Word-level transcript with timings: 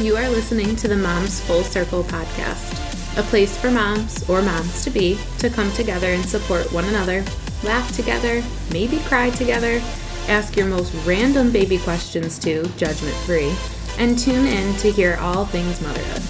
You 0.00 0.16
are 0.16 0.30
listening 0.30 0.76
to 0.76 0.88
the 0.88 0.96
Moms 0.96 1.40
Full 1.42 1.62
Circle 1.62 2.04
podcast, 2.04 3.18
a 3.18 3.22
place 3.22 3.58
for 3.58 3.70
moms 3.70 4.26
or 4.30 4.40
moms 4.40 4.82
to 4.84 4.90
be 4.90 5.18
to 5.40 5.50
come 5.50 5.70
together 5.72 6.06
and 6.06 6.24
support 6.24 6.72
one 6.72 6.86
another, 6.86 7.22
laugh 7.62 7.94
together, 7.94 8.42
maybe 8.72 8.96
cry 9.00 9.28
together, 9.28 9.78
ask 10.26 10.56
your 10.56 10.68
most 10.68 10.94
random 11.06 11.52
baby 11.52 11.76
questions 11.76 12.38
too, 12.38 12.64
judgment 12.78 13.14
free, 13.26 13.54
and 13.98 14.18
tune 14.18 14.46
in 14.46 14.74
to 14.76 14.90
hear 14.90 15.18
all 15.20 15.44
things 15.44 15.82
motherhood. 15.82 16.22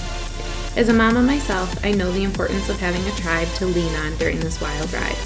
As 0.77 0.89
a 0.89 0.93
mama 0.93 1.23
myself, 1.23 1.73
I 1.84 1.93
know 1.93 2.11
the 2.11 2.25
importance 2.25 2.68
of 2.68 2.80
having 2.80 3.07
a 3.07 3.16
tribe 3.23 3.48
to 3.55 3.66
lean 3.66 3.95
on 4.00 4.16
during 4.16 4.41
this 4.41 4.61
wild 4.61 4.93
ride. 4.93 5.18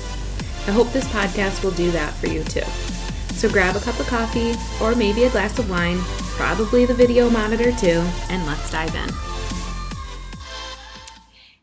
I 0.67 0.73
hope 0.73 0.93
this 0.93 1.09
podcast 1.09 1.65
will 1.65 1.71
do 1.71 1.91
that 1.93 2.13
for 2.13 2.27
you 2.27 2.45
too. 2.45 2.61
So 3.37 3.49
grab 3.49 3.75
a 3.75 3.81
cup 3.81 3.99
of 3.99 4.07
coffee 4.07 4.55
or 4.85 4.95
maybe 4.95 5.25
a 5.25 5.31
glass 5.31 5.59
of 5.59 5.71
wine, 5.71 5.99
probably 6.35 6.85
the 6.85 6.95
video 6.95 7.31
monitor 7.31 7.71
too, 7.73 8.05
and 8.29 8.45
let's 8.47 8.71
dive 8.71 8.95
in. 8.95 9.09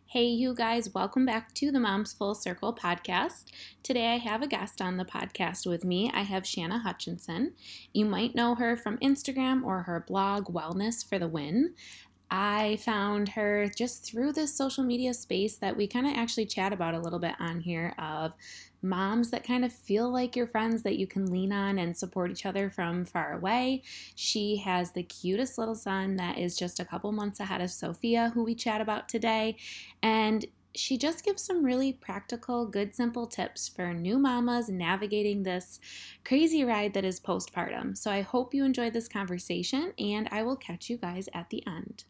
Hey, 0.05 0.25
you 0.25 0.53
guys, 0.53 0.93
welcome 0.93 1.25
back 1.25 1.53
to 1.53 1.71
the 1.71 1.79
Moms 1.79 2.11
Full 2.11 2.35
Circle 2.35 2.73
podcast. 2.75 3.45
Today 3.81 4.07
I 4.07 4.17
have 4.17 4.41
a 4.41 4.47
guest 4.47 4.81
on 4.81 4.97
the 4.97 5.05
podcast 5.05 5.65
with 5.65 5.85
me. 5.85 6.11
I 6.13 6.23
have 6.23 6.45
Shanna 6.45 6.79
Hutchinson. 6.79 7.53
You 7.93 8.05
might 8.05 8.35
know 8.35 8.55
her 8.55 8.75
from 8.75 8.97
Instagram 8.97 9.63
or 9.63 9.83
her 9.83 10.03
blog, 10.05 10.53
Wellness 10.53 11.07
for 11.07 11.17
the 11.17 11.29
Win. 11.29 11.75
I 12.29 12.77
found 12.77 13.29
her 13.29 13.69
just 13.77 14.05
through 14.05 14.31
this 14.33 14.53
social 14.55 14.85
media 14.85 15.13
space 15.13 15.57
that 15.57 15.75
we 15.75 15.87
kind 15.87 16.07
of 16.07 16.13
actually 16.15 16.45
chat 16.45 16.71
about 16.71 16.93
a 16.93 16.99
little 16.99 17.19
bit 17.19 17.35
on 17.39 17.59
here 17.59 17.93
of 17.99 18.31
moms 18.81 19.29
that 19.31 19.43
kind 19.43 19.63
of 19.63 19.71
feel 19.71 20.11
like 20.11 20.35
your 20.35 20.47
friends 20.47 20.83
that 20.83 20.97
you 20.97 21.07
can 21.07 21.31
lean 21.31 21.51
on 21.51 21.77
and 21.77 21.95
support 21.95 22.31
each 22.31 22.45
other 22.45 22.69
from 22.69 23.05
far 23.05 23.33
away. 23.33 23.83
She 24.15 24.57
has 24.57 24.91
the 24.91 25.03
cutest 25.03 25.57
little 25.57 25.75
son 25.75 26.15
that 26.17 26.37
is 26.37 26.57
just 26.57 26.79
a 26.79 26.85
couple 26.85 27.11
months 27.11 27.39
ahead 27.39 27.61
of 27.61 27.71
Sophia, 27.71 28.31
who 28.33 28.43
we 28.43 28.55
chat 28.55 28.81
about 28.81 29.09
today. 29.09 29.57
And 30.01 30.45
she 30.73 30.97
just 30.97 31.25
gives 31.25 31.43
some 31.43 31.65
really 31.65 31.93
practical, 31.93 32.65
good, 32.65 32.95
simple 32.95 33.27
tips 33.27 33.67
for 33.67 33.93
new 33.93 34.17
mamas 34.17 34.69
navigating 34.69 35.43
this 35.43 35.79
crazy 36.23 36.63
ride 36.63 36.93
that 36.93 37.05
is 37.05 37.19
postpartum. 37.19 37.97
So 37.97 38.09
I 38.09 38.21
hope 38.21 38.53
you 38.53 38.63
enjoyed 38.63 38.93
this 38.93 39.07
conversation, 39.07 39.93
and 39.99 40.29
I 40.31 40.43
will 40.43 40.55
catch 40.55 40.89
you 40.89 40.97
guys 40.97 41.27
at 41.33 41.49
the 41.49 41.65
end. 41.67 42.05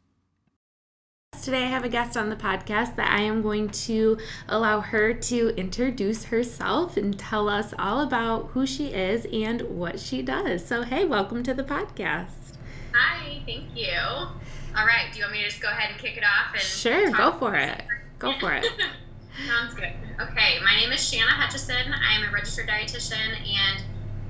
Today, 1.39 1.63
I 1.63 1.67
have 1.67 1.83
a 1.83 1.89
guest 1.89 2.15
on 2.15 2.29
the 2.29 2.35
podcast 2.35 2.97
that 2.97 3.09
I 3.09 3.21
am 3.21 3.41
going 3.41 3.69
to 3.69 4.19
allow 4.47 4.79
her 4.79 5.11
to 5.11 5.49
introduce 5.57 6.25
herself 6.25 6.97
and 6.97 7.17
tell 7.17 7.49
us 7.49 7.73
all 7.79 8.01
about 8.01 8.49
who 8.51 8.67
she 8.67 8.93
is 8.93 9.25
and 9.33 9.61
what 9.63 9.99
she 9.99 10.21
does. 10.21 10.63
So, 10.63 10.83
hey, 10.83 11.03
welcome 11.03 11.41
to 11.41 11.55
the 11.55 11.63
podcast. 11.63 12.57
Hi, 12.93 13.41
thank 13.47 13.75
you. 13.75 13.97
All 13.97 14.85
right, 14.85 15.11
do 15.11 15.17
you 15.17 15.23
want 15.23 15.31
me 15.31 15.39
to 15.41 15.49
just 15.49 15.61
go 15.61 15.69
ahead 15.69 15.89
and 15.89 15.99
kick 15.99 16.15
it 16.15 16.23
off? 16.23 16.53
And 16.53 16.61
sure, 16.61 17.09
go 17.09 17.31
for 17.31 17.55
it. 17.55 17.81
Go 18.19 18.37
for 18.39 18.53
it. 18.53 18.63
Sounds 19.47 19.73
good. 19.73 19.93
Okay, 20.19 20.59
my 20.63 20.75
name 20.75 20.91
is 20.91 21.09
Shanna 21.09 21.31
Hutchison. 21.31 21.91
I 21.91 22.17
am 22.17 22.29
a 22.29 22.31
registered 22.31 22.67
dietitian 22.67 23.35
and 23.39 23.83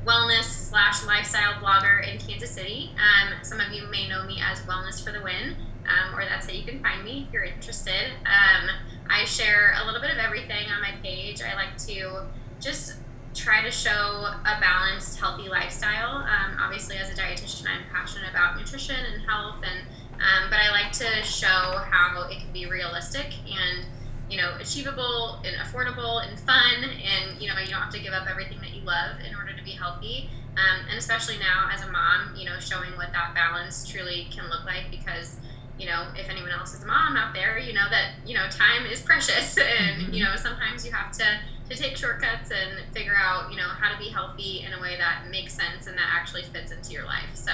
wellness 0.05 0.43
slash 0.43 1.05
lifestyle 1.05 1.53
blogger 1.55 2.07
in 2.07 2.19
Kansas 2.19 2.51
City. 2.51 2.91
Um, 2.95 3.33
some 3.41 3.59
of 3.59 3.73
you 3.73 3.87
may 3.87 4.07
know 4.07 4.23
me 4.23 4.39
as 4.41 4.61
Wellness 4.61 5.03
for 5.03 5.11
the 5.11 5.21
Win 5.21 5.57
um, 5.87 6.15
or 6.15 6.25
that's 6.25 6.47
how 6.47 6.53
you 6.53 6.65
can 6.65 6.81
find 6.81 7.03
me 7.03 7.25
if 7.27 7.33
you're 7.33 7.43
interested. 7.43 8.13
Um, 8.25 8.69
I 9.09 9.25
share 9.25 9.73
a 9.81 9.85
little 9.85 10.01
bit 10.01 10.11
of 10.11 10.17
everything 10.17 10.69
on 10.73 10.81
my 10.81 10.93
page. 11.03 11.41
I 11.41 11.55
like 11.55 11.77
to 11.87 12.27
just 12.59 13.01
try 13.33 13.63
to 13.63 13.71
show 13.71 13.91
a 13.91 14.59
balanced, 14.59 15.19
healthy 15.19 15.49
lifestyle. 15.49 16.23
Um, 16.23 16.57
obviously, 16.61 16.97
as 16.97 17.09
a 17.09 17.13
dietitian, 17.13 17.65
I'm 17.67 17.85
passionate 17.91 18.29
about 18.29 18.57
nutrition 18.57 18.95
and 18.95 19.23
health, 19.27 19.63
and 19.63 19.79
um, 20.21 20.49
but 20.49 20.59
I 20.59 20.69
like 20.71 20.91
to 20.93 21.23
show 21.23 21.81
how 21.89 22.27
it 22.29 22.39
can 22.39 22.53
be 22.53 22.69
realistic 22.69 23.33
and 23.45 23.85
you 24.29 24.37
know 24.37 24.51
achievable 24.59 25.41
and 25.43 25.55
affordable 25.57 26.27
and 26.27 26.39
fun, 26.39 26.83
and 26.83 27.41
you 27.41 27.47
know 27.47 27.55
you 27.59 27.67
don't 27.67 27.81
have 27.81 27.93
to 27.93 28.01
give 28.01 28.13
up 28.13 28.27
everything 28.29 28.59
that 28.61 28.73
you 28.75 28.83
love 28.83 29.17
in 29.27 29.35
order 29.35 29.55
to 29.57 29.63
be 29.63 29.71
healthy. 29.71 30.29
Um, 30.57 30.83
and 30.89 30.99
especially 30.99 31.39
now 31.39 31.71
as 31.73 31.81
a 31.81 31.89
mom, 31.89 32.35
you 32.35 32.43
know, 32.43 32.59
showing 32.59 32.91
what 32.97 33.13
that 33.13 33.31
balance 33.33 33.87
truly 33.87 34.27
can 34.35 34.49
look 34.49 34.65
like 34.65 34.91
because 34.91 35.39
you 35.81 35.87
know, 35.87 36.05
if 36.15 36.29
anyone 36.29 36.51
else 36.51 36.75
is 36.75 36.83
a 36.83 36.85
mom 36.85 37.17
out 37.17 37.33
there, 37.33 37.57
you 37.57 37.73
know 37.73 37.89
that 37.89 38.11
you 38.23 38.35
know 38.35 38.47
time 38.49 38.85
is 38.85 39.01
precious, 39.01 39.57
and 39.57 40.03
mm-hmm. 40.03 40.13
you 40.13 40.23
know 40.23 40.35
sometimes 40.35 40.85
you 40.85 40.91
have 40.91 41.11
to 41.13 41.25
to 41.69 41.75
take 41.75 41.97
shortcuts 41.97 42.51
and 42.51 42.93
figure 42.93 43.15
out 43.17 43.49
you 43.49 43.57
know 43.57 43.67
how 43.67 43.91
to 43.91 43.97
be 43.97 44.09
healthy 44.09 44.63
in 44.63 44.73
a 44.73 44.79
way 44.79 44.95
that 44.97 45.25
makes 45.31 45.55
sense 45.55 45.87
and 45.87 45.97
that 45.97 46.07
actually 46.13 46.43
fits 46.43 46.71
into 46.71 46.91
your 46.91 47.05
life. 47.05 47.33
So 47.33 47.51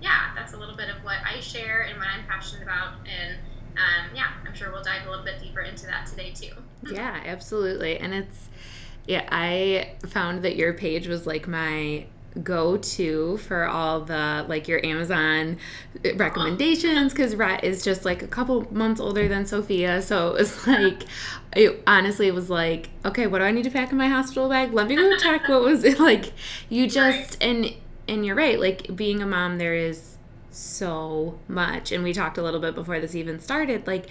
yeah, 0.00 0.34
that's 0.34 0.54
a 0.54 0.56
little 0.56 0.76
bit 0.76 0.88
of 0.88 1.04
what 1.04 1.18
I 1.22 1.40
share 1.40 1.82
and 1.82 1.98
what 1.98 2.08
I'm 2.08 2.24
passionate 2.26 2.62
about, 2.62 2.94
and 3.04 3.36
um, 3.76 4.16
yeah, 4.16 4.28
I'm 4.46 4.54
sure 4.54 4.72
we'll 4.72 4.82
dive 4.82 5.06
a 5.06 5.10
little 5.10 5.24
bit 5.24 5.38
deeper 5.38 5.60
into 5.60 5.84
that 5.86 6.06
today 6.06 6.32
too. 6.32 6.54
yeah, 6.90 7.20
absolutely, 7.26 7.98
and 7.98 8.14
it's 8.14 8.48
yeah, 9.06 9.28
I 9.30 9.96
found 10.06 10.42
that 10.44 10.56
your 10.56 10.72
page 10.72 11.08
was 11.08 11.26
like 11.26 11.46
my 11.46 12.06
go 12.42 12.76
to 12.76 13.36
for 13.38 13.64
all 13.64 14.00
the 14.00 14.44
like 14.48 14.68
your 14.68 14.84
Amazon 14.84 15.58
recommendations 16.16 17.12
because 17.12 17.34
Rhett 17.34 17.64
is 17.64 17.82
just 17.82 18.04
like 18.04 18.22
a 18.22 18.26
couple 18.26 18.72
months 18.72 19.00
older 19.00 19.28
than 19.28 19.46
Sophia. 19.46 20.02
So 20.02 20.30
it 20.30 20.38
was 20.38 20.66
like, 20.66 21.04
it 21.54 21.82
honestly 21.86 22.26
it 22.26 22.34
was 22.34 22.50
like, 22.50 22.90
okay, 23.04 23.26
what 23.26 23.38
do 23.38 23.44
I 23.44 23.50
need 23.50 23.64
to 23.64 23.70
pack 23.70 23.90
in 23.90 23.96
my 23.96 24.08
hospital 24.08 24.48
bag? 24.48 24.72
Let 24.72 24.88
me 24.88 24.96
go 24.96 25.16
check 25.16 25.48
what 25.48 25.62
was 25.62 25.84
it 25.84 25.98
like. 26.00 26.32
You 26.68 26.88
just 26.88 27.42
and 27.42 27.72
and 28.08 28.24
you're 28.24 28.36
right. 28.36 28.60
Like 28.60 28.94
being 28.94 29.22
a 29.22 29.26
mom, 29.26 29.58
there 29.58 29.74
is 29.74 30.18
so 30.50 31.38
much, 31.48 31.92
and 31.92 32.02
we 32.02 32.12
talked 32.12 32.38
a 32.38 32.42
little 32.42 32.60
bit 32.60 32.74
before 32.74 33.00
this 33.00 33.14
even 33.14 33.40
started. 33.40 33.86
Like 33.86 34.06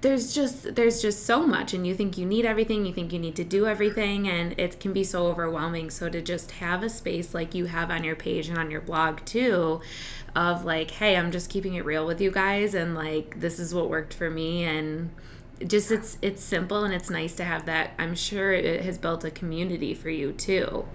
there's 0.00 0.34
just 0.34 0.74
there's 0.74 1.02
just 1.02 1.26
so 1.26 1.46
much 1.46 1.74
and 1.74 1.86
you 1.86 1.94
think 1.94 2.16
you 2.16 2.24
need 2.24 2.46
everything 2.46 2.86
you 2.86 2.92
think 2.92 3.12
you 3.12 3.18
need 3.18 3.36
to 3.36 3.44
do 3.44 3.66
everything 3.66 4.28
and 4.28 4.58
it 4.58 4.80
can 4.80 4.92
be 4.92 5.04
so 5.04 5.26
overwhelming. 5.26 5.90
So 5.90 6.08
to 6.08 6.22
just 6.22 6.52
have 6.52 6.82
a 6.82 6.88
space 6.88 7.34
like 7.34 7.54
you 7.54 7.66
have 7.66 7.90
on 7.90 8.04
your 8.04 8.16
page 8.16 8.48
and 8.48 8.58
on 8.58 8.70
your 8.70 8.80
blog 8.80 9.24
too 9.24 9.80
of 10.36 10.64
like 10.64 10.92
hey 10.92 11.16
i'm 11.16 11.32
just 11.32 11.50
keeping 11.50 11.74
it 11.74 11.84
real 11.84 12.06
with 12.06 12.20
you 12.20 12.30
guys 12.30 12.72
and 12.74 12.94
like 12.94 13.40
this 13.40 13.58
is 13.58 13.74
what 13.74 13.90
worked 13.90 14.14
for 14.14 14.30
me 14.30 14.62
and 14.62 15.10
just 15.66 15.90
it's 15.90 16.16
it's 16.22 16.42
simple 16.42 16.84
and 16.84 16.94
it's 16.94 17.10
nice 17.10 17.34
to 17.36 17.44
have 17.44 17.66
that. 17.66 17.92
I'm 17.98 18.14
sure 18.14 18.52
it 18.52 18.82
has 18.82 18.96
built 18.96 19.24
a 19.24 19.30
community 19.30 19.94
for 19.94 20.08
you 20.08 20.32
too. 20.32 20.86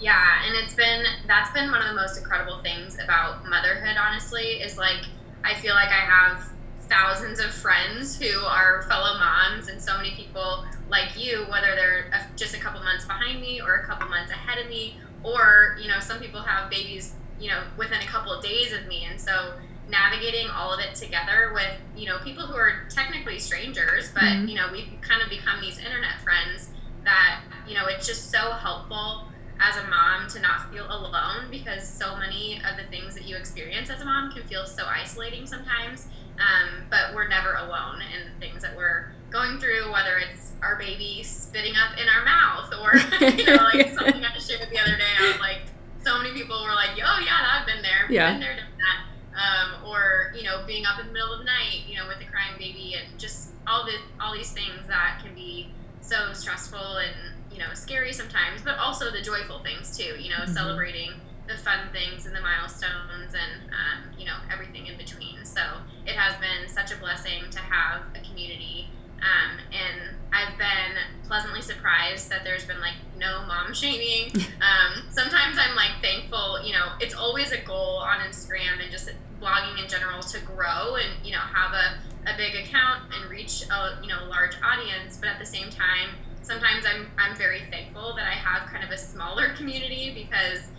Yeah 0.00 0.44
and 0.44 0.54
it's 0.56 0.74
been 0.74 1.04
that's 1.26 1.50
been 1.52 1.70
one 1.70 1.80
of 1.80 1.88
the 1.88 2.00
most 2.00 2.18
incredible 2.18 2.60
things 2.62 2.98
about 3.02 3.48
motherhood 3.48 3.96
honestly 3.96 4.60
is 4.60 4.76
like 4.76 5.04
i 5.44 5.54
feel 5.54 5.74
like 5.74 5.88
i 5.88 5.92
have 5.92 6.53
thousands 6.94 7.40
of 7.40 7.52
friends 7.52 8.16
who 8.16 8.44
are 8.44 8.82
fellow 8.82 9.18
moms 9.18 9.68
and 9.68 9.82
so 9.82 9.96
many 9.96 10.12
people 10.12 10.64
like 10.88 11.10
you, 11.16 11.44
whether 11.50 11.74
they're 11.74 12.28
just 12.36 12.54
a 12.54 12.58
couple 12.58 12.80
months 12.82 13.04
behind 13.04 13.40
me 13.40 13.60
or 13.60 13.76
a 13.76 13.86
couple 13.86 14.08
months 14.08 14.30
ahead 14.30 14.64
of 14.64 14.70
me, 14.70 14.96
or, 15.24 15.76
you 15.80 15.88
know, 15.88 15.98
some 15.98 16.20
people 16.20 16.40
have 16.40 16.70
babies, 16.70 17.14
you 17.40 17.48
know, 17.48 17.62
within 17.76 18.00
a 18.00 18.06
couple 18.06 18.32
of 18.32 18.44
days 18.44 18.72
of 18.72 18.86
me. 18.86 19.06
And 19.10 19.20
so 19.20 19.54
navigating 19.88 20.48
all 20.50 20.72
of 20.72 20.80
it 20.80 20.94
together 20.94 21.50
with, 21.52 21.72
you 21.96 22.06
know, 22.06 22.18
people 22.22 22.46
who 22.46 22.54
are 22.54 22.84
technically 22.90 23.38
strangers, 23.38 24.10
but, 24.14 24.22
mm-hmm. 24.22 24.48
you 24.48 24.54
know, 24.54 24.68
we've 24.70 24.88
kind 25.00 25.20
of 25.20 25.28
become 25.28 25.60
these 25.60 25.78
internet 25.78 26.20
friends 26.22 26.70
that, 27.04 27.40
you 27.66 27.74
know, 27.74 27.86
it's 27.86 28.06
just 28.06 28.30
so 28.30 28.52
helpful 28.52 29.28
as 29.60 29.76
a 29.76 29.86
mom 29.88 30.28
to 30.28 30.40
not 30.40 30.72
feel 30.72 30.86
alone 30.86 31.50
because 31.50 31.86
so 31.86 32.16
many 32.16 32.60
of 32.70 32.76
the 32.76 32.84
things 32.90 33.14
that 33.14 33.24
you 33.24 33.36
experience 33.36 33.88
as 33.90 34.00
a 34.00 34.04
mom 34.04 34.30
can 34.32 34.42
feel 34.44 34.66
so 34.66 34.84
isolating 34.86 35.46
sometimes 35.46 36.06
um, 36.38 36.84
but 36.90 37.14
we're 37.14 37.28
never 37.28 37.54
alone 37.54 38.00
in 38.14 38.32
the 38.32 38.46
things 38.46 38.62
that 38.62 38.76
we're 38.76 39.12
going 39.30 39.58
through, 39.58 39.92
whether 39.92 40.18
it's 40.18 40.52
our 40.62 40.76
baby 40.76 41.22
spitting 41.22 41.74
up 41.76 41.98
in 41.98 42.08
our 42.08 42.24
mouth 42.24 42.72
or, 42.80 42.96
you 43.30 43.44
know, 43.44 43.62
like 43.72 43.88
something 43.98 44.24
I 44.24 44.38
shared 44.38 44.70
the 44.70 44.78
other 44.78 44.96
day. 44.96 45.12
I 45.18 45.28
was 45.28 45.40
like, 45.40 45.62
so 46.02 46.18
many 46.18 46.32
people 46.32 46.62
were 46.62 46.74
like, 46.74 46.90
oh, 46.90 47.20
yeah, 47.24 47.58
I've 47.58 47.66
been 47.66 47.82
there. 47.82 48.10
Yeah. 48.10 48.32
Been 48.32 48.40
there, 48.40 48.56
done 48.56 48.66
that. 48.78 49.00
Um, 49.34 49.90
or, 49.90 50.32
you 50.36 50.44
know, 50.44 50.64
being 50.66 50.86
up 50.86 51.00
in 51.00 51.06
the 51.06 51.12
middle 51.12 51.32
of 51.32 51.40
the 51.40 51.44
night, 51.44 51.82
you 51.88 51.96
know, 51.96 52.06
with 52.06 52.18
a 52.20 52.30
crying 52.30 52.54
baby 52.58 52.94
and 52.94 53.18
just 53.18 53.50
all 53.66 53.84
this, 53.84 54.00
all 54.20 54.32
these 54.32 54.52
things 54.52 54.78
that 54.86 55.20
can 55.24 55.34
be 55.34 55.70
so 56.00 56.32
stressful 56.32 56.98
and, 56.98 57.34
you 57.50 57.58
know, 57.58 57.72
scary 57.74 58.12
sometimes, 58.12 58.62
but 58.62 58.78
also 58.78 59.10
the 59.10 59.20
joyful 59.20 59.60
things 59.60 59.96
too, 59.96 60.14
you 60.20 60.30
know, 60.30 60.42
mm-hmm. 60.44 60.52
celebrating 60.52 61.12
the 61.46 61.56
fun 61.58 61.88
things 61.92 62.26
and 62.26 62.34
the 62.34 62.40
milestones 62.40 63.34
and 63.34 63.68
um, 63.70 64.18
you 64.18 64.24
know 64.24 64.36
everything 64.52 64.86
in 64.86 64.96
between. 64.96 65.44
So 65.44 65.60
it 66.06 66.16
has 66.16 66.34
been 66.40 66.68
such 66.68 66.92
a 66.92 66.96
blessing 66.96 67.50
to 67.50 67.58
have 67.58 68.02
a 68.14 68.20
community, 68.26 68.88
um, 69.20 69.58
and 69.72 70.16
I've 70.32 70.56
been 70.58 71.26
pleasantly 71.26 71.62
surprised 71.62 72.30
that 72.30 72.44
there's 72.44 72.64
been 72.64 72.80
like 72.80 72.96
no 73.16 73.44
mom 73.46 73.74
shaming. 73.74 74.32
Um, 74.64 75.04
sometimes 75.10 75.58
I'm 75.60 75.76
like 75.76 76.00
thankful. 76.00 76.64
You 76.64 76.72
know, 76.72 76.96
it's 76.98 77.14
always 77.14 77.52
a 77.52 77.60
goal 77.60 77.98
on 77.98 78.20
Instagram 78.20 78.80
and 78.82 78.90
just 78.90 79.10
blogging 79.38 79.82
in 79.82 79.86
general 79.90 80.22
to 80.22 80.40
grow 80.40 80.96
and 80.96 81.12
you 81.22 81.32
know 81.32 81.38
have 81.38 81.74
a, 81.74 82.32
a 82.32 82.36
big 82.38 82.54
account 82.54 83.02
and 83.12 83.30
reach 83.30 83.62
a 83.70 84.02
you 84.02 84.08
know 84.08 84.24
large 84.30 84.56
audience, 84.64 85.18
but 85.18 85.28
at 85.28 85.38
the 85.38 85.44
same 85.44 85.68
time. 85.68 86.16
Sometimes 86.40 86.84
I'm, 86.86 87.10
I'm 87.16 87.34
very 87.36 87.62
thankful 87.70 88.14
that 88.16 88.26
I 88.26 88.34
have 88.34 88.68
kind 88.68 88.84
of 88.84 88.90
a 88.90 88.98
smaller 88.98 89.48
community 89.56 90.12
because 90.14 90.72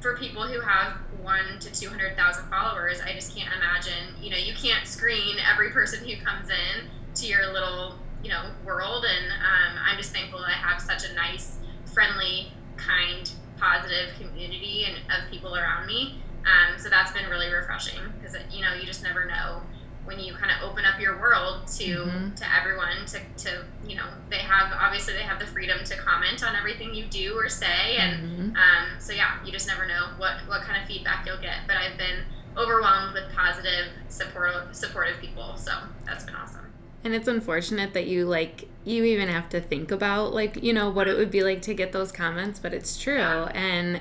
for 0.00 0.16
people 0.16 0.46
who 0.46 0.60
have 0.60 0.94
one 1.22 1.58
to 1.60 1.72
200,000 1.72 2.48
followers, 2.48 3.00
I 3.04 3.12
just 3.12 3.36
can't 3.36 3.52
imagine, 3.54 4.14
you 4.20 4.30
know, 4.30 4.36
you 4.36 4.54
can't 4.54 4.86
screen 4.86 5.36
every 5.52 5.70
person 5.70 6.06
who 6.06 6.16
comes 6.24 6.48
in 6.48 6.88
to 7.16 7.26
your 7.26 7.52
little, 7.52 7.96
you 8.22 8.30
know, 8.30 8.50
world. 8.64 9.04
And 9.04 9.32
um, 9.32 9.78
I'm 9.84 9.96
just 9.96 10.12
thankful 10.12 10.38
that 10.40 10.48
I 10.48 10.52
have 10.52 10.80
such 10.80 11.04
a 11.08 11.14
nice, 11.14 11.58
friendly, 11.92 12.52
kind, 12.76 13.30
positive 13.58 14.14
community 14.20 14.86
and 14.86 14.96
of 15.10 15.30
people 15.30 15.56
around 15.56 15.86
me. 15.86 16.22
Um, 16.46 16.78
so 16.78 16.88
that's 16.88 17.12
been 17.12 17.28
really 17.28 17.52
refreshing 17.52 18.00
because, 18.20 18.36
you 18.52 18.62
know, 18.62 18.74
you 18.74 18.86
just 18.86 19.02
never 19.02 19.24
know 19.24 19.62
when 20.08 20.18
you 20.18 20.32
kind 20.32 20.50
of 20.50 20.68
open 20.68 20.86
up 20.86 20.98
your 20.98 21.20
world 21.20 21.66
to 21.66 21.84
mm-hmm. 21.84 22.34
to 22.34 22.44
everyone 22.58 23.04
to, 23.06 23.20
to 23.36 23.62
you 23.86 23.94
know 23.94 24.06
they 24.30 24.38
have 24.38 24.72
obviously 24.72 25.12
they 25.12 25.22
have 25.22 25.38
the 25.38 25.46
freedom 25.46 25.78
to 25.84 25.94
comment 25.98 26.42
on 26.42 26.56
everything 26.56 26.94
you 26.94 27.04
do 27.04 27.34
or 27.36 27.46
say 27.46 27.98
and 27.98 28.22
mm-hmm. 28.22 28.56
um, 28.56 28.98
so 28.98 29.12
yeah 29.12 29.36
you 29.44 29.52
just 29.52 29.68
never 29.68 29.86
know 29.86 30.08
what 30.16 30.36
what 30.46 30.62
kind 30.62 30.80
of 30.80 30.88
feedback 30.88 31.26
you'll 31.26 31.40
get 31.42 31.58
but 31.66 31.76
i've 31.76 31.98
been 31.98 32.20
overwhelmed 32.56 33.12
with 33.12 33.24
positive 33.36 33.88
supportive 34.08 34.74
supportive 34.74 35.20
people 35.20 35.54
so 35.58 35.72
that's 36.06 36.24
been 36.24 36.34
awesome 36.34 36.72
and 37.04 37.14
it's 37.14 37.28
unfortunate 37.28 37.92
that 37.92 38.06
you 38.06 38.24
like 38.24 38.66
you 38.86 39.04
even 39.04 39.28
have 39.28 39.50
to 39.50 39.60
think 39.60 39.90
about 39.90 40.32
like 40.32 40.62
you 40.62 40.72
know 40.72 40.88
what 40.88 41.06
it 41.06 41.18
would 41.18 41.30
be 41.30 41.42
like 41.42 41.60
to 41.60 41.74
get 41.74 41.92
those 41.92 42.10
comments 42.10 42.58
but 42.58 42.72
it's 42.72 42.98
true 42.98 43.18
yeah. 43.18 43.52
and 43.54 44.00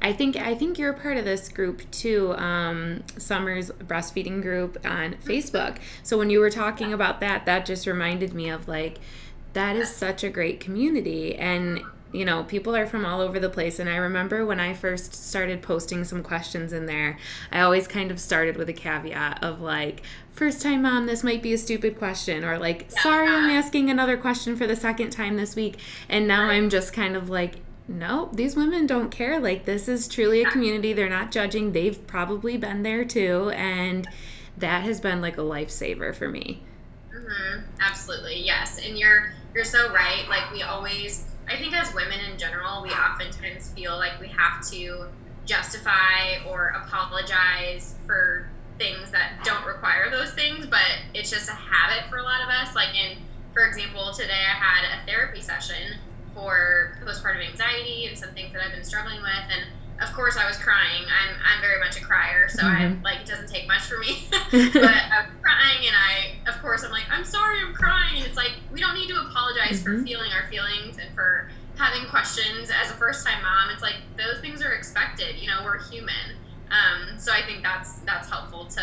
I 0.00 0.12
think 0.12 0.36
I 0.36 0.54
think 0.54 0.78
you're 0.78 0.92
part 0.92 1.16
of 1.16 1.24
this 1.24 1.48
group 1.48 1.90
too, 1.90 2.34
um, 2.34 3.02
Summer's 3.16 3.70
breastfeeding 3.70 4.42
group 4.42 4.78
on 4.84 5.14
Facebook. 5.14 5.78
So 6.02 6.18
when 6.18 6.30
you 6.30 6.40
were 6.40 6.50
talking 6.50 6.92
about 6.92 7.20
that, 7.20 7.46
that 7.46 7.64
just 7.64 7.86
reminded 7.86 8.34
me 8.34 8.50
of 8.50 8.68
like 8.68 8.98
that 9.54 9.76
is 9.76 9.88
such 9.88 10.22
a 10.22 10.28
great 10.28 10.60
community. 10.60 11.36
And 11.36 11.80
you 12.12 12.24
know 12.24 12.44
people 12.44 12.76
are 12.76 12.86
from 12.86 13.04
all 13.04 13.20
over 13.20 13.40
the 13.40 13.50
place. 13.50 13.78
And 13.78 13.90
i 13.90 13.96
remember 13.96 14.46
when 14.46 14.60
i 14.60 14.72
first 14.72 15.14
started 15.14 15.62
posting 15.62 16.04
some 16.04 16.22
questions 16.22 16.72
in 16.72 16.86
there 16.86 17.18
i 17.50 17.60
always 17.60 17.88
kind 17.88 18.12
of 18.12 18.20
started 18.20 18.56
with 18.56 18.68
a 18.68 18.72
caveat 18.72 19.42
of 19.42 19.60
like 19.60 20.02
first 20.30 20.62
time 20.62 20.82
mom 20.82 21.06
this 21.06 21.24
might 21.24 21.42
be 21.42 21.52
a 21.52 21.58
stupid 21.58 21.98
question. 21.98 22.44
Or 22.44 22.58
like 22.58 22.90
sorry 22.90 23.26
i'm 23.26 23.50
asking 23.50 23.90
another 23.90 24.16
question 24.16 24.54
for 24.54 24.66
the 24.66 24.76
second 24.76 25.10
time 25.10 25.36
this 25.36 25.56
week. 25.56 25.78
And 26.08 26.28
now 26.28 26.44
i'm 26.44 26.70
just 26.70 26.92
kind 26.92 27.16
of 27.16 27.28
like 27.28 27.56
no, 27.86 28.30
these 28.32 28.56
women 28.56 28.86
don't 28.86 29.10
care. 29.10 29.38
Like, 29.38 29.64
this 29.64 29.88
is 29.88 30.08
truly 30.08 30.42
a 30.42 30.50
community. 30.50 30.92
They're 30.92 31.08
not 31.08 31.30
judging. 31.30 31.72
They've 31.72 32.06
probably 32.06 32.56
been 32.56 32.82
there 32.82 33.04
too. 33.04 33.50
And 33.50 34.08
that 34.56 34.84
has 34.84 35.00
been 35.00 35.20
like 35.20 35.36
a 35.36 35.42
lifesaver 35.42 36.14
for 36.14 36.28
me. 36.28 36.62
Mm-hmm. 37.14 37.60
Absolutely. 37.80 38.42
Yes. 38.42 38.80
And 38.84 38.98
you're, 38.98 39.32
you're 39.54 39.64
so 39.64 39.92
right. 39.92 40.24
Like, 40.28 40.50
we 40.52 40.62
always, 40.62 41.26
I 41.46 41.56
think 41.56 41.74
as 41.74 41.94
women 41.94 42.20
in 42.30 42.38
general, 42.38 42.82
we 42.82 42.90
oftentimes 42.90 43.72
feel 43.72 43.96
like 43.96 44.18
we 44.18 44.28
have 44.28 44.66
to 44.70 45.06
justify 45.44 46.42
or 46.48 46.68
apologize 46.82 47.96
for 48.06 48.48
things 48.78 49.10
that 49.10 49.44
don't 49.44 49.64
require 49.66 50.10
those 50.10 50.32
things, 50.32 50.66
but 50.66 50.80
it's 51.12 51.30
just 51.30 51.48
a 51.48 51.52
habit 51.52 52.08
for 52.08 52.16
a 52.16 52.22
lot 52.22 52.42
of 52.42 52.48
us. 52.48 52.74
Like, 52.74 52.94
in, 52.94 53.18
for 53.52 53.66
example, 53.66 54.12
today 54.14 54.32
I 54.32 54.54
had 54.54 55.02
a 55.02 55.06
therapy 55.06 55.42
session 55.42 55.98
for 56.34 56.98
postpartum 57.04 57.48
anxiety 57.48 58.06
and 58.06 58.18
some 58.18 58.30
things 58.30 58.52
that 58.52 58.62
I've 58.64 58.72
been 58.72 58.84
struggling 58.84 59.22
with. 59.22 59.44
And 59.50 59.64
of 60.02 60.12
course, 60.12 60.36
I 60.36 60.46
was 60.46 60.56
crying. 60.56 61.04
I'm, 61.04 61.36
I'm 61.44 61.60
very 61.60 61.78
much 61.78 61.96
a 61.96 62.04
crier, 62.04 62.48
so 62.48 62.62
mm-hmm. 62.62 63.04
I 63.06 63.10
like 63.10 63.20
it 63.22 63.26
doesn't 63.26 63.48
take 63.48 63.68
much 63.68 63.82
for 63.82 63.98
me. 63.98 64.24
but 64.30 64.84
I'm 64.84 65.30
crying, 65.40 65.86
and 65.86 65.94
I, 65.94 66.50
of 66.50 66.60
course, 66.60 66.82
I'm 66.84 66.90
like, 66.90 67.04
I'm 67.10 67.24
sorry, 67.24 67.60
I'm 67.60 67.74
crying. 67.74 68.16
And 68.16 68.26
it's 68.26 68.36
like 68.36 68.52
we 68.72 68.80
don't 68.80 68.94
need 68.94 69.08
to 69.08 69.20
apologize 69.20 69.80
mm-hmm. 69.80 70.00
for 70.00 70.04
feeling 70.04 70.32
our 70.32 70.48
feelings 70.50 70.98
and 70.98 71.14
for 71.14 71.48
having 71.76 72.08
questions 72.08 72.70
as 72.70 72.90
a 72.90 72.94
first 72.94 73.26
time 73.26 73.42
mom. 73.42 73.70
It's 73.70 73.82
like 73.82 73.96
those 74.16 74.40
things 74.40 74.62
are 74.62 74.72
expected. 74.72 75.36
You 75.38 75.48
know, 75.48 75.62
we're 75.64 75.82
human. 75.82 76.36
Um, 76.70 77.18
so 77.18 77.32
I 77.32 77.42
think 77.42 77.62
that's 77.62 78.00
that's 78.00 78.28
helpful 78.28 78.66
to 78.66 78.82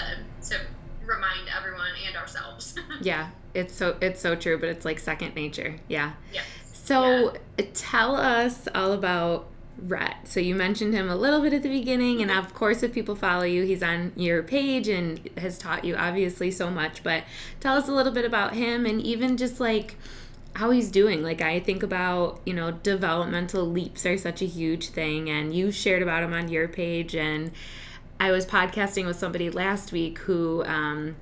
to 0.50 0.59
remind 1.06 1.50
everyone 1.56 1.92
and 2.07 2.15
ourselves. 2.15 2.75
yeah, 3.01 3.30
it's 3.54 3.75
so 3.75 3.97
it's 4.01 4.21
so 4.21 4.36
true, 4.36 4.57
but 4.57 4.69
it's 4.69 4.86
like 4.86 5.00
second 5.00 5.36
nature. 5.36 5.75
Yeah. 5.88 6.13
Yeah. 6.33 6.42
So 6.83 7.33
yeah. 7.57 7.66
tell 7.74 8.16
us 8.16 8.68
all 8.74 8.92
about 8.92 9.48
Rhett. 9.78 10.28
So 10.28 10.39
you 10.39 10.56
mentioned 10.56 10.94
him 10.94 11.10
a 11.10 11.16
little 11.16 11.39
bit 11.42 11.54
at 11.54 11.62
the 11.62 11.69
beginning, 11.69 12.22
and 12.22 12.31
of 12.31 12.54
course, 12.54 12.81
if 12.81 12.92
people 12.92 13.16
follow 13.16 13.44
you, 13.44 13.63
he's 13.63 13.83
on 13.83 14.13
your 14.16 14.42
page 14.42 14.88
and 14.88 15.30
has 15.38 15.57
taught 15.57 15.86
you 15.86 15.95
obviously 15.95 16.50
so 16.50 16.72
much. 16.72 17.04
But 17.04 17.24
tell 17.60 17.78
us 17.78 17.88
a 17.88 17.92
little 17.92 18.12
bit 18.12 18.25
about 18.25 18.56
him 18.56 18.86
and 18.86 19.00
even 19.01 19.38
just 19.38 19.60
like 19.60 19.95
how 20.56 20.72
he's 20.72 20.89
doing. 20.89 21.22
Like 21.24 21.39
I 21.39 21.60
think 21.60 21.83
about, 21.83 22.42
you 22.45 22.54
know, 22.54 22.72
developmental 22.72 23.66
leaps 23.66 24.06
are 24.06 24.18
such 24.18 24.42
a 24.42 24.45
huge 24.45 24.89
thing, 24.89 25.30
and 25.30 25.56
you 25.56 25.72
shared 25.72 26.01
about 26.01 26.24
him 26.24 26.33
on 26.33 26.50
your 26.50 26.68
page. 26.68 27.16
And 27.16 27.51
I 28.19 28.31
was 28.31 28.45
podcasting 28.45 29.06
with 29.06 29.18
somebody 29.18 29.51
last 29.51 29.92
week 29.92 30.18
who 30.19 30.63
um, 30.66 31.16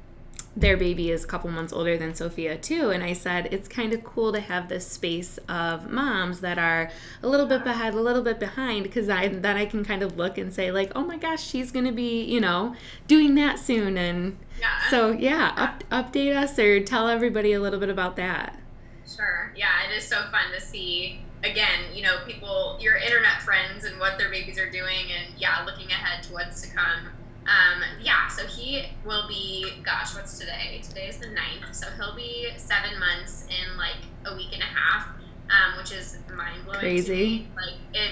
their 0.58 0.76
baby 0.76 1.12
is 1.12 1.24
a 1.24 1.28
couple 1.28 1.50
months 1.52 1.72
older 1.72 1.98
than 1.98 2.14
Sophia 2.14 2.58
too. 2.58 2.90
And 2.90 3.04
I 3.04 3.14
said 3.14 3.50
it's 3.52 3.68
kind 3.68 3.94
of 3.94 4.04
cool 4.04 4.34
to 4.34 4.40
have 4.40 4.68
this 4.68 4.88
space 4.88 5.38
of 5.48 5.90
moms 5.90 6.42
that 6.42 6.58
are 6.58 6.92
a 7.22 7.28
little 7.28 7.46
bit 7.46 7.64
behind 7.64 7.96
a 7.96 8.02
little 8.02 8.24
bit 8.24 8.40
behind 8.40 8.84
because 8.84 9.10
I 9.10 9.28
then 9.28 9.58
I 9.58 9.66
can 9.66 9.86
kind 9.86 10.02
of 10.02 10.18
look 10.18 10.38
and 10.38 10.54
say 10.54 10.72
like 10.72 10.92
oh 10.96 11.04
my 11.04 11.18
gosh 11.18 11.44
she's 11.44 11.72
going 11.72 11.86
to 11.86 11.92
be 11.92 12.24
you 12.24 12.42
know 12.42 12.76
doing 13.08 13.36
that 13.36 13.60
soon. 13.60 13.98
And 13.98 14.38
yeah. 14.60 14.90
so 14.90 15.12
yeah 15.12 15.54
up, 15.56 15.84
update 15.92 16.36
us 16.36 16.58
or 16.58 16.84
tell 16.84 17.08
everybody 17.08 17.54
a 17.54 17.60
little 17.60 17.80
bit 17.80 17.90
about 17.90 18.16
that. 18.18 18.60
Sure. 19.08 19.54
Yeah 19.56 19.90
it 19.90 19.96
is 19.96 20.06
so 20.06 20.18
fun 20.32 20.52
to 20.54 20.62
see 20.62 21.22
again 21.44 21.86
you 21.94 22.04
know 22.04 22.18
people 22.28 22.78
your 22.82 22.98
internet 22.98 23.42
friends 23.42 23.86
and 23.86 23.98
what 24.00 24.18
their 24.18 24.30
babies 24.30 24.60
are 24.60 24.70
doing 24.70 25.06
and 25.18 25.40
yeah 25.40 25.64
looking 25.66 25.88
ahead 25.88 26.22
to 26.22 26.34
what's 26.34 26.62
to 26.62 26.76
come 26.76 27.08
um, 27.48 27.84
yeah, 28.02 28.28
so 28.28 28.46
he 28.46 28.86
will 29.06 29.28
be, 29.28 29.72
gosh, 29.84 30.14
what's 30.14 30.38
today? 30.38 30.82
Today 30.84 31.08
is 31.08 31.18
the 31.18 31.28
9th. 31.28 31.74
So 31.74 31.88
he'll 31.98 32.16
be 32.16 32.48
seven 32.58 33.00
months 33.00 33.48
in 33.48 33.78
like 33.78 33.98
a 34.26 34.36
week 34.36 34.54
and 34.54 34.62
a 34.62 34.66
half, 34.66 35.08
um, 35.50 35.78
which 35.78 35.92
is 35.92 36.20
mind 36.36 36.64
blowing. 36.66 36.80
Crazy. 36.80 37.48
Like 37.56 37.76
it, 37.94 38.12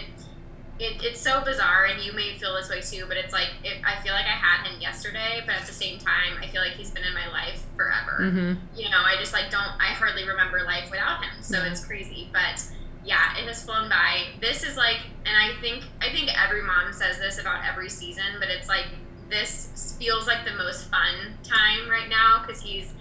it, 0.80 1.04
it's 1.04 1.20
so 1.20 1.42
bizarre, 1.44 1.86
and 1.86 2.04
you 2.04 2.14
may 2.14 2.38
feel 2.38 2.56
this 2.56 2.70
way 2.70 2.82
too. 2.82 3.06
But 3.08 3.18
it's 3.18 3.34
like 3.34 3.50
it, 3.64 3.78
I 3.86 4.02
feel 4.02 4.14
like 4.14 4.26
I 4.26 4.30
had 4.30 4.68
him 4.68 4.80
yesterday, 4.82 5.42
but 5.46 5.56
at 5.56 5.68
the 5.68 5.74
same 5.74 6.00
time, 6.00 6.38
I 6.42 6.48
feel 6.48 6.62
like 6.62 6.74
he's 6.74 6.92
been 6.92 7.04
in 7.04 7.14
my 7.14 7.28
life 7.32 7.64
forever. 7.76 8.18
Mm-hmm. 8.22 8.80
You 8.80 8.90
know, 8.90 9.02
I 9.04 9.16
just 9.20 9.34
like 9.34 9.50
don't. 9.52 9.62
I 9.80 9.94
hardly 9.94 10.28
remember 10.28 10.64
life 10.64 10.90
without 10.90 11.24
him, 11.24 11.42
so 11.42 11.64
it's 11.64 11.84
crazy. 11.84 12.30
But 12.32 12.64
yeah, 13.04 13.38
it 13.38 13.48
has 13.48 13.64
flown 13.64 13.90
by. 13.90 14.26
This 14.42 14.64
is 14.64 14.78
like, 14.78 14.98
and 15.26 15.36
I 15.36 15.60
think 15.62 15.84
I 16.02 16.12
think 16.12 16.30
every 16.40 16.62
mom 16.64 16.94
says 16.94 17.18
this 17.18 17.40
about 17.40 17.66
every 17.66 17.90
season, 17.90 18.38
but 18.40 18.50
it's 18.50 18.68
like 18.68 18.86
this 19.30 19.96
feels 20.00 20.28
like 20.28 20.46
the 20.46 20.54
most 20.54 20.90
fun 20.90 21.36
time 21.44 21.90
right 21.90 22.10
now 22.10 22.44
because 22.46 22.62
he's 22.62 22.92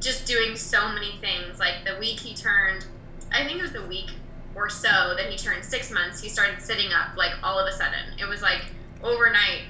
just 0.00 0.26
doing 0.26 0.56
so 0.56 0.88
many 0.92 1.12
things. 1.20 1.58
Like 1.58 1.84
the 1.84 1.98
week 1.98 2.20
he 2.20 2.34
turned, 2.34 2.86
I 3.32 3.44
think 3.44 3.58
it 3.58 3.62
was 3.62 3.72
the 3.72 3.86
week 3.86 4.10
or 4.54 4.68
so 4.68 5.14
that 5.16 5.30
he 5.30 5.36
turned 5.36 5.64
six 5.64 5.90
months, 5.90 6.20
he 6.20 6.28
started 6.28 6.60
sitting 6.60 6.92
up 6.92 7.16
like 7.16 7.32
all 7.42 7.58
of 7.58 7.66
a 7.66 7.72
sudden. 7.72 8.18
It 8.18 8.28
was 8.28 8.42
like 8.42 8.62
overnight, 9.02 9.62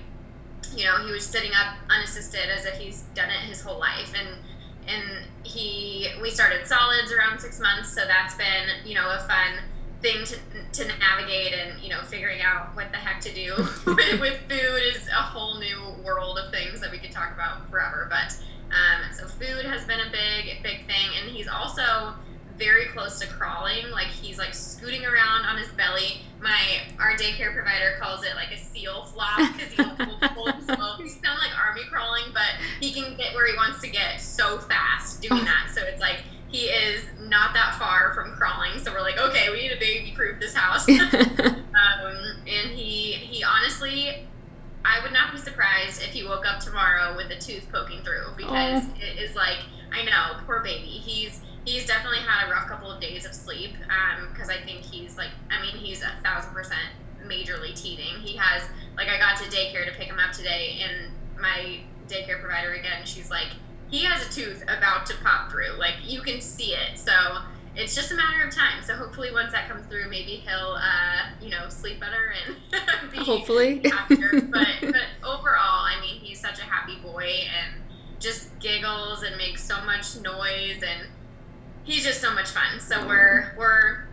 you 0.75 0.85
know, 0.85 1.05
he 1.05 1.12
was 1.12 1.25
sitting 1.25 1.52
up 1.52 1.76
unassisted 1.90 2.49
as 2.49 2.64
if 2.64 2.75
he's 2.75 3.02
done 3.14 3.29
it 3.29 3.49
his 3.49 3.61
whole 3.61 3.79
life. 3.79 4.12
And 4.19 4.29
and 4.88 5.26
he 5.45 6.09
we 6.21 6.31
started 6.31 6.67
solids 6.67 7.12
around 7.12 7.40
six 7.40 7.61
months, 7.61 7.93
so 7.93 8.02
that's 8.07 8.35
been, 8.35 8.69
you 8.85 8.95
know, 8.95 9.09
a 9.11 9.19
fun 9.29 9.59
thing 10.00 10.25
to, 10.25 10.37
to 10.73 10.88
navigate 10.99 11.52
and 11.52 11.80
you 11.80 11.90
know 11.90 12.00
figuring 12.02 12.40
out 12.40 12.75
what 12.75 12.90
the 12.90 12.97
heck 12.97 13.21
to 13.21 13.35
do 13.35 13.54
with, 13.87 14.40
food 14.49 14.83
is 14.95 15.07
a 15.09 15.23
whole 15.23 15.59
new 15.59 15.78
world 16.02 16.38
of 16.38 16.50
things 16.52 16.80
that 16.80 16.90
we 16.90 16.99
could 16.99 17.12
talk 17.12 17.33
about 17.35 17.69
forever 17.71 18.07
but 18.09 18.37
um, 18.71 19.12
so 19.12 19.26
food 19.26 19.64
has 19.64 19.85
been 19.85 20.00
a 20.00 20.11
big 20.11 20.62
big 20.62 20.87
thing 20.87 21.11
and 21.21 21.30
he's 21.30 21.49
also 21.49 22.14
very 22.61 22.85
close 22.88 23.19
to 23.19 23.26
crawling 23.26 23.90
like 23.90 24.07
he's 24.07 24.38
like 24.38 24.52
scooting 24.52 25.04
around 25.07 25.47
on 25.47 25.57
his 25.57 25.69
belly. 25.73 26.21
My 26.42 26.61
our 26.99 27.16
daycare 27.16 27.54
provider 27.54 27.97
calls 27.99 28.23
it 28.23 28.37
like 28.37 28.52
a 28.52 28.59
seal 28.59 29.04
flop 29.04 29.38
because 29.54 29.73
he 29.73 29.83
will 29.83 30.28
pull 30.28 30.52
himself 30.52 30.99
he's 30.99 31.16
kind 31.16 31.37
of 31.37 31.42
like 31.42 31.57
army 31.59 31.80
crawling 31.90 32.25
but 32.35 32.52
he 32.78 32.92
can 32.92 33.16
get 33.16 33.35
where 33.35 33.47
he 33.47 33.57
wants 33.57 33.80
to 33.80 33.88
get 33.88 34.21
so 34.21 34.59
fast 34.59 35.23
doing 35.23 35.45
that. 35.45 35.73
So 35.75 35.83
it's 35.83 36.02
like 36.02 36.19
he 36.50 36.66
is 36.66 37.04
not 37.28 37.54
that 37.54 37.76
far 37.78 38.12
from 38.14 38.33
crawling. 38.33 38.78
So 38.78 38.92
we're 38.92 39.02
like, 39.02 39.19
okay, 39.19 39.50
we 39.50 39.62
need 39.62 39.71
to 39.71 39.78
baby 39.78 40.12
proof 40.14 40.40
this 40.40 40.54
house. 40.54 40.88
um, 40.88 40.97
and 42.47 42.71
he 42.71 43.12
he 43.12 43.45
honestly, 43.45 44.26
I 44.85 45.00
would 45.02 45.12
not 45.12 45.33
be 45.33 45.38
surprised 45.38 46.02
if 46.02 46.09
he 46.09 46.25
woke 46.25 46.45
up 46.47 46.61
tomorrow 46.61 47.16
with 47.16 47.30
a 47.30 47.38
tooth 47.38 47.71
poking 47.73 48.02
through 48.02 48.35
because 48.37 48.83
oh. 48.85 48.95
it 48.99 49.23
is 49.23 49.37
like 49.37 49.59
I 49.92 50.04
know, 50.04 50.40
poor 50.47 50.61
baby. 50.61 50.87
He's 50.87 51.40
he's 51.64 51.87
definitely 51.87 52.19
had 52.19 52.49
a 52.49 52.50
rough 52.50 52.66
couple 52.66 52.90
of 52.90 53.00
days 53.00 53.25
of 53.25 53.35
sleep 53.35 53.75
because 54.33 54.49
um, 54.49 54.57
I 54.57 54.64
think 54.64 54.83
he's 54.83 55.16
like 55.16 55.30
I 55.50 55.62
mean 55.62 55.76
he's 55.76 56.02
a 56.02 56.11
thousand 56.25 56.52
percent 56.52 56.90
majorly 57.25 57.80
teething. 57.80 58.21
He 58.23 58.37
has 58.37 58.62
like 58.97 59.09
I 59.09 59.19
got 59.19 59.37
to 59.38 59.45
daycare 59.45 59.87
to 59.87 59.92
pick 59.92 60.09
him 60.09 60.19
up 60.19 60.33
today 60.33 60.83
and 60.83 61.12
my 61.40 61.80
daycare 62.09 62.40
provider 62.40 62.73
again 62.73 63.04
she's 63.04 63.30
like 63.30 63.49
he 63.91 64.05
has 64.05 64.27
a 64.27 64.31
tooth 64.31 64.63
about 64.63 65.07
to 65.07 65.17
pop 65.23 65.51
through. 65.51 65.79
Like 65.79 65.95
you 66.05 66.23
can 66.23 66.41
see 66.41 66.73
it. 66.73 66.99
So 66.99 67.13
it's 67.75 67.95
just 67.95 68.13
a 68.13 68.15
matter 68.15 68.47
of 68.47 68.55
time. 68.55 68.83
So 68.85 68.95
hopefully, 68.95 69.31
once 69.33 69.53
that 69.53 69.69
comes 69.69 69.87
through, 69.87 70.09
maybe 70.11 70.43
he'll, 70.47 70.77
uh, 70.77 71.31
you 71.41 71.51
know, 71.51 71.69
sleep 71.69 72.01
better 72.01 72.35
and 72.47 73.11
be 73.13 73.19
hopefully 73.19 73.81
happier. 73.85 74.41
but 74.51 74.69
but 74.81 75.07
overall, 75.25 75.85
I 75.87 75.99
mean, 76.01 76.21
he's 76.21 76.41
such 76.41 76.59
a 76.59 76.63
happy 76.63 76.97
boy 77.03 77.29
and 77.29 77.83
just 78.19 78.59
giggles 78.59 79.23
and 79.23 79.37
makes 79.37 79.65
so 79.65 79.83
much 79.85 80.17
noise 80.21 80.83
and 80.83 81.09
he's 81.85 82.05
just 82.05 82.21
so 82.21 82.35
much 82.35 82.51
fun. 82.51 82.81
So 82.81 83.07
we're 83.07 83.55
we're 83.57 84.05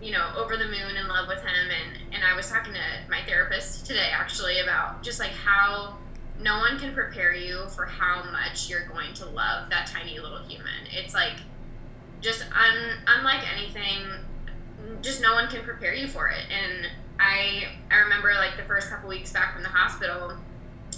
you 0.00 0.12
know 0.12 0.32
over 0.36 0.56
the 0.56 0.64
moon 0.64 0.96
in 0.96 1.08
love 1.08 1.28
with 1.28 1.40
him 1.40 1.70
and 1.70 2.14
and 2.14 2.24
I 2.24 2.34
was 2.34 2.48
talking 2.48 2.72
to 2.72 2.80
my 3.10 3.20
therapist 3.26 3.86
today 3.86 4.08
actually 4.12 4.60
about 4.60 5.02
just 5.02 5.20
like 5.20 5.32
how 5.32 5.98
no 6.42 6.58
one 6.58 6.78
can 6.78 6.94
prepare 6.94 7.34
you 7.34 7.68
for 7.68 7.86
how 7.86 8.22
much 8.30 8.68
you're 8.68 8.86
going 8.86 9.12
to 9.14 9.26
love 9.26 9.68
that 9.70 9.86
tiny 9.86 10.18
little 10.18 10.42
human. 10.44 10.86
It's 10.90 11.14
like 11.14 11.38
just 12.20 12.42
un, 12.42 12.90
unlike 13.06 13.42
anything, 13.52 14.06
just 15.02 15.20
no 15.20 15.34
one 15.34 15.48
can 15.48 15.62
prepare 15.62 15.94
you 15.94 16.08
for 16.08 16.28
it. 16.28 16.44
And 16.50 16.86
I 17.18 17.68
I 17.90 17.98
remember 17.98 18.32
like 18.34 18.56
the 18.56 18.64
first 18.64 18.90
couple 18.90 19.08
weeks 19.08 19.32
back 19.32 19.54
from 19.54 19.62
the 19.62 19.68
hospital, 19.68 20.36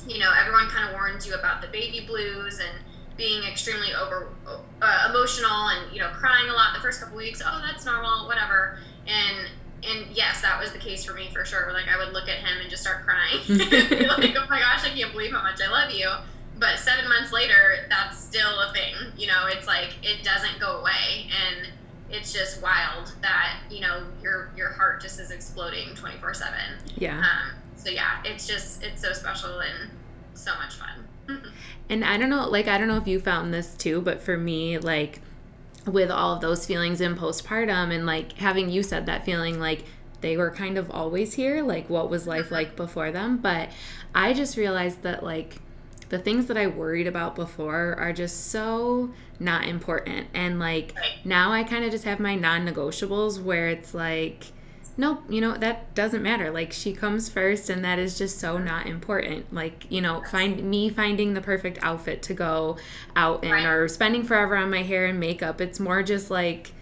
you 0.07 0.19
know, 0.19 0.33
everyone 0.39 0.69
kind 0.69 0.89
of 0.89 0.95
warns 0.95 1.27
you 1.27 1.35
about 1.35 1.61
the 1.63 1.69
baby 1.69 2.05
blues 2.07 2.61
and 2.61 2.85
being 3.17 3.43
extremely 3.45 3.95
over 3.95 4.33
uh, 4.81 5.09
emotional 5.11 5.69
and 5.69 5.93
you 5.93 6.01
know 6.01 6.09
crying 6.09 6.49
a 6.49 6.53
lot 6.53 6.75
the 6.75 6.81
first 6.81 7.01
couple 7.01 7.17
weeks. 7.17 7.43
Oh, 7.45 7.63
that's 7.67 7.85
normal, 7.85 8.27
whatever. 8.27 8.79
And 9.07 9.49
and 9.85 10.07
yes, 10.15 10.43
that 10.43 10.61
was 10.61 10.73
the 10.73 10.79
case 10.79 11.05
for 11.05 11.13
me 11.15 11.29
for 11.33 11.45
sure. 11.45 11.73
Like 11.73 11.87
I 11.89 11.99
would 12.03 12.13
look 12.13 12.29
at 12.29 12.39
him 12.39 12.61
and 12.61 12.71
just 12.71 12.83
start 12.83 13.05
crying, 13.05 13.41
like, 13.49 14.37
"Oh 14.37 14.47
my 14.49 14.61
gosh, 14.61 14.85
I 14.85 14.91
can't 14.95 15.13
believe 15.13 15.33
how 15.33 15.43
much 15.43 15.61
I 15.61 15.71
love 15.71 15.91
you." 15.91 16.11
But 16.59 16.79
seven 16.79 17.09
months 17.09 17.33
later, 17.33 17.87
that's 17.89 18.19
still 18.19 18.61
a 18.61 18.73
thing. 18.73 18.95
You 19.17 19.27
know, 19.27 19.47
it's 19.47 19.67
like 19.67 19.91
it 20.03 20.23
doesn't 20.23 20.61
go 20.61 20.79
away, 20.79 21.29
and 21.31 21.69
it's 22.11 22.33
just 22.33 22.63
wild 22.63 23.13
that 23.23 23.61
you 23.71 23.81
know 23.81 24.05
your 24.23 24.51
your 24.57 24.71
heart 24.71 25.01
just 25.01 25.19
is 25.19 25.31
exploding 25.31 25.95
twenty 25.97 26.19
four 26.19 26.35
seven. 26.35 26.79
Yeah. 26.97 27.19
Um, 27.19 27.57
so 27.77 27.91
yeah, 27.91 28.23
it's 28.25 28.47
just 28.47 28.83
it's 28.83 29.03
so 29.03 29.13
special 29.13 29.61
and 29.61 29.91
so 30.35 30.53
much 30.57 30.75
fun. 30.75 31.43
and 31.89 32.05
I 32.05 32.17
don't 32.17 32.31
know, 32.31 32.49
like 32.49 32.69
I 32.69 32.79
don't 32.79 32.89
know 32.89 32.97
if 32.97 33.07
you 33.07 33.19
found 33.19 33.53
this 33.53 33.75
too, 33.75 34.01
but 34.01 34.23
for 34.23 34.37
me, 34.37 34.79
like 34.79 35.21
with 35.87 36.11
all 36.11 36.35
of 36.35 36.41
those 36.41 36.65
feelings 36.67 37.01
in 37.01 37.17
postpartum 37.17 37.93
and 37.93 38.07
like 38.07 38.35
having 38.35 38.71
you 38.71 38.83
said 38.83 39.07
that 39.07 39.25
feeling 39.25 39.59
like 39.59 39.85
they 40.21 40.37
were 40.37 40.51
kind 40.51 40.79
of 40.79 40.89
always 40.93 41.35
here 41.35 41.63
like 41.65 41.91
what 41.91 42.09
was 42.09 42.27
life 42.27 42.45
Mm-hmm. 42.47 42.55
like 42.55 42.77
before 42.77 43.11
them. 43.11 43.39
But 43.39 43.71
i 44.15 44.33
just 44.33 44.57
realized 44.57 45.03
that 45.03 45.25
like 45.25 45.57
the 46.11 46.19
things 46.19 46.47
that 46.47 46.57
i 46.59 46.67
worried 46.67 47.07
about 47.07 47.35
before 47.35 47.97
are 47.99 48.13
just 48.13 48.49
so 48.51 49.11
not 49.41 49.65
important. 49.67 50.29
And 50.35 50.61
like 50.61 50.95
now 51.25 51.51
i 51.53 51.65
kind 51.65 51.85
of 51.85 51.91
just 51.91 52.05
have 52.05 52.21
my 52.21 52.37
non-negotiables 52.37 53.43
where 53.43 53.69
it's 53.69 53.93
like 53.95 54.52
nope 54.97 55.23
you 55.29 55.41
know 55.41 55.57
that 55.57 55.95
doesn't 55.95 56.23
matter 56.23 56.51
like 56.51 56.73
she 56.73 56.93
comes 56.93 57.29
first 57.29 57.71
and 57.71 57.83
that 57.85 57.99
is 57.99 58.19
just 58.19 58.39
so 58.39 58.59
not 58.59 58.87
important 58.87 59.53
like 59.53 59.87
you 59.91 60.01
know 60.01 60.23
find 60.31 60.63
me 60.63 60.91
finding 60.91 61.33
the 61.35 61.41
perfect 61.41 61.79
outfit 61.83 62.23
to 62.23 62.35
go 62.35 62.77
out 63.17 63.43
in 63.43 63.51
Right. 63.51 63.65
or 63.67 63.89
spending 63.89 64.23
forever 64.23 64.57
on 64.57 64.71
my 64.71 64.83
hair 64.83 65.07
and 65.07 65.19
makeup 65.19 65.61
it's 65.61 65.81
more 65.81 66.03
just 66.03 66.31
like 66.31 66.73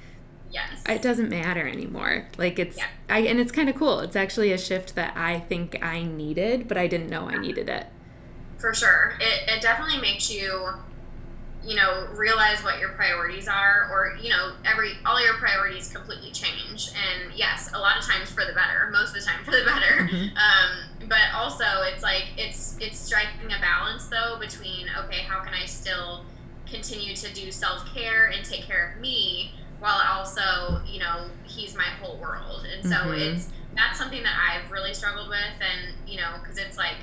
yes. 0.50 0.68
it 0.88 1.02
doesn't 1.02 1.28
matter 1.28 1.66
anymore 1.68 2.26
like 2.36 2.58
it's 2.58 2.76
Yeah. 2.78 2.86
i 3.08 3.20
and 3.20 3.38
it's 3.38 3.52
kind 3.52 3.68
of 3.68 3.76
cool 3.76 4.00
it's 4.00 4.16
actually 4.16 4.50
a 4.52 4.58
shift 4.58 4.96
that 4.96 5.16
i 5.16 5.38
think 5.38 5.78
i 5.82 6.02
needed 6.02 6.66
but 6.66 6.76
i 6.76 6.88
didn't 6.88 7.10
know 7.10 7.28
i 7.28 7.36
needed 7.36 7.68
it 7.68 7.86
For 8.58 8.74
sure. 8.74 9.14
It, 9.20 9.48
it 9.48 9.62
definitely 9.62 10.00
makes 10.02 10.30
you, 10.30 10.68
you 11.62 11.76
know, 11.76 12.06
realize 12.16 12.64
what 12.64 12.80
your 12.80 12.90
priorities 12.90 13.46
are, 13.46 13.88
or, 13.92 14.16
you 14.22 14.30
know, 14.30 14.52
every, 14.64 14.92
all 15.04 15.22
your 15.22 15.34
priorities 15.34 15.92
completely 15.92 16.30
change. 16.32 16.88
And 16.96 17.32
yes, 17.34 17.68
a 17.74 17.78
lot 17.78 17.98
of 17.98 18.04
times 18.04 18.30
for 18.30 18.44
the 18.46 18.52
better, 18.52 18.88
most 18.90 19.14
of 19.14 19.22
the 19.22 19.28
time 19.28 19.44
for 19.44 19.50
the 19.52 19.64
better. 19.64 20.08
Mhm. 20.08 20.32
Um, 20.36 21.08
but 21.08 21.18
also 21.34 21.64
it's 21.92 22.02
like, 22.02 22.32
it's, 22.38 22.76
it's 22.80 22.98
striking 22.98 23.52
a 23.52 23.60
balance 23.60 24.08
though 24.08 24.38
between, 24.40 24.86
okay, 25.04 25.20
how 25.28 25.40
can 25.44 25.52
I 25.52 25.66
still 25.66 26.24
continue 26.66 27.14
to 27.14 27.32
do 27.34 27.50
self-care 27.50 28.28
and 28.28 28.44
take 28.44 28.64
care 28.66 28.92
of 28.92 29.00
me 29.00 29.52
while 29.80 30.00
also, 30.16 30.80
you 30.86 31.00
know, 31.00 31.28
he's 31.44 31.74
my 31.74 31.88
whole 32.00 32.18
world. 32.20 32.64
And 32.72 32.82
so 32.84 32.96
Mhm. 32.96 33.18
it's, 33.18 33.48
that's 33.76 33.98
something 33.98 34.22
that 34.22 34.36
I've 34.36 34.70
really 34.70 34.94
struggled 34.94 35.28
with. 35.28 35.56
And, 35.60 35.94
you 36.06 36.16
know, 36.16 36.30
cause 36.46 36.56
it's 36.56 36.78
like, 36.78 36.96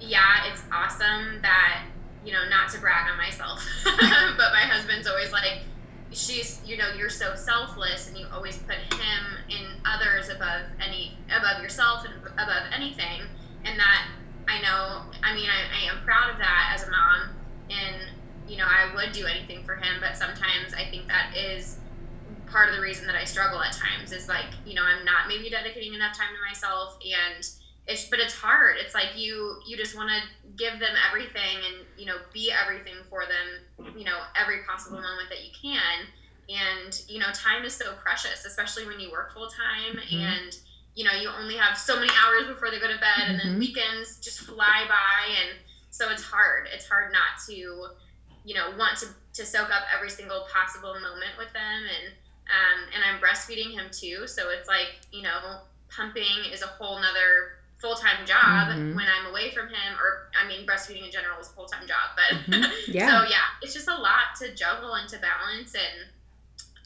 yeah, 0.00 0.46
it's 0.50 0.62
awesome 0.72 1.40
that 1.42 1.84
you 2.24 2.32
know 2.32 2.48
not 2.48 2.70
to 2.70 2.80
brag 2.80 3.10
on 3.10 3.16
myself, 3.16 3.64
but 3.84 4.52
my 4.52 4.62
husband's 4.62 5.06
always 5.06 5.32
like, 5.32 5.60
she's 6.12 6.60
you 6.64 6.76
know 6.76 6.90
you're 6.96 7.10
so 7.10 7.34
selfless 7.34 8.08
and 8.08 8.16
you 8.16 8.26
always 8.32 8.56
put 8.58 8.76
him 8.76 9.24
and 9.50 9.66
others 9.84 10.28
above 10.28 10.62
any 10.80 11.16
above 11.36 11.62
yourself 11.62 12.04
and 12.04 12.14
above 12.34 12.64
anything, 12.72 13.22
and 13.64 13.78
that 13.78 14.08
I 14.48 14.60
know. 14.62 15.02
I 15.22 15.34
mean, 15.34 15.48
I, 15.48 15.88
I 15.88 15.92
am 15.92 16.02
proud 16.04 16.30
of 16.30 16.38
that 16.38 16.72
as 16.74 16.86
a 16.86 16.90
mom, 16.90 17.36
and 17.70 17.96
you 18.48 18.56
know 18.56 18.66
I 18.66 18.94
would 18.94 19.12
do 19.12 19.26
anything 19.26 19.64
for 19.64 19.76
him, 19.76 20.00
but 20.00 20.16
sometimes 20.16 20.74
I 20.74 20.84
think 20.90 21.06
that 21.08 21.36
is 21.36 21.78
part 22.50 22.70
of 22.70 22.76
the 22.76 22.80
reason 22.80 23.06
that 23.06 23.14
I 23.14 23.24
struggle 23.24 23.60
at 23.62 23.72
times 23.72 24.12
is 24.12 24.28
like 24.28 24.46
you 24.64 24.74
know 24.74 24.82
I'm 24.82 25.04
not 25.04 25.28
maybe 25.28 25.50
dedicating 25.50 25.94
enough 25.94 26.16
time 26.16 26.28
to 26.34 26.40
myself 26.48 26.98
and 27.04 27.48
it's 27.88 28.04
but 28.08 28.20
it's 28.20 28.34
hard. 28.34 28.76
It's 28.78 28.94
like 28.94 29.16
you 29.16 29.60
you 29.66 29.76
just 29.76 29.96
want 29.96 30.10
to 30.10 30.48
give 30.56 30.78
them 30.78 30.94
everything 31.08 31.56
and 31.66 31.86
you 31.96 32.06
know 32.06 32.16
be 32.32 32.52
everything 32.52 32.94
for 33.08 33.22
them 33.24 33.94
you 33.96 34.04
know 34.04 34.18
every 34.36 34.58
possible 34.68 34.98
moment 35.00 35.28
that 35.30 35.42
you 35.44 35.50
can. 35.60 36.06
And 36.50 37.02
you 37.08 37.18
know 37.18 37.26
time 37.32 37.64
is 37.64 37.74
so 37.74 37.94
precious 38.02 38.44
especially 38.44 38.86
when 38.86 39.00
you 39.00 39.10
work 39.10 39.32
full 39.34 39.48
time 39.48 39.96
Mhm. 39.96 40.20
and 40.20 40.56
you 40.94 41.04
know 41.04 41.12
you 41.12 41.28
only 41.28 41.56
have 41.56 41.76
so 41.78 41.96
many 41.98 42.10
hours 42.22 42.46
before 42.46 42.70
they 42.70 42.78
go 42.80 42.88
to 42.88 42.98
bed 42.98 43.28
and 43.28 43.40
then 43.40 43.54
Mhm. 43.56 43.58
weekends 43.58 44.18
just 44.20 44.40
fly 44.40 44.84
by. 44.88 45.34
And 45.42 45.58
so 45.90 46.10
it's 46.10 46.22
hard. 46.22 46.68
It's 46.72 46.86
hard 46.88 47.12
not 47.12 47.40
to 47.48 47.52
you 48.44 48.54
know 48.54 48.70
want 48.76 48.98
to 48.98 49.06
to 49.34 49.46
soak 49.46 49.70
up 49.70 49.84
every 49.94 50.10
single 50.10 50.46
possible 50.52 50.92
moment 51.00 51.36
with 51.38 51.52
them. 51.52 51.86
And 51.86 52.12
um, 52.50 52.88
and 52.94 53.04
i'm 53.04 53.20
breastfeeding 53.20 53.72
him 53.72 53.90
too. 53.90 54.26
So 54.26 54.50
it's 54.50 54.68
like 54.68 54.96
you 55.12 55.22
know 55.22 55.60
pumping 55.90 56.44
is 56.52 56.62
a 56.62 56.66
whole 56.66 56.98
nother 57.00 57.57
full-time 57.80 58.26
job 58.26 58.68
Mhm. 58.68 58.94
when 58.96 59.06
i'm 59.08 59.26
away 59.26 59.50
from 59.52 59.68
him 59.68 59.94
or 60.00 60.30
i 60.40 60.46
mean 60.48 60.66
breastfeeding 60.66 61.04
in 61.04 61.10
general 61.12 61.38
is 61.40 61.46
a 61.48 61.50
full-time 61.52 61.86
job 61.86 62.10
but 62.16 62.38
Mhm. 62.52 62.72
Yeah. 62.88 63.06
so 63.22 63.28
yeah 63.28 63.44
it's 63.62 63.72
just 63.72 63.88
a 63.88 63.94
lot 63.94 64.34
to 64.40 64.52
juggle 64.54 64.94
and 64.94 65.08
to 65.08 65.18
balance 65.18 65.74
and 65.74 66.10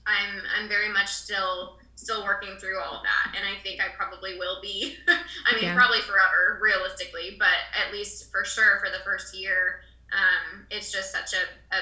i'm 0.06 0.42
i'm 0.54 0.68
very 0.68 0.88
much 0.90 1.08
still 1.08 1.78
still 1.94 2.24
working 2.24 2.56
through 2.58 2.78
all 2.80 2.96
of 2.96 3.02
that 3.04 3.32
and 3.36 3.44
i 3.46 3.60
think 3.62 3.80
i 3.80 3.88
probably 3.96 4.36
will 4.38 4.60
be 4.60 4.96
i 5.08 5.54
mean 5.54 5.64
Yeah. 5.64 5.74
probably 5.74 6.00
forever 6.00 6.58
realistically 6.60 7.36
but 7.38 7.56
at 7.74 7.92
least 7.92 8.30
for 8.30 8.44
sure 8.44 8.78
for 8.84 8.90
the 8.90 9.02
first 9.04 9.34
year 9.34 9.80
um, 10.12 10.66
it's 10.70 10.92
just 10.92 11.10
such 11.10 11.32
a, 11.32 11.74
a 11.74 11.80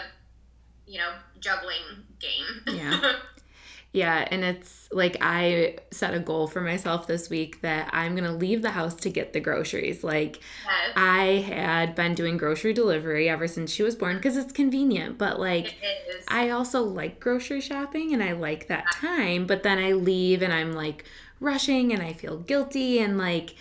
you 0.87 0.99
know 0.99 1.12
juggling 1.40 2.05
game 2.21 2.62
Yeah. 2.67 3.14
Yeah, 3.93 4.27
and 4.31 4.45
it's 4.45 4.89
like 4.93 5.17
I 5.21 5.79
set 5.91 6.15
a 6.15 6.21
goal 6.21 6.47
for 6.47 6.61
myself 6.61 7.09
this 7.09 7.29
week 7.29 7.61
that 7.63 7.91
I'm 7.93 8.15
going 8.15 8.25
to 8.25 8.33
leave 8.33 8.63
the 8.63 8.71
house 8.71 8.95
to 8.97 9.11
get 9.11 9.33
the 9.33 9.41
groceries. 9.41 10.05
Like 10.05 10.37
Yes, 10.65 10.93
I 10.95 11.25
had 11.47 11.97
been 11.97 12.15
doing 12.15 12.37
grocery 12.37 12.73
delivery 12.73 13.29
ever 13.29 13.49
since 13.49 13.73
she 13.73 13.83
was 13.83 13.97
born 13.97 14.17
because 14.17 14.37
it's 14.37 14.53
convenient, 14.53 15.19
but 15.19 15.41
like 15.41 15.75
I 16.29 16.51
also 16.51 16.83
like 16.83 17.19
grocery 17.19 17.61
shopping 17.61 18.13
and 18.13 18.23
I 18.23 18.33
like 18.33 18.69
that 18.69 18.93
time, 18.93 19.47
but 19.47 19.65
then 19.65 19.79
I 19.79 19.93
leave 19.93 20.43
and 20.43 20.53
I'm 20.53 20.73
like 20.73 21.05
rushing 21.41 21.93
and 21.93 22.01
I 22.03 22.13
feel 22.13 22.39
guilty 22.39 23.01
and 23.01 23.19
like 23.19 23.55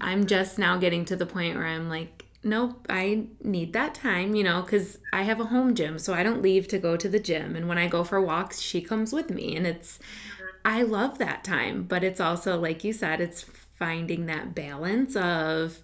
I'm 0.00 0.26
just 0.26 0.58
now 0.58 0.76
getting 0.78 1.04
to 1.06 1.16
the 1.16 1.26
point 1.26 1.56
where 1.56 1.66
I'm 1.66 1.88
like 1.88 2.13
nope, 2.44 2.86
I 2.88 3.26
need 3.42 3.72
that 3.72 3.94
time, 3.94 4.34
you 4.34 4.44
know, 4.44 4.62
cuz 4.62 4.98
I 5.12 5.22
have 5.22 5.40
a 5.40 5.46
home 5.46 5.74
gym, 5.74 5.98
so 5.98 6.12
I 6.12 6.22
don't 6.22 6.42
leave 6.42 6.68
to 6.68 6.78
go 6.78 6.96
to 6.96 7.08
the 7.08 7.18
gym. 7.18 7.56
And 7.56 7.68
when 7.68 7.78
I 7.78 7.88
go 7.88 8.04
for 8.04 8.20
walks, 8.20 8.60
she 8.60 8.80
comes 8.80 9.12
with 9.12 9.30
me 9.30 9.56
and 9.56 9.66
it's 9.66 9.98
mm-hmm. 9.98 10.44
I 10.64 10.82
love 10.82 11.18
that 11.18 11.44
time, 11.44 11.84
but 11.84 12.04
it's 12.04 12.20
also 12.20 12.58
like 12.58 12.84
you 12.84 12.92
said, 12.92 13.20
it's 13.20 13.42
finding 13.78 14.26
that 14.26 14.54
balance 14.54 15.16
of 15.16 15.80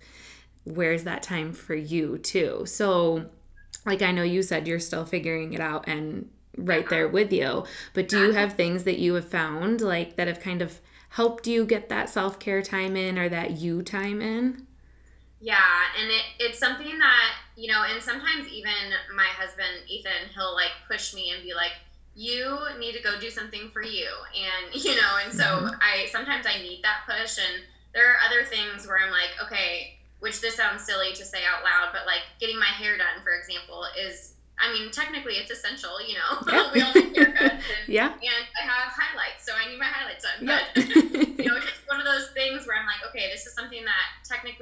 where's 0.65 1.05
that 1.05 1.23
time 1.23 1.53
for 1.53 1.75
you 1.75 2.19
too. 2.19 2.65
So 2.67 3.27
like 3.87 4.03
I 4.03 4.13
know 4.13 4.23
you 4.23 4.43
said 4.43 4.69
you're 4.69 4.81
still 4.81 5.05
figuring 5.05 5.53
it 5.53 5.61
out 5.61 5.89
and 5.89 6.29
right 6.57 6.89
there 6.89 7.09
with 7.09 7.33
you, 7.33 7.65
but 7.95 8.09
do 8.09 8.27
you 8.27 8.33
have 8.33 8.55
things 8.55 8.85
that 8.85 8.99
you 8.99 9.15
have 9.15 9.29
found 9.29 9.81
like 9.81 10.17
that 10.17 10.29
have 10.29 10.41
kind 10.41 10.63
of 10.63 10.81
helped 11.11 11.47
you 11.47 11.65
get 11.65 11.89
that 11.89 12.09
self-care 12.09 12.63
time 12.63 12.97
in 12.97 13.19
or 13.19 13.29
that 13.29 13.53
you 13.53 13.83
time 13.83 14.21
in? 14.21 14.67
Yeah, 15.41 15.57
and 15.99 16.11
it, 16.11 16.23
it's 16.39 16.59
something 16.59 16.99
that, 16.99 17.33
you 17.57 17.69
know, 17.73 17.85
and 17.91 18.03
sometimes 18.03 18.47
even 18.49 18.73
my 19.17 19.25
husband, 19.25 19.89
Ethan, 19.89 20.29
he'll 20.35 20.55
like 20.55 20.73
push 20.87 21.15
me 21.15 21.31
and 21.35 21.43
be 21.43 21.55
like, 21.55 21.73
you 22.15 22.59
need 22.79 22.93
to 22.93 23.03
go 23.03 23.19
do 23.19 23.31
something 23.31 23.71
for 23.73 23.83
you. 23.83 24.09
And, 24.37 24.75
you 24.85 24.95
know, 24.97 25.13
and 25.25 25.33
so 25.33 25.45
Mhm. 25.45 25.79
I 25.81 26.09
sometimes 26.13 26.47
I 26.47 26.61
need 26.61 26.83
that 26.83 27.09
push. 27.09 27.39
And 27.39 27.65
there 27.95 28.11
are 28.13 28.19
other 28.29 28.45
things 28.45 28.87
where 28.87 28.99
I'm 28.99 29.11
like, 29.11 29.31
okay, 29.43 29.99
which 30.21 30.41
this 30.43 30.57
sounds 30.57 30.85
silly 30.85 31.13
to 31.15 31.25
say 31.25 31.39
out 31.49 31.65
loud, 31.65 31.89
but 31.93 32.05
like 32.05 32.23
getting 32.39 32.59
my 32.59 32.67
hair 32.67 32.99
done, 32.99 33.23
for 33.25 33.33
example, 33.33 33.87
is 33.99 34.35
I 34.63 34.71
mean, 34.75 34.91
technically 34.91 35.41
it's 35.41 35.51
essential, 35.51 35.97
you 36.07 36.17
know. 36.21 36.37
Yeah. 36.53 36.71
we 36.75 36.83
all 36.83 36.93
need 36.93 37.17
haircuts. 37.17 37.65
And, 37.65 37.89
yeah. 37.89 38.13
And 38.13 38.45
I 38.61 38.67
have 38.69 38.93
highlights, 38.93 39.47
so 39.47 39.53
I 39.57 39.71
need 39.71 39.79
my 39.79 39.87
highlights 39.89 40.23
done. 40.23 40.45
But, 40.45 40.77
you 40.77 41.49
know, 41.49 41.57
it's 41.57 41.81
one 41.89 41.97
of 41.99 42.05
those 42.05 42.29
things 42.37 42.67
where 42.67 42.77
I'm 42.77 42.85
like, 42.85 43.01
okay, 43.09 43.31
this 43.33 43.47
is 43.47 43.55
something 43.55 43.83
that 43.87 44.05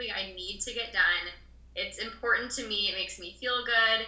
I 0.06 0.32
need 0.34 0.60
to 0.60 0.72
get 0.72 0.92
done. 0.92 1.32
It's 1.74 1.98
important 1.98 2.50
to 2.52 2.66
me. 2.66 2.90
It 2.90 2.94
makes 2.94 3.18
me 3.18 3.36
feel 3.40 3.64
good. 3.64 4.06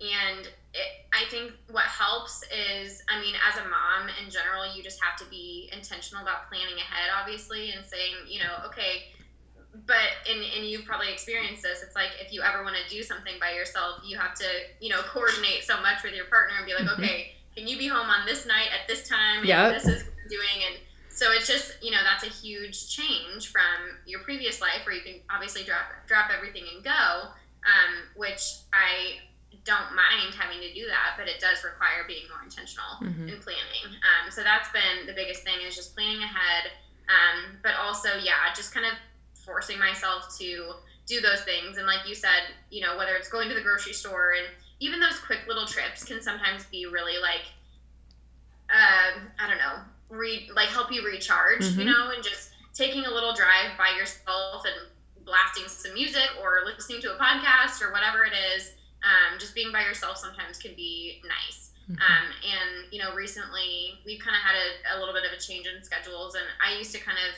And 0.00 0.46
it, 0.72 0.90
I 1.12 1.28
think 1.30 1.52
what 1.70 1.84
helps 1.84 2.42
is, 2.48 3.02
I 3.08 3.20
mean, 3.20 3.34
as 3.48 3.58
a 3.58 3.64
mom 3.64 4.08
in 4.22 4.30
general, 4.30 4.64
you 4.74 4.82
just 4.82 5.02
have 5.02 5.18
to 5.18 5.24
be 5.28 5.70
intentional 5.72 6.22
about 6.22 6.48
planning 6.48 6.76
ahead, 6.76 7.10
obviously, 7.20 7.72
and 7.72 7.84
saying, 7.84 8.14
you 8.28 8.38
know, 8.38 8.64
okay, 8.66 9.12
but 9.86 10.18
and, 10.28 10.40
and 10.56 10.66
you've 10.66 10.84
probably 10.84 11.12
experienced 11.12 11.62
this 11.62 11.82
it's 11.82 11.94
like 11.94 12.10
if 12.20 12.32
you 12.32 12.42
ever 12.42 12.64
want 12.64 12.74
to 12.74 12.94
do 12.94 13.02
something 13.02 13.34
by 13.40 13.52
yourself 13.52 14.00
you 14.04 14.18
have 14.18 14.34
to 14.34 14.44
you 14.80 14.88
know 14.88 15.00
coordinate 15.02 15.62
so 15.62 15.80
much 15.80 16.02
with 16.02 16.12
your 16.12 16.24
partner 16.26 16.56
and 16.56 16.66
be 16.66 16.74
like 16.74 16.82
mm-hmm. 16.82 17.02
okay 17.02 17.32
can 17.56 17.66
you 17.66 17.78
be 17.78 17.86
home 17.86 18.08
on 18.08 18.26
this 18.26 18.46
night 18.46 18.68
at 18.74 18.88
this 18.88 19.08
time 19.08 19.44
yeah 19.44 19.68
this 19.70 19.86
is 19.86 20.02
what 20.02 20.12
i'm 20.22 20.28
doing 20.28 20.58
and 20.66 20.76
so 21.20 21.32
it's 21.32 21.46
just 21.46 21.76
you 21.82 21.90
know 21.90 22.00
that's 22.02 22.24
a 22.24 22.32
huge 22.32 22.88
change 22.88 23.52
from 23.52 24.00
your 24.06 24.20
previous 24.20 24.60
life 24.60 24.80
where 24.86 24.94
you 24.94 25.02
can 25.02 25.20
obviously 25.28 25.62
drop 25.64 25.84
drop 26.06 26.30
everything 26.34 26.64
and 26.74 26.82
go 26.82 27.28
um, 27.68 27.92
which 28.16 28.64
i 28.72 29.20
don't 29.64 29.92
mind 29.92 30.32
having 30.32 30.56
to 30.64 30.72
do 30.72 30.86
that 30.86 31.12
but 31.18 31.28
it 31.28 31.36
does 31.36 31.60
require 31.62 32.08
being 32.08 32.24
more 32.32 32.42
intentional 32.42 32.96
mm-hmm. 33.04 33.28
in 33.28 33.36
planning 33.44 33.92
um, 34.08 34.30
so 34.30 34.42
that's 34.42 34.72
been 34.72 35.04
the 35.04 35.12
biggest 35.12 35.44
thing 35.44 35.60
is 35.66 35.76
just 35.76 35.94
planning 35.94 36.22
ahead 36.22 36.72
um, 37.12 37.60
but 37.62 37.76
also 37.76 38.08
yeah 38.24 38.48
just 38.56 38.72
kind 38.72 38.86
of 38.86 38.92
forcing 39.44 39.78
myself 39.78 40.34
to 40.38 40.72
do 41.10 41.20
those 41.20 41.40
things. 41.42 41.76
And 41.76 41.86
like 41.86 42.08
you 42.08 42.14
said, 42.14 42.54
you 42.70 42.80
know, 42.80 42.96
whether 42.96 43.14
it's 43.16 43.28
going 43.28 43.48
to 43.48 43.54
the 43.54 43.60
grocery 43.60 43.92
store 43.92 44.34
and 44.38 44.46
even 44.78 45.00
those 45.00 45.18
quick 45.18 45.40
little 45.48 45.66
trips 45.66 46.04
can 46.04 46.22
sometimes 46.22 46.64
be 46.66 46.86
really 46.86 47.18
like, 47.20 47.50
uh, 48.70 49.18
I 49.38 49.48
don't 49.48 49.58
know, 49.58 49.82
re- 50.10 50.50
like 50.54 50.68
help 50.68 50.92
you 50.92 51.04
recharge, 51.04 51.62
mm-hmm. 51.62 51.80
you 51.80 51.86
know, 51.86 52.10
and 52.14 52.22
just 52.22 52.50
taking 52.74 53.04
a 53.04 53.10
little 53.10 53.32
drive 53.32 53.76
by 53.78 53.96
yourself 53.96 54.64
and 54.64 54.90
blasting 55.24 55.64
some 55.68 55.94
music 55.94 56.28
or 56.42 56.62
listening 56.64 57.00
to 57.02 57.14
a 57.14 57.18
podcast 57.18 57.82
or 57.82 57.92
whatever 57.92 58.24
it 58.24 58.32
is. 58.54 58.72
Um, 59.00 59.38
just 59.38 59.54
being 59.54 59.72
by 59.72 59.80
yourself 59.80 60.18
sometimes 60.18 60.58
can 60.58 60.74
be 60.74 61.22
nice. 61.24 61.70
Mm-hmm. 61.90 62.02
Um, 62.02 62.26
and 62.44 62.92
you 62.92 63.02
know, 63.02 63.14
recently 63.14 63.98
we've 64.04 64.20
kind 64.20 64.36
of 64.36 64.42
had 64.42 64.54
a, 64.54 64.96
a 64.96 65.00
little 65.00 65.14
bit 65.14 65.24
of 65.24 65.32
a 65.32 65.40
change 65.40 65.66
in 65.66 65.82
schedules, 65.82 66.34
and 66.34 66.44
I 66.60 66.76
used 66.76 66.92
to 66.94 67.00
kind 67.00 67.16
of 67.16 67.34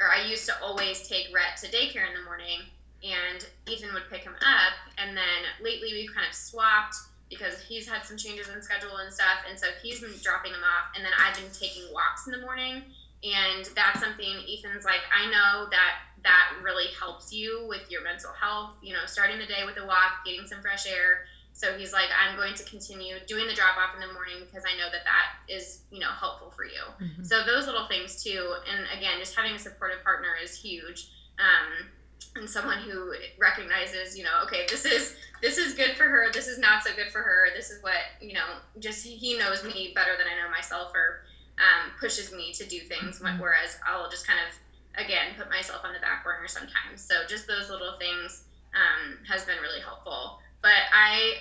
or 0.00 0.10
I 0.10 0.26
used 0.26 0.46
to 0.46 0.54
always 0.62 1.06
take 1.06 1.28
Rhett 1.34 1.58
to 1.62 1.68
daycare 1.68 2.08
in 2.08 2.14
the 2.18 2.24
morning, 2.24 2.60
and 3.04 3.46
Ethan 3.68 3.92
would 3.94 4.08
pick 4.10 4.22
him 4.22 4.34
up. 4.40 4.74
And 4.98 5.16
then 5.16 5.40
lately 5.62 5.92
we've 5.92 6.12
kind 6.12 6.26
of 6.26 6.34
swapped 6.34 6.96
because 7.32 7.56
he's 7.64 7.88
had 7.88 8.04
some 8.04 8.20
changes 8.20 8.48
in 8.48 8.60
schedule 8.60 9.00
and 9.00 9.12
stuff, 9.12 9.48
and 9.48 9.58
so 9.58 9.66
he's 9.82 10.00
been 10.00 10.12
dropping 10.22 10.52
him 10.52 10.60
off, 10.60 10.92
and 10.94 11.04
then 11.04 11.12
I've 11.16 11.34
been 11.34 11.50
taking 11.52 11.88
walks 11.92 12.26
in 12.26 12.32
the 12.32 12.44
morning. 12.44 12.84
And 13.22 13.64
that's 13.76 14.00
something 14.00 14.42
Ethan's 14.50 14.84
like, 14.84 14.98
I 15.14 15.30
know 15.30 15.70
that 15.70 16.10
that 16.24 16.58
really 16.60 16.90
helps 16.98 17.32
you 17.32 17.64
with 17.68 17.88
your 17.88 18.02
mental 18.02 18.32
health, 18.32 18.74
you 18.82 18.92
know, 18.92 19.06
starting 19.06 19.38
the 19.38 19.46
day 19.46 19.62
with 19.64 19.78
a 19.78 19.86
walk, 19.86 20.26
getting 20.26 20.44
some 20.44 20.60
fresh 20.60 20.88
air, 20.90 21.30
so 21.52 21.76
he's 21.78 21.92
like, 21.92 22.08
I'm 22.10 22.36
going 22.36 22.54
to 22.54 22.64
continue 22.64 23.16
doing 23.28 23.46
the 23.46 23.54
drop 23.54 23.76
off 23.76 23.94
in 23.94 24.00
the 24.00 24.12
morning 24.12 24.40
because 24.40 24.64
I 24.64 24.76
know 24.78 24.90
that 24.90 25.04
that 25.04 25.52
is, 25.52 25.82
you 25.90 26.00
know, 26.00 26.08
helpful 26.08 26.50
for 26.50 26.64
you. 26.64 26.82
Mm-hmm. 27.00 27.24
So 27.24 27.44
those 27.44 27.66
little 27.66 27.86
things 27.86 28.22
too. 28.22 28.54
And 28.66 28.86
again, 28.96 29.20
just 29.20 29.36
having 29.36 29.52
a 29.52 29.58
supportive 29.58 30.02
partner 30.02 30.34
is 30.42 30.56
huge. 30.56 31.12
Um, 31.38 31.88
and 32.36 32.48
someone 32.48 32.78
who 32.78 33.14
recognizes, 33.38 34.16
you 34.16 34.24
know, 34.24 34.40
okay, 34.44 34.66
this 34.68 34.84
is 34.84 35.16
this 35.40 35.58
is 35.58 35.74
good 35.74 35.96
for 35.96 36.04
her. 36.04 36.32
This 36.32 36.46
is 36.46 36.58
not 36.58 36.82
so 36.84 36.90
good 36.94 37.10
for 37.10 37.20
her. 37.20 37.48
This 37.54 37.70
is 37.70 37.82
what 37.82 37.98
you 38.20 38.34
know. 38.34 38.46
Just 38.78 39.04
he 39.04 39.38
knows 39.38 39.64
me 39.64 39.92
better 39.94 40.12
than 40.16 40.26
I 40.26 40.42
know 40.42 40.50
myself, 40.50 40.92
or 40.94 41.24
um, 41.58 41.90
pushes 41.98 42.32
me 42.32 42.52
to 42.54 42.66
do 42.66 42.80
things. 42.80 43.20
Mm-hmm. 43.20 43.40
Whereas 43.40 43.78
I'll 43.86 44.10
just 44.10 44.26
kind 44.26 44.38
of 44.40 45.02
again 45.04 45.34
put 45.36 45.50
myself 45.50 45.82
on 45.84 45.92
the 45.92 46.00
back 46.00 46.24
burner 46.24 46.48
sometimes. 46.48 47.02
So 47.02 47.14
just 47.28 47.46
those 47.46 47.70
little 47.70 47.98
things 47.98 48.44
um, 48.74 49.18
has 49.28 49.44
been 49.44 49.58
really 49.62 49.80
helpful. 49.80 50.38
But 50.62 50.88
I, 50.92 51.34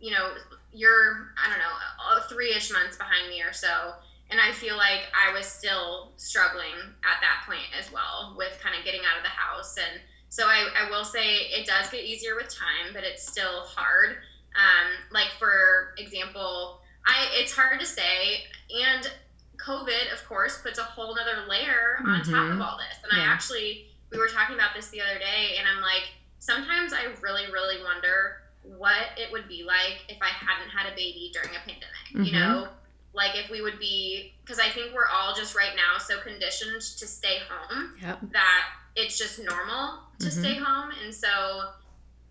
you 0.00 0.12
know, 0.12 0.32
you're, 0.72 1.28
I 1.36 1.48
don't 1.48 1.58
know, 1.58 2.28
three 2.28 2.54
ish 2.54 2.72
months 2.72 2.96
behind 2.96 3.28
me 3.28 3.42
or 3.42 3.52
so. 3.52 3.92
And 4.30 4.40
I 4.40 4.52
feel 4.52 4.76
like 4.76 5.02
I 5.14 5.32
was 5.32 5.46
still 5.46 6.12
struggling 6.16 6.74
at 7.04 7.20
that 7.20 7.44
point 7.46 7.70
as 7.78 7.92
well 7.92 8.34
with 8.36 8.58
kind 8.62 8.74
of 8.76 8.84
getting 8.84 9.00
out 9.00 9.16
of 9.16 9.22
the 9.22 9.30
house. 9.30 9.76
And 9.78 10.00
so 10.28 10.46
I, 10.46 10.68
I 10.76 10.90
will 10.90 11.04
say 11.04 11.36
it 11.54 11.66
does 11.66 11.88
get 11.90 12.04
easier 12.04 12.34
with 12.34 12.48
time, 12.48 12.92
but 12.92 13.04
it's 13.04 13.26
still 13.26 13.62
hard. 13.62 14.16
Um, 14.56 14.90
like, 15.12 15.28
for 15.38 15.94
example, 15.98 16.80
I 17.06 17.28
it's 17.34 17.54
hard 17.54 17.78
to 17.80 17.86
say. 17.86 18.44
And 18.84 19.10
COVID, 19.58 20.12
of 20.12 20.26
course, 20.26 20.60
puts 20.62 20.78
a 20.78 20.82
whole 20.82 21.16
other 21.18 21.46
layer 21.48 21.98
on 22.00 22.20
mm-hmm. 22.20 22.32
top 22.32 22.52
of 22.52 22.60
all 22.60 22.78
this. 22.78 22.98
And 23.04 23.12
yeah. 23.16 23.24
I 23.24 23.32
actually, 23.32 23.86
we 24.10 24.18
were 24.18 24.28
talking 24.28 24.54
about 24.54 24.74
this 24.74 24.88
the 24.88 25.00
other 25.00 25.18
day, 25.18 25.56
and 25.58 25.66
I'm 25.68 25.82
like, 25.82 26.02
sometimes 26.38 26.92
I 26.92 27.06
really, 27.22 27.50
really 27.52 27.82
wonder 27.82 28.42
what 28.62 29.14
it 29.16 29.30
would 29.30 29.48
be 29.48 29.62
like 29.62 30.04
if 30.08 30.18
I 30.20 30.28
hadn't 30.28 30.70
had 30.70 30.92
a 30.92 30.96
baby 30.96 31.30
during 31.32 31.50
a 31.50 31.60
pandemic. 31.60 32.06
Mm-hmm. 32.12 32.22
You 32.24 32.32
know, 32.32 32.68
like 33.16 33.34
if 33.34 33.50
we 33.50 33.62
would 33.62 33.78
be, 33.78 34.34
because 34.44 34.58
I 34.58 34.68
think 34.68 34.94
we're 34.94 35.08
all 35.08 35.34
just 35.34 35.56
right 35.56 35.74
now 35.74 35.98
so 35.98 36.20
conditioned 36.20 36.82
to 36.82 37.06
stay 37.06 37.38
home 37.48 37.94
yep. 38.00 38.20
that 38.32 38.64
it's 38.94 39.18
just 39.18 39.42
normal 39.42 40.00
to 40.18 40.26
mm-hmm. 40.26 40.40
stay 40.40 40.54
home. 40.54 40.90
And 41.02 41.14
so, 41.14 41.70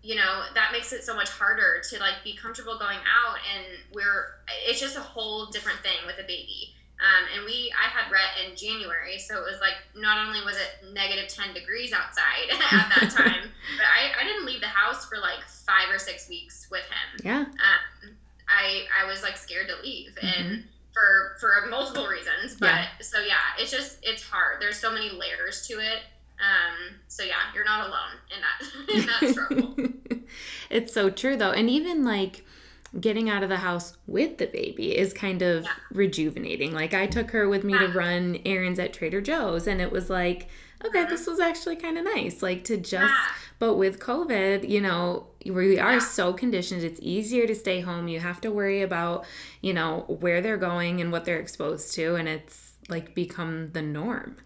you 0.02 0.14
know, 0.14 0.44
that 0.54 0.70
makes 0.70 0.92
it 0.92 1.02
so 1.02 1.14
much 1.14 1.28
harder 1.28 1.82
to 1.90 1.98
like 1.98 2.22
be 2.22 2.36
comfortable 2.36 2.78
going 2.78 2.98
out. 2.98 3.36
And 3.52 3.66
we're, 3.92 4.26
it's 4.66 4.80
just 4.80 4.96
a 4.96 5.00
whole 5.00 5.46
different 5.46 5.80
thing 5.80 6.06
with 6.06 6.18
a 6.18 6.26
baby. 6.26 6.72
Um, 6.96 7.28
and 7.34 7.44
we, 7.44 7.70
I 7.76 7.90
had 7.90 8.10
Rhett 8.10 8.48
in 8.48 8.56
January, 8.56 9.18
so 9.18 9.36
it 9.36 9.44
was 9.44 9.60
like 9.60 9.74
not 9.94 10.26
only 10.26 10.40
was 10.46 10.56
it 10.56 10.94
negative 10.94 11.28
ten 11.28 11.52
degrees 11.52 11.92
outside 11.92 12.48
at 12.50 12.88
that 12.88 13.10
time, 13.14 13.52
but 13.76 13.84
I, 13.84 14.18
I 14.18 14.24
didn't 14.24 14.46
leave 14.46 14.62
the 14.62 14.72
house 14.72 15.04
for 15.04 15.18
like 15.18 15.44
five 15.44 15.92
or 15.92 15.98
six 15.98 16.26
weeks 16.26 16.68
with 16.70 16.84
him. 16.84 17.20
Yeah. 17.22 17.40
Um, 17.40 18.16
I 18.48 18.84
I 18.96 19.06
was 19.06 19.22
like 19.22 19.36
scared 19.36 19.68
to 19.68 19.82
leave, 19.82 20.16
mm-hmm. 20.22 20.54
For 20.96 21.36
for 21.38 21.68
multiple 21.68 22.06
reasons. 22.06 22.58
But 22.58 22.66
yeah. 22.66 22.86
so 23.00 23.20
yeah, 23.20 23.34
it's 23.58 23.70
just 23.70 23.98
it's 24.02 24.22
hard. 24.22 24.60
There's 24.60 24.78
so 24.78 24.90
many 24.90 25.10
layers 25.10 25.66
to 25.68 25.74
it. 25.74 26.02
Um, 26.38 26.96
so 27.08 27.22
yeah, 27.22 27.34
you're 27.54 27.64
not 27.64 27.88
alone 27.88 28.16
in 28.34 28.40
that 28.40 28.94
in 28.94 29.06
that 29.06 29.32
struggle. 29.32 29.76
it's 30.70 30.92
so 30.92 31.10
true 31.10 31.36
though, 31.36 31.52
and 31.52 31.68
even 31.68 32.04
like 32.04 32.44
getting 33.00 33.28
out 33.28 33.42
of 33.42 33.48
the 33.48 33.58
house 33.58 33.96
with 34.06 34.38
the 34.38 34.46
baby 34.46 34.96
is 34.96 35.12
kind 35.12 35.42
of 35.42 35.64
yeah. 35.64 35.70
rejuvenating. 35.92 36.72
Like 36.72 36.94
I 36.94 37.06
took 37.06 37.30
her 37.32 37.48
with 37.48 37.62
me 37.62 37.74
yeah. 37.74 37.80
to 37.80 37.88
run 37.88 38.38
errands 38.46 38.78
at 38.78 38.94
Trader 38.94 39.20
Joe's 39.20 39.66
and 39.66 39.82
it 39.82 39.92
was 39.92 40.08
like, 40.08 40.48
okay, 40.84 41.00
uh-huh. 41.00 41.10
this 41.10 41.26
was 41.26 41.38
actually 41.38 41.76
kind 41.76 41.98
of 41.98 42.04
nice. 42.04 42.42
Like 42.42 42.64
to 42.64 42.76
just. 42.78 43.12
But 43.58 43.74
with 43.74 44.00
COVID, 44.00 44.68
you 44.68 44.80
know, 44.80 45.28
we 45.44 45.78
are 45.78 46.00
so 46.00 46.32
conditioned 46.32 46.82
it's 46.82 47.00
easier 47.02 47.46
to 47.46 47.54
stay 47.54 47.80
home. 47.80 48.08
You 48.08 48.20
have 48.20 48.40
to 48.42 48.50
worry 48.50 48.82
about, 48.82 49.24
you 49.60 49.72
know, 49.72 50.04
where 50.20 50.40
they're 50.40 50.56
going 50.56 51.00
and 51.00 51.10
what 51.12 51.24
they're 51.24 51.40
exposed 51.40 51.94
to 51.94 52.16
and 52.16 52.28
it's 52.28 52.72
like 52.88 53.14
become 53.14 53.70
the 53.72 53.82
norm. 53.82 54.36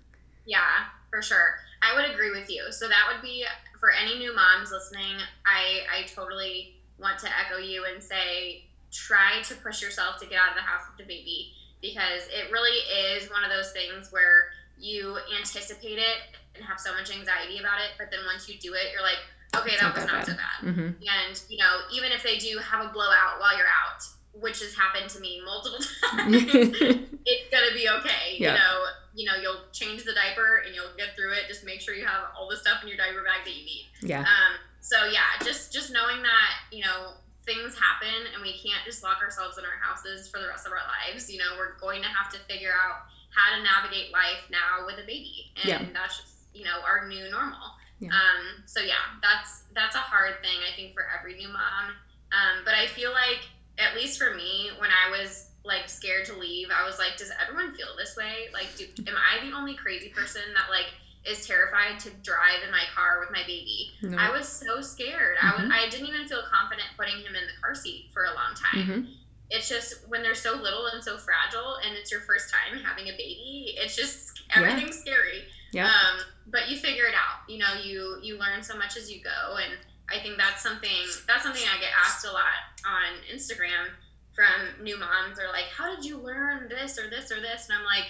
Yeah, 0.46 0.84
for 1.10 1.22
sure. 1.22 1.56
I 1.82 1.96
would 1.96 2.10
agree 2.10 2.30
with 2.30 2.50
you. 2.50 2.70
So 2.70 2.88
that 2.88 3.08
would 3.12 3.22
be 3.22 3.44
for 3.80 3.90
any 3.90 4.18
new 4.18 4.34
moms 4.34 4.70
listening, 4.70 5.16
I 5.46 5.80
I 5.90 6.06
totally 6.06 6.76
want 6.98 7.18
to 7.20 7.28
echo 7.28 7.58
you 7.58 7.86
and 7.92 8.02
say 8.02 8.64
try 8.92 9.40
to 9.42 9.54
push 9.56 9.80
yourself 9.82 10.18
to 10.20 10.26
get 10.26 10.38
out 10.38 10.50
of 10.50 10.56
the 10.56 10.62
house 10.62 10.82
with 10.88 10.98
the 10.98 11.12
baby 11.12 11.52
because 11.80 12.28
it 12.28 12.52
really 12.52 12.76
is 13.14 13.30
one 13.30 13.42
of 13.42 13.50
those 13.50 13.72
things 13.72 14.12
where 14.12 14.50
you 14.78 15.16
anticipate 15.38 15.98
it 15.98 16.18
and 16.60 16.68
have 16.68 16.78
so 16.78 16.92
much 16.92 17.08
anxiety 17.08 17.58
about 17.58 17.80
it, 17.80 17.96
but 17.96 18.12
then 18.12 18.20
once 18.28 18.48
you 18.48 18.60
do 18.60 18.74
it, 18.74 18.92
you're 18.92 19.02
like, 19.02 19.18
okay, 19.56 19.76
that 19.80 19.96
was 19.96 20.04
not 20.04 20.26
so 20.26 20.36
bad. 20.36 20.60
Mm-hmm. 20.60 21.00
And 21.00 21.34
you 21.48 21.56
know, 21.56 21.80
even 21.92 22.12
if 22.12 22.22
they 22.22 22.36
do 22.36 22.58
have 22.58 22.84
a 22.84 22.92
blowout 22.92 23.40
while 23.40 23.56
you're 23.56 23.66
out, 23.66 24.04
which 24.36 24.60
has 24.60 24.74
happened 24.74 25.08
to 25.10 25.20
me 25.20 25.40
multiple 25.44 25.80
times, 26.10 26.44
it's 26.44 27.46
gonna 27.50 27.74
be 27.74 27.88
okay. 27.88 28.36
Yeah. 28.36 28.52
You 28.52 28.58
know, 28.58 28.74
you 29.14 29.26
know, 29.26 29.36
you'll 29.40 29.64
change 29.72 30.04
the 30.04 30.12
diaper 30.12 30.62
and 30.66 30.74
you'll 30.74 30.94
get 30.96 31.16
through 31.16 31.32
it. 31.32 31.48
Just 31.48 31.64
make 31.64 31.80
sure 31.80 31.94
you 31.94 32.04
have 32.04 32.30
all 32.38 32.48
the 32.48 32.56
stuff 32.56 32.82
in 32.82 32.88
your 32.88 32.98
diaper 32.98 33.24
bag 33.24 33.42
that 33.44 33.56
you 33.56 33.64
need. 33.64 33.86
Yeah. 34.02 34.20
Um, 34.20 34.60
so 34.80 35.06
yeah, 35.06 35.40
just 35.42 35.72
just 35.72 35.90
knowing 35.90 36.22
that 36.22 36.52
you 36.70 36.84
know 36.84 37.16
things 37.46 37.74
happen 37.74 38.30
and 38.34 38.42
we 38.42 38.52
can't 38.60 38.84
just 38.84 39.02
lock 39.02 39.18
ourselves 39.24 39.56
in 39.56 39.64
our 39.64 39.80
houses 39.80 40.28
for 40.28 40.38
the 40.38 40.46
rest 40.46 40.66
of 40.66 40.72
our 40.72 40.84
lives. 40.86 41.32
You 41.32 41.38
know, 41.38 41.56
we're 41.58 41.74
going 41.80 42.02
to 42.02 42.08
have 42.08 42.30
to 42.32 42.38
figure 42.46 42.70
out 42.70 43.08
how 43.30 43.56
to 43.56 43.62
navigate 43.62 44.12
life 44.12 44.44
now 44.50 44.86
with 44.86 44.98
a 44.98 45.06
baby, 45.06 45.50
and 45.62 45.68
yeah. 45.68 45.82
that's 45.92 46.18
just 46.18 46.39
you 46.54 46.64
know 46.64 46.80
our 46.86 47.08
new 47.08 47.30
normal. 47.30 47.76
Yeah. 48.00 48.08
Um, 48.08 48.64
so 48.66 48.80
yeah, 48.80 49.18
that's 49.22 49.64
that's 49.74 49.94
a 49.94 49.98
hard 49.98 50.40
thing 50.42 50.58
I 50.70 50.74
think 50.76 50.94
for 50.94 51.04
every 51.18 51.36
new 51.36 51.48
mom. 51.48 51.94
Um, 52.32 52.64
but 52.64 52.74
I 52.74 52.86
feel 52.86 53.12
like 53.12 53.48
at 53.78 53.94
least 53.96 54.18
for 54.18 54.34
me, 54.34 54.70
when 54.78 54.90
I 54.90 55.10
was 55.10 55.48
like 55.64 55.88
scared 55.88 56.24
to 56.26 56.34
leave, 56.34 56.68
I 56.74 56.86
was 56.86 56.98
like, 56.98 57.16
does 57.18 57.30
everyone 57.40 57.74
feel 57.74 57.88
this 57.98 58.16
way? 58.16 58.48
Like, 58.52 58.68
do, 58.76 58.86
am 59.06 59.14
I 59.16 59.44
the 59.44 59.54
only 59.54 59.74
crazy 59.74 60.08
person 60.08 60.42
that 60.54 60.70
like 60.70 60.86
is 61.24 61.46
terrified 61.46 61.98
to 62.00 62.10
drive 62.22 62.62
in 62.64 62.70
my 62.70 62.84
car 62.94 63.20
with 63.20 63.30
my 63.30 63.42
baby. 63.42 63.92
No. 64.02 64.16
I 64.16 64.30
was 64.30 64.48
so 64.48 64.80
scared. 64.80 65.36
Mm-hmm. 65.36 65.60
I 65.60 65.62
was 65.62 65.72
I 65.72 65.88
didn't 65.90 66.08
even 66.08 66.26
feel 66.26 66.42
confident 66.50 66.88
putting 66.96 67.16
him 67.16 67.34
in 67.36 67.44
the 67.44 67.60
car 67.60 67.74
seat 67.74 68.06
for 68.12 68.24
a 68.24 68.34
long 68.34 68.54
time. 68.54 68.86
time. 68.86 69.02
Mm-hmm. 69.02 69.12
It's 69.50 69.68
just 69.68 70.08
when 70.08 70.22
they're 70.22 70.34
so 70.34 70.54
little 70.54 70.86
and 70.86 71.02
so 71.02 71.18
fragile, 71.18 71.76
and 71.84 71.96
it's 71.96 72.10
your 72.10 72.20
first 72.20 72.54
time 72.54 72.78
having 72.82 73.08
a 73.08 73.12
baby. 73.12 73.74
It's 73.76 73.96
just 73.96 74.42
everything's 74.54 75.02
yeah. 75.04 75.12
scary. 75.12 75.42
Yeah. 75.72 75.86
Um, 75.86 76.20
but 76.46 76.68
you 76.68 76.76
figure 76.76 77.04
it 77.04 77.14
out. 77.14 77.48
You 77.48 77.58
know, 77.58 77.74
you 77.82 78.18
you 78.22 78.38
learn 78.38 78.62
so 78.62 78.76
much 78.76 78.96
as 78.96 79.10
you 79.10 79.20
go, 79.22 79.56
and 79.56 79.74
I 80.10 80.22
think 80.22 80.36
that's 80.36 80.62
something 80.62 81.06
that's 81.26 81.42
something 81.42 81.62
I 81.62 81.80
get 81.80 81.90
asked 82.04 82.24
a 82.24 82.32
lot 82.32 82.60
on 82.84 83.22
Instagram 83.32 83.90
from 84.34 84.82
new 84.82 84.98
moms. 84.98 85.36
They're 85.36 85.48
like, 85.48 85.66
"How 85.76 85.94
did 85.94 86.04
you 86.04 86.18
learn 86.18 86.68
this 86.68 86.98
or 86.98 87.08
this 87.08 87.30
or 87.30 87.40
this?" 87.40 87.68
And 87.68 87.78
I'm 87.78 87.84
like, 87.84 88.06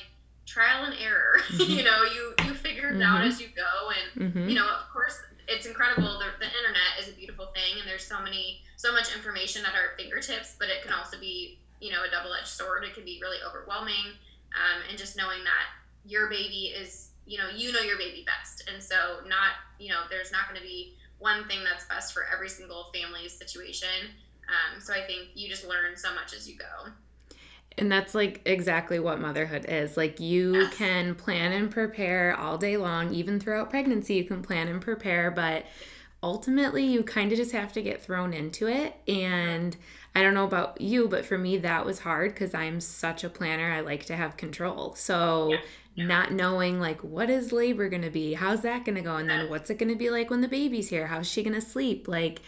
trial 0.51 0.85
and 0.85 0.94
error. 1.01 1.38
Mm-hmm. 1.51 1.73
you 1.73 1.85
know, 1.85 2.05
you 2.05 2.35
you 2.46 2.55
figure 2.55 2.88
it 2.88 2.94
mm-hmm. 2.94 3.03
out 3.03 3.25
as 3.25 3.40
you 3.40 3.49
go, 3.55 3.90
and 3.92 4.33
mm-hmm. 4.33 4.49
you 4.49 4.55
know, 4.55 4.64
of 4.64 4.88
course, 4.92 5.18
it's 5.46 5.66
incredible. 5.66 6.18
The, 6.18 6.31
the 6.38 6.46
internet 6.46 6.96
is 7.01 7.09
a 7.09 7.12
beautiful 7.12 7.46
thing, 7.53 7.79
and 7.79 7.87
there's 7.88 8.05
so 8.05 8.23
many 8.23 8.62
so 8.77 8.92
much 8.92 9.14
information 9.14 9.66
at 9.66 9.75
our 9.75 9.96
fingertips. 9.99 10.57
But 10.59 10.68
it 10.68 10.83
can 10.83 10.92
also 10.92 11.18
be 11.18 11.59
you 11.81 11.92
know 11.92 12.05
a 12.07 12.11
double 12.11 12.33
edged 12.33 12.49
sword. 12.49 12.85
It 12.85 12.94
can 12.94 13.05
be 13.05 13.18
really 13.20 13.38
overwhelming, 13.46 14.16
um, 14.57 14.81
and 14.88 14.96
just 14.96 15.16
knowing 15.18 15.44
that 15.44 15.66
your 16.07 16.31
baby 16.31 16.73
is 16.73 17.10
you 17.31 17.38
know 17.38 17.49
you 17.57 17.73
know 17.73 17.81
your 17.81 17.97
baby 17.97 18.27
best, 18.27 18.69
and 18.69 18.83
so 18.83 18.97
not 19.29 19.53
you 19.79 19.88
know 19.88 20.01
there's 20.11 20.33
not 20.33 20.49
going 20.49 20.61
to 20.61 20.66
be 20.66 20.97
one 21.19 21.47
thing 21.47 21.61
that's 21.62 21.87
best 21.87 22.12
for 22.12 22.25
every 22.33 22.49
single 22.49 22.90
family's 22.93 23.33
situation. 23.33 23.88
Um, 24.49 24.81
so 24.81 24.93
I 24.93 25.07
think 25.07 25.29
you 25.35 25.49
just 25.49 25.64
learn 25.64 25.97
so 25.97 26.12
much 26.12 26.35
as 26.35 26.49
you 26.49 26.57
go. 26.57 26.90
And 27.79 27.93
that's 27.93 28.14
like 28.16 28.40
exactly 28.47 28.99
what 28.99 29.21
motherhood 29.21 29.66
is. 29.69 29.97
Like 29.97 30.19
you 30.19 30.57
yes. 30.57 30.75
can 30.75 31.14
plan 31.14 31.53
and 31.53 31.71
prepare 31.71 32.37
all 32.37 32.59
day 32.59 32.77
long, 32.77 33.14
even 33.14 33.38
throughout 33.38 33.71
pregnancy, 33.71 34.14
you 34.14 34.25
can 34.25 34.43
plan 34.43 34.66
and 34.66 34.83
prepare, 34.83 35.31
but 35.31 35.66
ultimately 36.23 36.85
you 36.85 37.03
kind 37.05 37.31
of 37.31 37.38
just 37.38 37.53
have 37.53 37.73
to 37.75 37.83
get 37.83 38.03
thrown 38.03 38.33
into 38.33 38.66
it. 38.66 38.97
And 39.07 39.77
I 40.14 40.23
don't 40.23 40.35
know 40.35 40.45
about 40.45 40.81
you, 40.81 41.07
but 41.07 41.25
for 41.25 41.38
me, 41.38 41.59
that 41.59 41.87
was 41.87 42.01
hard 42.01 42.35
because 42.35 42.55
I'm 42.55 42.81
such 42.81 43.23
a 43.23 43.29
planner. 43.29 43.71
I 43.71 43.81
like 43.81 44.07
to 44.07 44.16
have 44.16 44.37
control. 44.37 44.95
So, 44.97 45.51
yeah. 45.53 45.59
Not 46.07 46.33
knowing 46.33 46.81
like 46.81 47.03
what 47.03 47.31
is 47.31 47.53
labor 47.53 47.89
going 47.89 48.03
to 48.03 48.11
be? 48.11 48.35
How's 48.35 48.63
that 48.63 48.85
going 48.85 48.97
to 48.97 49.03
go? 49.03 49.17
And 49.17 49.29
then 49.29 49.49
what's 49.51 49.71
it 49.71 49.79
going 49.79 49.91
to 49.91 49.97
be 49.97 50.11
like 50.11 50.31
when 50.31 50.41
the 50.41 50.49
baby's 50.49 50.89
here? 50.89 51.07
How's 51.07 51.29
she 51.29 51.43
going 51.43 51.55
to 51.55 51.61
sleep? 51.61 52.09
Like, 52.09 52.41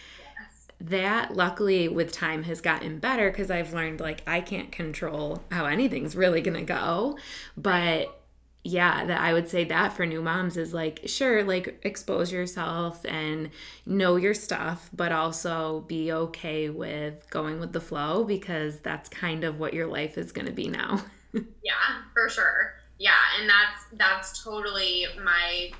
that 0.89 1.37
luckily 1.37 1.89
with 1.89 2.13
time 2.13 2.43
has 2.43 2.61
gotten 2.61 2.99
better 2.99 3.31
because 3.31 3.51
I've 3.51 3.73
learned 3.73 4.01
like 4.01 4.23
I 4.27 4.41
can't 4.41 4.73
control 4.73 5.45
how 5.51 5.67
anything's 5.67 6.17
really 6.17 6.41
gonna 6.41 6.65
go. 6.65 7.19
But 7.57 8.19
yeah, 8.65 9.05
that 9.05 9.21
I 9.21 9.33
would 9.33 9.49
say 9.49 9.65
that 9.65 9.93
for 9.93 10.07
new 10.07 10.23
moms 10.23 10.57
is 10.57 10.75
like 10.75 11.03
sure, 11.07 11.45
like 11.45 11.81
expose 11.83 12.33
yourself 12.33 13.05
and 13.07 13.51
know 13.87 14.17
your 14.17 14.35
stuff, 14.35 14.91
but 14.93 15.13
also 15.13 15.85
be 15.87 16.13
okay 16.13 16.69
with 16.69 17.29
going 17.31 17.61
with 17.61 17.73
the 17.73 17.81
flow 17.81 18.25
because 18.25 18.81
that's 18.81 19.09
kind 19.09 19.45
of 19.45 19.59
what 19.61 19.75
your 19.75 19.87
life 19.87 20.19
is 20.19 20.33
gonna 20.33 20.53
be 20.53 20.69
now. 20.69 21.05
yeah, 21.33 22.03
for 22.13 22.29
sure. 22.29 22.75
Yeah, 23.03 23.19
and 23.41 23.51
that's 23.51 23.83
that's 23.95 24.45
totally 24.45 25.07
my 25.25 25.73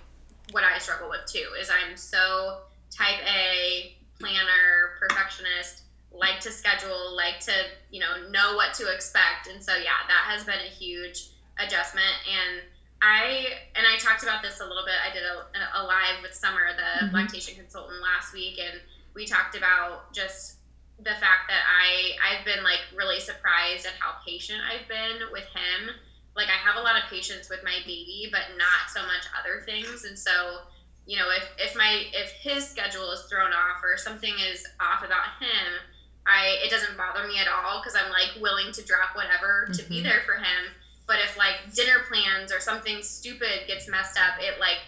what 0.51 0.65
I 0.65 0.79
struggle 0.79 1.09
with 1.09 1.25
too 1.31 1.47
is 1.61 1.71
I'm 1.71 1.97
so 1.97 2.59
type 2.91 3.21
A 3.25 3.95
planner, 4.19 4.99
perfectionist, 4.99 5.83
like 6.11 6.41
to 6.41 6.51
schedule, 6.51 7.15
like 7.15 7.39
to, 7.47 7.53
you 7.93 8.01
know, 8.01 8.29
know 8.31 8.57
what 8.57 8.75
to 8.75 8.93
expect. 8.93 9.47
And 9.47 9.63
so, 9.63 9.77
yeah, 9.77 10.03
that 10.09 10.25
has 10.35 10.43
been 10.43 10.59
a 10.59 10.71
huge 10.71 11.31
adjustment. 11.59 12.11
And 12.27 12.63
I, 13.01 13.47
and 13.77 13.87
I 13.87 13.99
talked 13.99 14.25
about 14.25 14.43
this 14.43 14.59
a 14.59 14.67
little 14.67 14.85
bit. 14.85 14.95
I 14.99 15.15
did 15.15 15.23
a, 15.23 15.81
a 15.81 15.83
live 15.87 16.23
with 16.23 16.35
Summer, 16.35 16.75
the 16.75 17.07
mm-hmm. 17.07 17.15
lactation 17.15 17.55
consultant 17.55 18.03
last 18.03 18.35
week. 18.35 18.59
And 18.59 18.81
we 19.15 19.27
talked 19.27 19.57
about 19.57 20.13
just 20.13 20.59
the 20.99 21.15
fact 21.23 21.49
that 21.49 21.63
I, 21.67 22.19
I've 22.19 22.45
been 22.45 22.63
like 22.63 22.81
really 22.95 23.21
surprised 23.21 23.87
at 23.87 23.93
how 23.99 24.17
patient 24.27 24.59
I've 24.67 24.89
been 24.89 25.31
with 25.31 25.47
him. 25.55 25.95
Like 26.37 26.49
I 26.49 26.59
have 26.59 26.77
a 26.77 26.83
lot 26.83 26.97
of 26.97 27.09
patience 27.11 27.49
with 27.51 27.61
my 27.65 27.79
baby, 27.85 28.29
but 28.31 28.57
not 28.57 28.89
so 28.93 29.03
much 29.03 29.29
other 29.39 29.63
things. 29.65 30.05
And 30.05 30.19
so, 30.19 30.65
you 31.07 31.19
know, 31.19 31.29
if, 31.37 31.45
if 31.59 31.77
my 31.77 32.07
if 32.13 32.31
his 32.33 32.67
schedule 32.67 33.11
is 33.13 33.23
thrown 33.29 33.53
off 33.53 33.83
or 33.83 33.97
something 33.97 34.33
is 34.53 34.65
off 34.81 35.05
about 35.05 35.37
him, 35.41 35.81
I 36.27 36.59
it 36.65 36.71
doesn't 36.71 36.97
bother 36.97 37.27
me 37.27 37.39
at 37.39 37.49
all 37.49 37.81
because 37.81 37.97
I'm 37.97 38.11
like 38.11 38.41
willing 38.41 38.73
to 38.73 38.83
drop 38.85 39.15
whatever 39.15 39.67
to 39.73 39.83
mm-hmm. 39.83 39.89
be 39.89 40.03
there 40.03 40.23
for 40.25 40.35
him. 40.35 40.73
But 41.07 41.17
if 41.25 41.37
like 41.37 41.75
dinner 41.75 42.07
plans 42.09 42.53
or 42.53 42.61
something 42.61 43.03
stupid 43.03 43.67
gets 43.67 43.89
messed 43.89 44.19
up, 44.19 44.41
it 44.41 44.59
like 44.61 44.79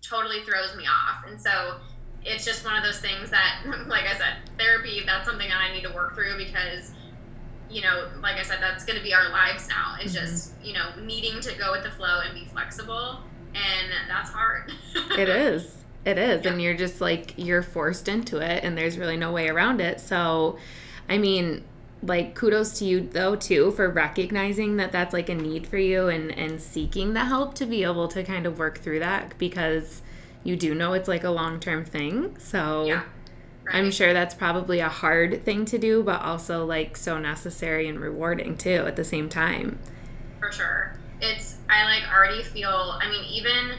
totally 0.00 0.42
throws 0.44 0.76
me 0.76 0.84
off. 0.86 1.24
And 1.26 1.40
so 1.40 1.80
it's 2.24 2.44
just 2.44 2.64
one 2.64 2.76
of 2.76 2.82
those 2.82 2.98
things 2.98 3.30
that, 3.30 3.62
like 3.86 4.04
I 4.04 4.16
said, 4.16 4.36
therapy. 4.58 5.02
That's 5.04 5.26
something 5.26 5.48
that 5.48 5.58
I 5.58 5.72
need 5.72 5.82
to 5.82 5.92
work 5.92 6.14
through 6.14 6.36
because 6.38 6.92
you 7.70 7.82
know, 7.82 8.08
like 8.20 8.36
I 8.36 8.42
said, 8.42 8.58
that's 8.60 8.84
going 8.84 8.98
to 8.98 9.04
be 9.04 9.14
our 9.14 9.30
lives 9.30 9.68
now. 9.68 9.96
It's 10.00 10.14
mm-hmm. 10.14 10.26
just, 10.26 10.52
you 10.62 10.74
know, 10.74 10.90
needing 11.02 11.40
to 11.40 11.54
go 11.58 11.72
with 11.72 11.82
the 11.82 11.90
flow 11.90 12.20
and 12.24 12.34
be 12.34 12.44
flexible 12.46 13.20
and 13.54 14.08
that's 14.08 14.30
hard. 14.30 14.72
it 15.18 15.28
is. 15.28 15.84
It 16.04 16.18
is. 16.18 16.44
Yeah. 16.44 16.52
And 16.52 16.62
you're 16.62 16.76
just 16.76 17.00
like, 17.00 17.34
you're 17.36 17.62
forced 17.62 18.08
into 18.08 18.38
it, 18.38 18.62
and 18.64 18.76
there's 18.76 18.98
really 18.98 19.16
no 19.16 19.32
way 19.32 19.48
around 19.48 19.80
it. 19.80 20.00
So, 20.00 20.58
I 21.08 21.18
mean, 21.18 21.64
like 22.02 22.34
kudos 22.34 22.78
to 22.78 22.84
you 22.84 23.00
though 23.00 23.34
too 23.34 23.70
for 23.70 23.88
recognizing 23.88 24.76
that 24.76 24.92
that's 24.92 25.14
like 25.14 25.30
a 25.30 25.34
need 25.34 25.66
for 25.66 25.78
you 25.78 26.08
and 26.08 26.30
and 26.32 26.60
seeking 26.60 27.14
the 27.14 27.24
help 27.24 27.54
to 27.54 27.64
be 27.64 27.82
able 27.82 28.08
to 28.08 28.22
kind 28.22 28.44
of 28.44 28.58
work 28.58 28.78
through 28.80 28.98
that 28.98 29.32
because 29.38 30.02
you 30.42 30.54
do 30.54 30.74
know 30.74 30.92
it's 30.92 31.08
like 31.08 31.24
a 31.24 31.30
long-term 31.30 31.82
thing 31.82 32.36
so 32.38 32.84
yeah, 32.84 33.04
right. 33.64 33.74
i'm 33.74 33.90
sure 33.90 34.12
that's 34.12 34.34
probably 34.34 34.80
a 34.80 34.88
hard 34.88 35.44
thing 35.44 35.64
to 35.64 35.78
do 35.78 36.02
but 36.02 36.20
also 36.20 36.64
like 36.64 36.96
so 36.96 37.18
necessary 37.18 37.88
and 37.88 38.00
rewarding 38.00 38.56
too 38.56 38.84
at 38.86 38.96
the 38.96 39.04
same 39.04 39.28
time 39.28 39.78
for 40.40 40.52
sure 40.52 40.96
it's 41.20 41.54
I 41.68 41.84
like 41.84 42.12
already 42.12 42.42
feel. 42.42 42.98
I 43.00 43.08
mean, 43.08 43.24
even 43.24 43.78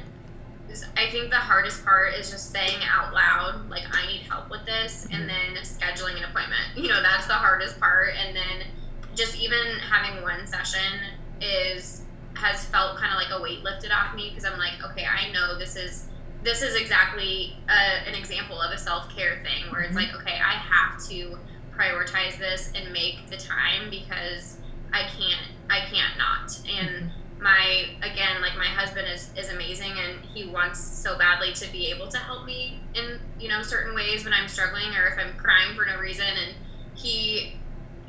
I 0.98 1.10
think 1.12 1.30
the 1.30 1.38
hardest 1.38 1.86
part 1.86 2.14
is 2.16 2.30
just 2.30 2.52
saying 2.52 2.80
out 2.84 3.14
loud, 3.14 3.70
like 3.70 3.84
I 3.92 4.08
need 4.08 4.22
help 4.22 4.50
with 4.50 4.66
this, 4.66 5.06
and 5.12 5.30
mm-hmm. 5.30 5.54
then 5.56 5.64
scheduling 5.64 6.18
an 6.18 6.24
appointment. 6.24 6.76
You 6.76 6.90
know, 6.90 7.02
that's 7.02 7.28
the 7.28 7.34
hardest 7.34 7.80
part, 7.80 8.16
and 8.16 8.36
then 8.36 8.68
just 9.16 9.40
even 9.40 9.78
having 9.80 10.22
one 10.24 10.46
session 10.48 11.00
is 11.42 12.02
has 12.36 12.66
felt 12.66 12.98
kind 12.98 13.14
of 13.14 13.18
like 13.18 13.40
a 13.40 13.42
weight 13.42 13.64
lifted 13.64 13.92
off 13.92 14.14
me 14.14 14.30
because 14.30 14.44
I'm 14.44 14.58
like, 14.58 14.74
okay, 14.92 15.06
I 15.06 15.32
know 15.32 15.58
this 15.58 15.78
is 15.78 16.08
this 16.46 16.62
is 16.62 16.76
exactly 16.76 17.58
a, 17.68 18.08
an 18.08 18.16
example 18.16 18.62
of 18.62 18.72
a 18.72 18.78
self 18.78 19.14
care 19.14 19.44
thing 19.44 19.72
where 19.72 19.82
it's 19.82 19.98
mm-hmm. 19.98 20.16
like, 20.16 20.22
okay, 20.22 20.40
I 20.40 20.54
have 20.54 21.04
to 21.10 21.38
prioritize 21.76 22.38
this 22.38 22.72
and 22.74 22.94
make 22.94 23.28
the 23.30 23.36
time 23.36 23.90
because 23.90 24.58
I 24.94 25.02
can't 25.02 25.52
I 25.70 25.80
can't 25.92 26.18
not 26.18 26.58
and. 26.70 26.90
Mm-hmm 26.90 27.22
my 27.46 27.86
again 28.02 28.42
like 28.42 28.58
my 28.58 28.66
husband 28.66 29.08
is 29.14 29.30
is 29.38 29.52
amazing 29.52 29.92
and 29.92 30.24
he 30.34 30.46
wants 30.46 30.80
so 30.80 31.18
badly 31.18 31.54
to 31.54 31.70
be 31.72 31.88
able 31.88 32.08
to 32.08 32.18
help 32.18 32.46
me 32.46 32.80
in 32.94 33.20
you 33.40 33.50
know 33.50 33.62
certain 33.62 33.94
ways 33.94 34.24
when 34.24 34.34
i'm 34.34 34.48
struggling 34.48 34.96
or 34.96 35.06
if 35.08 35.20
i'm 35.20 35.38
crying 35.38 35.76
for 35.76 35.86
no 35.86 36.00
reason 36.00 36.26
and 36.26 36.56
he 36.96 37.54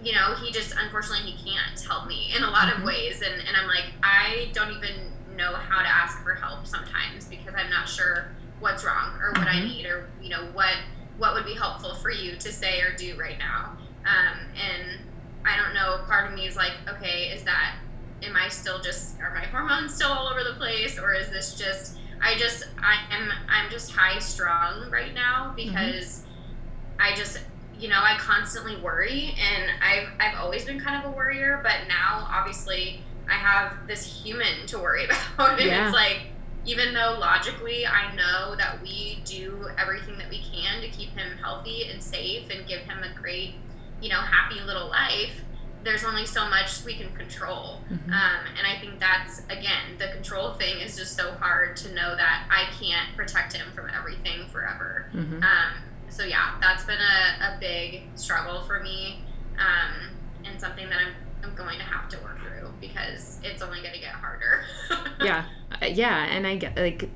you 0.02 0.12
know 0.14 0.34
he 0.36 0.52
just 0.52 0.74
unfortunately 0.78 1.30
he 1.30 1.50
can't 1.50 1.78
help 1.80 2.06
me 2.06 2.32
in 2.36 2.44
a 2.44 2.50
lot 2.50 2.68
of 2.68 2.76
mm-hmm. 2.76 2.86
ways 2.86 3.20
and, 3.20 3.34
and 3.46 3.56
i'm 3.56 3.66
like 3.66 3.86
i 4.02 4.48
don't 4.52 4.70
even 4.70 4.94
know 5.36 5.54
how 5.54 5.82
to 5.82 5.88
ask 5.88 6.22
for 6.22 6.34
help 6.34 6.66
sometimes 6.66 7.26
because 7.26 7.54
i'm 7.56 7.70
not 7.70 7.88
sure 7.88 8.28
what's 8.60 8.84
wrong 8.84 9.10
or 9.20 9.32
what 9.32 9.46
mm-hmm. 9.46 9.58
i 9.58 9.64
need 9.64 9.86
or 9.86 10.08
you 10.22 10.30
know 10.30 10.46
what 10.52 10.74
what 11.18 11.34
would 11.34 11.44
be 11.46 11.54
helpful 11.54 11.94
for 11.94 12.10
you 12.10 12.36
to 12.36 12.52
say 12.52 12.80
or 12.80 12.94
do 12.96 13.16
right 13.18 13.38
now 13.38 13.76
um, 14.06 14.38
and 14.54 15.00
i 15.44 15.56
don't 15.56 15.74
know 15.74 16.00
part 16.06 16.28
of 16.28 16.36
me 16.36 16.46
is 16.46 16.56
like 16.56 16.72
okay 16.88 17.28
is 17.28 17.42
that 17.44 17.76
am 18.22 18.36
I 18.36 18.48
still 18.48 18.80
just 18.80 19.20
are 19.20 19.34
my 19.34 19.44
hormones 19.44 19.94
still 19.94 20.10
all 20.10 20.28
over 20.28 20.42
the 20.42 20.54
place 20.54 20.98
or 20.98 21.12
is 21.14 21.30
this 21.30 21.56
just 21.56 21.98
I 22.20 22.36
just 22.36 22.64
I 22.78 22.98
am 23.10 23.30
I'm 23.48 23.70
just 23.70 23.92
high 23.92 24.18
strung 24.18 24.90
right 24.90 25.14
now 25.14 25.54
mm-hmm. 25.56 25.56
because 25.56 26.20
mm-hmm. 26.20 27.00
I 27.00 27.14
just 27.14 27.40
you 27.78 27.88
know 27.88 28.00
I 28.00 28.16
constantly 28.18 28.76
worry 28.76 29.34
and 29.38 29.70
I've 29.82 30.08
I've 30.18 30.38
always 30.40 30.64
been 30.64 30.80
kind 30.80 31.04
of 31.04 31.12
a 31.12 31.16
worrier 31.16 31.60
but 31.62 31.88
now 31.88 32.26
obviously 32.30 33.02
I 33.28 33.34
have 33.34 33.86
this 33.86 34.04
human 34.04 34.66
to 34.66 34.78
worry 34.78 35.04
about 35.34 35.58
and 35.58 35.68
yeah. 35.68 35.86
it's 35.86 35.94
like 35.94 36.28
even 36.64 36.94
though 36.94 37.16
logically 37.20 37.86
I 37.86 38.14
know 38.14 38.56
that 38.56 38.82
we 38.82 39.22
do 39.24 39.68
everything 39.78 40.18
that 40.18 40.28
we 40.28 40.42
can 40.42 40.80
to 40.80 40.88
keep 40.88 41.10
him 41.10 41.38
healthy 41.38 41.88
and 41.88 42.02
safe 42.02 42.50
and 42.50 42.66
give 42.66 42.80
him 42.80 43.02
a 43.02 43.20
great 43.20 43.54
you 44.00 44.08
know 44.08 44.20
happy 44.20 44.60
little 44.60 44.88
life 44.88 45.42
there's 45.86 46.04
only 46.04 46.26
so 46.26 46.50
much 46.50 46.84
we 46.84 46.94
can 46.94 47.14
control. 47.14 47.80
Mm-hmm. 47.90 48.12
Um, 48.12 48.40
and 48.58 48.66
I 48.66 48.78
think 48.80 48.98
that's, 48.98 49.38
again, 49.48 49.96
the 49.98 50.08
control 50.08 50.54
thing 50.54 50.80
is 50.80 50.96
just 50.96 51.16
so 51.16 51.30
hard 51.34 51.76
to 51.78 51.94
know 51.94 52.16
that 52.16 52.48
I 52.50 52.64
can't 52.78 53.16
protect 53.16 53.52
him 53.52 53.68
from 53.72 53.88
everything 53.96 54.48
forever. 54.48 55.06
Mm-hmm. 55.14 55.42
Um, 55.42 55.72
so, 56.10 56.24
yeah, 56.24 56.56
that's 56.60 56.84
been 56.84 56.98
a, 56.98 57.54
a 57.54 57.58
big 57.60 58.02
struggle 58.16 58.64
for 58.64 58.82
me 58.82 59.20
um, 59.58 60.10
and 60.44 60.60
something 60.60 60.88
that 60.90 60.98
I'm, 60.98 61.14
I'm 61.42 61.54
going 61.54 61.78
to 61.78 61.84
have 61.84 62.08
to 62.10 62.18
work 62.18 62.38
through 62.40 62.70
because 62.80 63.40
it's 63.42 63.62
only 63.62 63.80
going 63.80 63.94
to 63.94 64.00
get 64.00 64.12
harder. 64.12 64.64
yeah. 65.22 65.44
Uh, 65.82 65.86
yeah. 65.86 66.24
And 66.26 66.46
I 66.46 66.56
get 66.56 66.76
like, 66.76 67.08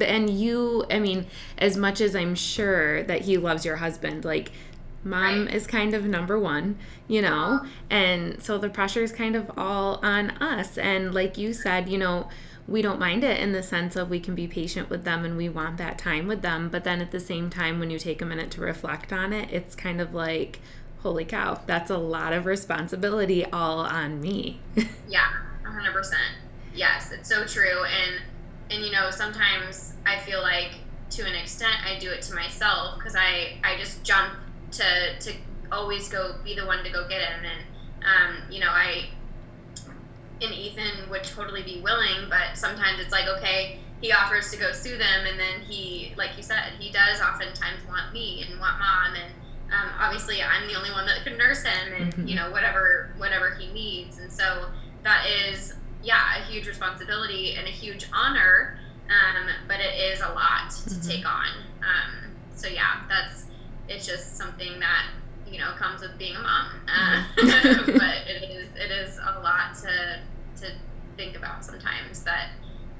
and 0.00 0.30
you, 0.30 0.84
I 0.90 0.98
mean, 0.98 1.26
as 1.58 1.76
much 1.76 2.00
as 2.00 2.16
I'm 2.16 2.34
sure 2.34 3.02
that 3.04 3.22
he 3.22 3.36
loves 3.36 3.64
your 3.64 3.76
husband, 3.76 4.24
like, 4.24 4.52
Mom 5.04 5.46
Right. 5.46 5.54
is 5.54 5.66
kind 5.66 5.94
of 5.94 6.04
number 6.04 6.38
one, 6.38 6.78
you 7.08 7.20
know? 7.22 7.60
Uh-huh. 7.60 7.66
And 7.90 8.42
so 8.42 8.56
the 8.56 8.68
pressure 8.68 9.02
is 9.02 9.10
kind 9.12 9.34
of 9.34 9.50
all 9.56 9.96
on 10.02 10.30
us. 10.30 10.78
And 10.78 11.12
like 11.12 11.36
you 11.36 11.52
said, 11.52 11.88
you 11.88 11.98
know, 11.98 12.28
we 12.68 12.80
don't 12.82 13.00
mind 13.00 13.24
it 13.24 13.40
in 13.40 13.50
the 13.52 13.62
sense 13.62 13.96
of 13.96 14.08
we 14.08 14.20
can 14.20 14.36
be 14.36 14.46
patient 14.46 14.88
with 14.88 15.02
them 15.04 15.24
and 15.24 15.36
we 15.36 15.48
want 15.48 15.76
that 15.78 15.98
time 15.98 16.28
with 16.28 16.42
them. 16.42 16.68
But 16.68 16.84
then 16.84 17.00
at 17.00 17.10
the 17.10 17.18
same 17.18 17.50
time, 17.50 17.80
when 17.80 17.90
you 17.90 17.98
take 17.98 18.22
a 18.22 18.24
minute 18.24 18.52
to 18.52 18.60
reflect 18.60 19.12
on 19.12 19.32
it, 19.32 19.50
it's 19.50 19.74
kind 19.74 20.00
of 20.00 20.14
like, 20.14 20.60
holy 21.02 21.24
cow, 21.24 21.60
that's 21.66 21.90
a 21.90 21.98
lot 21.98 22.32
of 22.32 22.46
responsibility 22.46 23.44
all 23.46 23.80
on 23.80 24.20
me. 24.20 24.60
Yeah, 25.08 25.28
hundred 25.66 25.92
percent. 25.92 26.36
Yes, 26.74 27.12
it's 27.12 27.28
so 27.28 27.44
true. 27.44 27.84
And 27.84 28.20
and 28.70 28.84
you 28.84 28.92
know, 28.92 29.10
sometimes 29.10 29.94
I 30.06 30.18
feel 30.18 30.40
like 30.40 30.72
to 31.10 31.22
an 31.26 31.34
extent 31.34 31.74
I 31.84 31.98
do 31.98 32.10
it 32.10 32.22
to 32.22 32.34
myself 32.34 32.96
because 32.96 33.14
I 33.14 33.58
I 33.62 33.76
just 33.76 34.02
jump 34.02 34.32
to 34.72 35.18
to 35.20 35.34
always 35.70 36.08
go 36.08 36.36
be 36.44 36.54
the 36.54 36.64
one 36.64 36.82
to 36.84 36.90
go 36.90 37.06
get 37.08 37.20
him. 37.20 37.44
And 37.44 37.60
um, 38.04 38.50
you 38.50 38.60
know, 38.60 38.70
I 38.70 39.08
and 40.40 40.52
Ethan 40.52 41.10
would 41.10 41.24
totally 41.24 41.62
be 41.62 41.80
willing, 41.82 42.28
but 42.28 42.56
sometimes 42.56 43.00
it's 43.00 43.12
like 43.12 43.28
okay. 43.38 43.78
He 44.00 44.12
offers 44.12 44.50
to 44.50 44.56
go 44.56 44.72
sue 44.72 44.98
them, 44.98 45.26
and 45.30 45.38
then 45.38 45.60
he, 45.60 46.12
like 46.16 46.30
you 46.36 46.42
said, 46.42 46.72
he 46.80 46.90
does 46.90 47.20
oftentimes 47.20 47.86
want 47.86 48.12
me 48.12 48.44
and 48.44 48.58
want 48.58 48.76
mom, 48.80 49.14
and 49.14 49.32
um, 49.72 49.90
obviously 50.00 50.42
I'm 50.42 50.68
the 50.68 50.74
only 50.76 50.90
one 50.90 51.06
that 51.06 51.24
can 51.24 51.36
nurse 51.36 51.62
him, 51.64 51.92
and 51.94 52.12
Mhm. 52.14 52.28
you 52.28 52.36
know 52.36 52.50
whatever 52.50 53.14
whatever 53.18 53.54
he 53.58 53.72
needs, 53.72 54.18
and 54.18 54.30
so 54.32 54.68
that 55.02 55.26
is 55.26 55.74
yeah 56.02 56.36
a 56.38 56.44
huge 56.50 56.66
responsibility 56.66 57.54
and 57.54 57.66
a 57.66 57.70
huge 57.70 58.06
honor 58.12 58.76
um, 59.08 59.48
but 59.68 59.78
it 59.78 59.94
is 59.94 60.20
a 60.20 60.28
lot 60.28 60.70
to 60.70 60.90
Mhm. 60.94 61.06
take 61.08 61.24
on 61.26 61.46
um, 61.82 62.34
so 62.56 62.66
yeah 62.68 63.02
that's 63.08 63.46
it's 63.88 64.04
just 64.06 64.36
something 64.36 64.80
that 64.80 65.06
you 65.46 65.58
know 65.58 65.70
comes 65.78 66.00
with 66.00 66.16
being 66.18 66.34
a 66.34 66.40
mom 66.40 66.66
uh, 66.88 67.22
Mhm. 67.36 67.86
but 67.98 68.16
it 68.28 68.50
is 68.50 68.68
it 68.74 68.90
is 68.90 69.18
a 69.18 69.40
lot 69.40 69.74
to 69.82 70.20
to 70.60 70.72
think 71.16 71.36
about 71.36 71.64
sometimes 71.64 72.22
that 72.24 72.50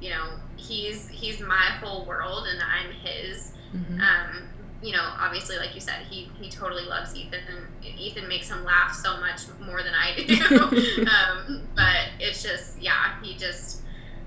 you 0.01 0.11
know 0.11 0.35
he's 0.57 1.09
he's 1.09 1.41
my 1.41 1.71
whole 1.81 2.05
world 2.05 2.47
and 2.47 2.61
i'm 2.63 2.93
his 2.93 3.53
Mhm. 3.75 4.01
um, 4.01 4.49
you 4.83 4.93
know, 4.93 5.13
obviously, 5.19 5.57
like 5.59 5.75
you 5.75 5.81
said, 5.81 6.07
he 6.11 6.29
he 6.41 6.51
totally 6.51 6.85
loves 6.85 7.15
Ethan, 7.15 7.41
and 7.49 8.01
Ethan 8.01 8.27
makes 8.29 8.51
him 8.51 8.65
laugh 8.65 8.93
so 8.95 9.19
much 9.21 9.43
more 9.65 9.83
than 9.83 9.93
I 9.95 10.15
do. 10.17 10.35
um, 11.07 11.63
but 11.77 12.09
it's 12.19 12.43
just, 12.43 12.81
yeah, 12.83 13.15
he 13.23 13.37
just 13.37 13.83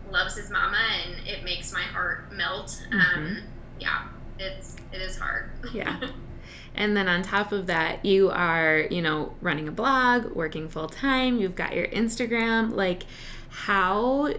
loves 0.09 0.37
his 0.37 0.49
mama, 0.49 0.77
and 1.05 1.27
it 1.27 1.43
makes 1.43 1.73
my 1.73 1.81
heart 1.81 2.31
melt. 2.31 2.81
Um, 2.91 2.99
Mhm. 2.99 3.41
yeah, 3.79 4.03
it's 4.39 4.75
it 4.93 5.01
is 5.01 5.17
hard. 5.17 5.49
Yeah. 5.73 5.99
And 6.77 6.95
then 6.97 7.07
on 7.07 7.21
top 7.23 7.53
of 7.53 7.67
that, 7.67 8.03
you 8.03 8.29
are, 8.31 8.79
you 8.91 9.01
know, 9.01 9.33
running 9.39 9.69
a 9.69 9.71
blog, 9.71 10.31
working 10.35 10.67
full 10.67 10.89
time, 10.89 11.37
you've 11.39 11.55
got 11.55 11.73
your 11.73 11.87
Instagram. 11.87 12.75
Like 12.75 13.03
how 13.49 14.33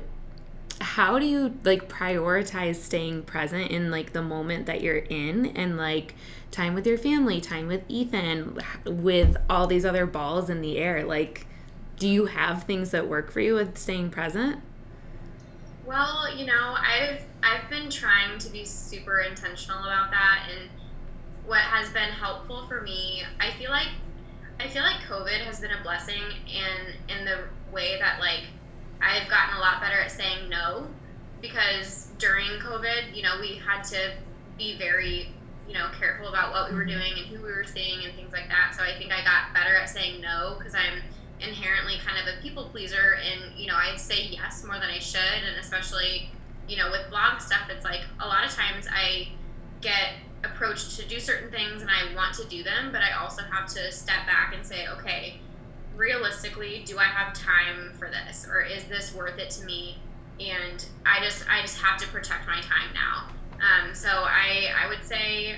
how 0.80 1.18
do 1.18 1.26
you 1.26 1.58
like 1.64 1.88
prioritize 1.88 2.76
staying 2.76 3.22
present 3.22 3.70
in 3.70 3.90
like 3.90 4.12
the 4.12 4.22
moment 4.22 4.66
that 4.66 4.82
you're 4.82 4.96
in 4.96 5.46
and 5.46 5.76
like 5.76 6.14
time 6.50 6.74
with 6.74 6.86
your 6.86 6.98
family, 6.98 7.40
time 7.40 7.66
with 7.66 7.82
Ethan, 7.88 8.58
with 8.84 9.36
all 9.48 9.66
these 9.66 9.84
other 9.84 10.06
balls 10.06 10.50
in 10.50 10.60
the 10.60 10.78
air? 10.78 11.04
Like 11.04 11.46
do 11.98 12.08
you 12.08 12.26
have 12.26 12.64
things 12.64 12.90
that 12.90 13.08
work 13.08 13.30
for 13.30 13.40
you 13.40 13.54
with 13.54 13.78
staying 13.78 14.10
present? 14.10 14.60
Well, 15.84 16.36
you 16.36 16.46
know, 16.46 16.76
I've 16.78 17.22
I've 17.42 17.70
been 17.70 17.90
trying 17.90 18.38
to 18.38 18.48
be 18.50 18.64
super 18.64 19.20
intentional 19.20 19.78
about 19.78 20.10
that 20.10 20.48
and 20.50 20.68
what 21.46 21.60
has 21.60 21.88
been 21.90 22.10
helpful 22.10 22.66
for 22.66 22.82
me, 22.82 23.22
I 23.40 23.52
feel 23.52 23.70
like 23.70 23.88
I 24.58 24.68
feel 24.68 24.82
like 24.82 25.00
COVID 25.02 25.44
has 25.44 25.60
been 25.60 25.70
a 25.70 25.82
blessing 25.82 26.22
in 26.46 27.16
in 27.16 27.24
the 27.24 27.44
way 27.72 27.98
that 27.98 28.20
like 28.20 28.44
I've 29.00 29.28
gotten 29.28 29.56
a 29.56 29.60
lot 29.60 29.80
better 29.80 30.00
at 30.00 30.10
saying 30.10 30.48
no 30.48 30.88
because 31.46 32.08
during 32.18 32.58
COVID, 32.60 33.14
you 33.14 33.22
know, 33.22 33.38
we 33.40 33.56
had 33.56 33.82
to 33.84 34.12
be 34.58 34.76
very, 34.78 35.32
you 35.68 35.74
know, 35.74 35.88
careful 35.98 36.28
about 36.28 36.52
what 36.52 36.70
we 36.70 36.76
were 36.76 36.84
Mhm. 36.84 36.88
doing 36.88 37.12
and 37.18 37.26
who 37.26 37.42
we 37.42 37.52
were 37.52 37.64
seeing 37.64 38.04
and 38.04 38.14
things 38.14 38.32
like 38.32 38.48
that. 38.48 38.74
So 38.76 38.82
I 38.82 38.96
think 38.98 39.12
I 39.12 39.22
got 39.22 39.52
better 39.52 39.76
at 39.76 39.88
saying 39.88 40.20
no 40.20 40.56
because 40.58 40.74
I'm 40.74 41.02
inherently 41.40 41.98
kind 41.98 42.18
of 42.18 42.34
a 42.34 42.40
people 42.40 42.68
pleaser 42.70 43.18
and 43.22 43.58
you 43.58 43.66
know 43.66 43.76
i 43.76 43.94
say 43.96 44.22
yes 44.22 44.64
more 44.64 44.78
than 44.78 44.88
i 44.88 44.98
should 44.98 45.20
and 45.20 45.58
especially 45.60 46.30
you 46.66 46.76
know 46.76 46.90
with 46.90 47.02
blog 47.10 47.40
stuff 47.40 47.68
it's 47.68 47.84
like 47.84 48.00
a 48.20 48.26
lot 48.26 48.44
of 48.44 48.50
times 48.50 48.86
i 48.90 49.28
get 49.82 50.14
approached 50.44 50.98
to 50.98 51.06
do 51.06 51.20
certain 51.20 51.50
things 51.50 51.82
and 51.82 51.90
i 51.90 52.14
want 52.14 52.34
to 52.34 52.44
do 52.48 52.62
them 52.62 52.90
but 52.90 53.02
i 53.02 53.12
also 53.12 53.42
have 53.50 53.66
to 53.66 53.92
step 53.92 54.24
back 54.26 54.54
and 54.54 54.64
say 54.64 54.86
okay 54.88 55.38
realistically 55.94 56.82
do 56.86 56.98
i 56.98 57.04
have 57.04 57.34
time 57.34 57.92
for 57.98 58.08
this 58.08 58.46
or 58.50 58.62
is 58.62 58.84
this 58.84 59.14
worth 59.14 59.38
it 59.38 59.50
to 59.50 59.64
me 59.64 59.98
and 60.40 60.84
i 61.04 61.22
just 61.24 61.44
i 61.50 61.60
just 61.62 61.78
have 61.80 61.98
to 62.00 62.06
protect 62.08 62.46
my 62.46 62.60
time 62.60 62.92
now 62.94 63.28
um, 63.60 63.94
so 63.94 64.08
i 64.08 64.68
i 64.84 64.88
would 64.88 65.04
say 65.04 65.56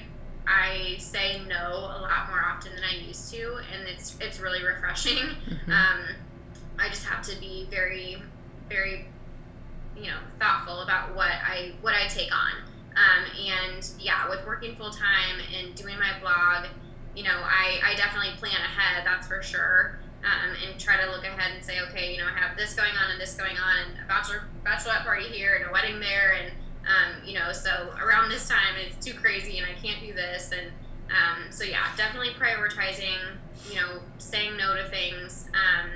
I 0.51 0.97
say 0.99 1.43
no 1.47 1.75
a 1.75 2.01
lot 2.01 2.27
more 2.31 2.41
often 2.43 2.73
than 2.75 2.83
I 2.83 2.97
used 3.07 3.31
to, 3.35 3.61
and 3.71 3.87
it's 3.87 4.17
it's 4.19 4.41
really 4.41 4.64
refreshing. 4.64 5.19
Mhm. 5.47 5.69
Um, 5.69 6.01
I 6.79 6.88
just 6.88 7.05
have 7.05 7.21
to 7.27 7.38
be 7.38 7.67
very, 7.71 8.17
very, 8.71 9.05
you 9.95 10.05
know, 10.05 10.17
thoughtful 10.41 10.81
about 10.81 11.14
what 11.14 11.29
I 11.29 11.73
what 11.83 11.95
I 11.95 12.07
take 12.09 12.31
on. 12.35 12.62
Um, 12.97 13.25
and 13.38 13.91
yeah, 14.01 14.27
with 14.31 14.47
working 14.47 14.75
full 14.77 14.91
time 14.91 15.37
and 15.55 15.75
doing 15.75 15.99
my 15.99 16.19
blog, 16.19 16.64
you 17.14 17.25
know, 17.25 17.37
I, 17.45 17.81
I 17.85 17.95
definitely 17.97 18.33
plan 18.38 18.53
ahead. 18.57 19.05
That's 19.05 19.27
for 19.27 19.43
sure. 19.43 19.99
Um, 20.18 20.57
and 20.66 20.81
try 20.81 21.00
to 21.00 21.11
look 21.12 21.22
ahead 21.22 21.52
and 21.54 21.64
say, 21.64 21.81
okay, 21.88 22.12
you 22.12 22.18
know, 22.18 22.26
I 22.26 22.37
have 22.37 22.57
this 22.57 22.74
going 22.74 22.90
on 22.90 23.12
and 23.12 23.20
this 23.20 23.35
going 23.35 23.57
on, 23.57 23.87
and 23.87 24.04
a 24.04 24.09
bachelor 24.09 24.48
bachelorette 24.66 25.04
party 25.04 25.26
here 25.26 25.54
and 25.54 25.70
a 25.70 25.72
wedding 25.72 26.00
there, 26.00 26.35
and 26.35 26.50
um, 26.88 27.22
you 27.24 27.38
know, 27.38 27.52
so 27.52 27.94
around 28.02 28.28
this 28.28 28.48
time 28.48 28.74
it's 28.85 29.04
too 29.04 29.14
crazy 29.14 29.59
and 29.59 29.66
I 29.66 29.81
can't 29.81 30.00
do 30.00 30.12
this, 30.12 30.50
and 30.50 30.72
um, 31.11 31.52
so 31.52 31.62
yeah, 31.62 31.87
definitely 31.96 32.31
prioritizing, 32.31 33.16
you 33.70 33.76
know, 33.76 34.00
saying 34.18 34.57
no 34.57 34.74
to 34.74 34.88
things, 34.88 35.48
um, 35.54 35.88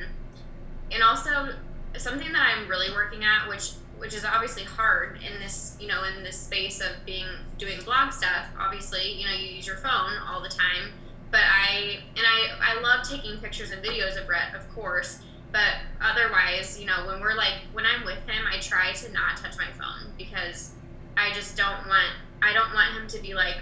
and 0.92 1.02
also 1.02 1.54
something 1.96 2.32
that 2.32 2.56
I'm 2.56 2.68
really 2.68 2.90
working 2.94 3.24
at, 3.24 3.48
which 3.48 3.72
which 3.98 4.14
is 4.14 4.24
obviously 4.24 4.64
hard 4.64 5.18
in 5.22 5.40
this, 5.40 5.76
you 5.80 5.86
know, 5.86 6.02
in 6.04 6.24
this 6.24 6.36
space 6.36 6.80
of 6.80 6.90
being 7.06 7.26
doing 7.58 7.80
blog 7.84 8.12
stuff. 8.12 8.46
Obviously, 8.58 9.12
you 9.12 9.26
know, 9.26 9.32
you 9.32 9.48
use 9.48 9.66
your 9.66 9.76
phone 9.76 10.12
all 10.28 10.40
the 10.40 10.48
time, 10.48 10.92
but 11.32 11.40
I 11.40 11.98
and 12.14 12.24
I 12.24 12.76
I 12.76 12.80
love 12.80 13.08
taking 13.08 13.38
pictures 13.38 13.72
and 13.72 13.82
videos 13.82 14.20
of 14.20 14.28
Rhett, 14.28 14.54
of 14.54 14.72
course. 14.74 15.18
But 15.50 15.80
otherwise, 16.00 16.78
you 16.78 16.86
know, 16.86 17.06
when 17.06 17.20
we're 17.20 17.34
like 17.34 17.54
when 17.72 17.84
I'm 17.84 18.04
with 18.04 18.20
him, 18.28 18.44
I 18.46 18.60
try 18.60 18.92
to 18.92 19.12
not 19.12 19.38
touch 19.38 19.56
my 19.56 19.70
phone 19.72 20.12
because 20.16 20.72
I 21.16 21.32
just 21.32 21.56
don't 21.56 21.88
want 21.88 22.12
I 22.42 22.52
don't 22.52 22.72
want 22.74 22.94
him 22.94 23.08
to 23.08 23.18
be 23.20 23.34
like, 23.34 23.56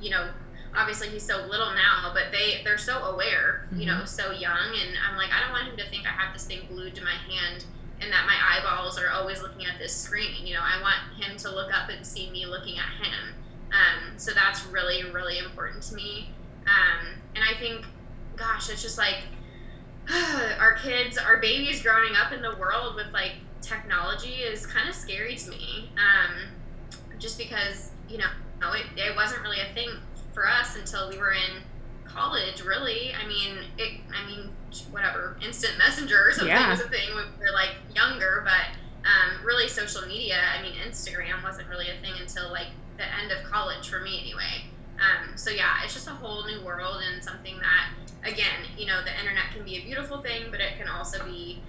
you 0.00 0.10
know, 0.10 0.30
obviously 0.74 1.08
he's 1.08 1.22
so 1.22 1.46
little 1.46 1.72
now, 1.74 2.10
but 2.14 2.32
they 2.32 2.62
they're 2.64 2.78
so 2.78 3.04
aware, 3.04 3.68
you 3.76 3.86
know, 3.86 4.04
so 4.06 4.32
young, 4.32 4.74
and 4.80 4.96
I'm 5.08 5.16
like 5.16 5.30
I 5.30 5.40
don't 5.40 5.52
want 5.52 5.68
him 5.68 5.76
to 5.76 5.88
think 5.90 6.06
I 6.06 6.10
have 6.10 6.32
this 6.32 6.46
thing 6.46 6.60
glued 6.68 6.94
to 6.96 7.04
my 7.04 7.14
hand 7.14 7.64
and 8.00 8.10
that 8.10 8.26
my 8.26 8.36
eyeballs 8.56 8.98
are 8.98 9.10
always 9.10 9.42
looking 9.42 9.66
at 9.66 9.78
this 9.78 9.94
screen. 9.94 10.46
You 10.46 10.54
know, 10.54 10.62
I 10.62 10.80
want 10.80 11.22
him 11.22 11.36
to 11.36 11.50
look 11.50 11.68
up 11.74 11.90
and 11.90 12.04
see 12.06 12.30
me 12.30 12.46
looking 12.46 12.78
at 12.78 13.06
him. 13.06 13.34
Um, 13.72 14.18
so 14.18 14.32
that's 14.32 14.64
really 14.66 15.10
really 15.10 15.38
important 15.38 15.82
to 15.84 15.94
me. 15.94 16.30
Um, 16.66 17.06
and 17.34 17.44
I 17.44 17.58
think, 17.58 17.84
gosh, 18.36 18.70
it's 18.70 18.82
just 18.82 18.98
like 18.98 19.16
our 20.58 20.74
kids, 20.74 21.18
our 21.18 21.38
babies 21.38 21.82
growing 21.82 22.12
up 22.16 22.32
in 22.32 22.42
the 22.42 22.56
world 22.56 22.96
with 22.96 23.12
like 23.12 23.32
technology 23.60 24.42
is 24.42 24.66
kind 24.66 24.88
of 24.88 24.94
scary 24.94 25.36
to 25.36 25.50
me. 25.50 25.90
Um, 25.96 26.48
just 27.18 27.36
because 27.38 27.90
you 28.08 28.18
know 28.18 28.26
it, 28.72 28.86
it 28.96 29.14
wasn't 29.14 29.42
really 29.42 29.60
a 29.60 29.74
thing 29.74 29.88
for 30.32 30.48
us 30.48 30.76
until 30.76 31.10
we 31.10 31.18
were 31.18 31.32
in 31.32 31.62
college 32.04 32.62
really 32.62 33.12
i 33.22 33.26
mean 33.28 33.58
it 33.78 34.00
i 34.12 34.26
mean 34.26 34.50
whatever 34.90 35.36
instant 35.44 35.76
messenger 35.78 36.28
or 36.28 36.32
something 36.32 36.48
Yeah. 36.48 36.70
was 36.70 36.80
a 36.80 36.88
thing 36.88 37.14
when 37.14 37.26
we 37.38 37.44
were 37.44 37.52
like 37.52 37.70
younger 37.94 38.42
but 38.44 38.76
um, 39.06 39.44
really 39.44 39.68
social 39.68 40.02
media 40.08 40.36
i 40.58 40.62
mean 40.62 40.72
instagram 40.88 41.42
wasn't 41.44 41.68
really 41.68 41.88
a 41.90 42.00
thing 42.00 42.14
until 42.20 42.50
like 42.50 42.68
the 42.96 43.04
end 43.22 43.30
of 43.32 43.44
college 43.50 43.88
for 43.88 44.00
me 44.00 44.18
anyway 44.20 44.64
um, 45.00 45.36
so 45.36 45.50
yeah 45.50 45.82
it's 45.84 45.94
just 45.94 46.06
a 46.06 46.12
whole 46.12 46.44
new 46.46 46.62
world 46.64 47.02
and 47.12 47.22
something 47.22 47.58
that 47.58 47.90
again 48.24 48.66
you 48.76 48.86
know 48.86 49.02
the 49.02 49.18
internet 49.18 49.44
can 49.54 49.64
be 49.64 49.76
a 49.76 49.82
beautiful 49.82 50.20
thing 50.20 50.44
but 50.50 50.60
it 50.60 50.76
can 50.78 50.88
also 50.88 51.24
be 51.24 51.62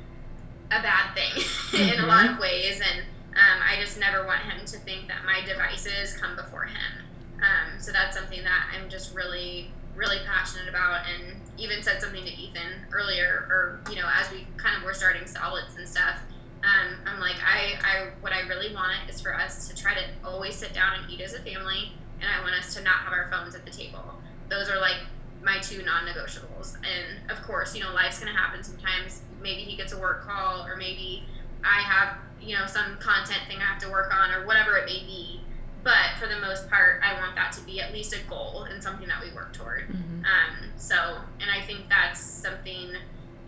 a 0.68 0.82
bad 0.82 1.14
thing 1.14 1.90
in 1.94 2.00
a 2.00 2.08
lot 2.08 2.30
of 2.30 2.40
ways 2.40 2.80
and 2.80 3.06
um, 3.36 3.62
I 3.64 3.80
just 3.80 3.98
never 3.98 4.26
want 4.26 4.42
him 4.42 4.66
to 4.66 4.78
think 4.80 5.08
that 5.08 5.24
my 5.26 5.42
devices 5.46 6.14
come 6.14 6.36
before 6.36 6.64
him. 6.64 7.06
Um, 7.40 7.80
so 7.80 7.92
that's 7.92 8.16
something 8.16 8.44
that 8.44 8.68
I'm 8.76 8.90
just 8.90 9.16
really, 9.16 9.72
really 9.96 10.18
passionate 10.26 10.68
about, 10.68 11.06
and 11.08 11.40
even 11.58 11.82
said 11.82 12.02
something 12.02 12.24
to 12.24 12.32
Ethan 12.32 12.86
earlier, 12.92 13.48
or 13.50 13.80
you 13.90 13.96
know, 13.96 14.08
as 14.14 14.30
we 14.32 14.46
kind 14.58 14.76
of 14.78 14.84
were 14.84 14.94
starting 14.94 15.26
solids 15.26 15.76
and 15.78 15.88
stuff. 15.88 16.20
Um, 16.64 16.98
I'm 17.08 17.20
like, 17.20 17.38
I, 17.44 17.80
I, 17.82 18.10
what 18.20 18.34
I 18.34 18.42
really 18.42 18.72
want 18.76 19.10
is 19.10 19.20
for 19.20 19.34
us 19.34 19.68
to 19.68 19.76
try 19.76 19.96
to 19.96 20.04
always 20.24 20.54
sit 20.54 20.74
down 20.74 20.94
and 21.00 21.12
eat 21.12 21.20
as 21.22 21.34
a 21.34 21.40
family, 21.40 21.94
and 22.22 22.30
I 22.30 22.42
want 22.42 22.56
us 22.56 22.74
to 22.76 22.84
not 22.84 22.98
have 23.04 23.14
our 23.14 23.30
phones 23.32 23.56
at 23.56 23.66
the 23.66 23.72
table. 23.72 24.22
Those 24.50 24.70
are 24.70 24.80
like 24.80 24.98
my 25.44 25.58
two 25.60 25.82
non-negotiables. 25.84 26.76
And 26.76 27.32
of 27.32 27.42
course, 27.44 27.76
you 27.76 27.84
know, 27.84 27.94
life's 27.94 28.20
gonna 28.20 28.36
happen 28.36 28.64
sometimes. 28.64 29.22
Maybe 29.42 29.62
he 29.64 29.76
gets 29.76 29.92
a 29.94 29.98
work 30.00 30.26
call, 30.28 30.66
or 30.68 30.76
maybe 30.78 31.26
I 31.64 31.82
have, 31.82 32.18
you 32.40 32.56
know, 32.58 32.66
some 32.68 32.98
content 32.98 33.42
thing 33.48 33.58
I 33.58 33.64
have 33.66 33.82
to 33.82 33.90
work 33.90 34.14
on, 34.14 34.32
or 34.32 34.46
whatever 34.46 34.78
it 34.78 34.86
may 34.86 35.04
be. 35.06 35.42
But 35.84 36.14
for 36.20 36.28
the 36.28 36.40
most 36.40 36.70
part, 36.70 37.02
I 37.04 37.20
want 37.20 37.36
that 37.36 37.52
to 37.54 37.62
be 37.62 37.82
at 37.82 37.92
least 37.92 38.14
a 38.14 38.20
goal 38.30 38.68
and 38.70 38.84
something 38.84 39.08
that 39.08 39.20
we 39.24 39.32
work 39.32 39.52
toward. 39.54 39.88
Mhm. 39.90 40.24
Um, 40.24 40.72
so, 40.78 41.22
and 41.40 41.50
I 41.50 41.62
think 41.62 41.90
that's 41.90 42.20
something, 42.20 42.96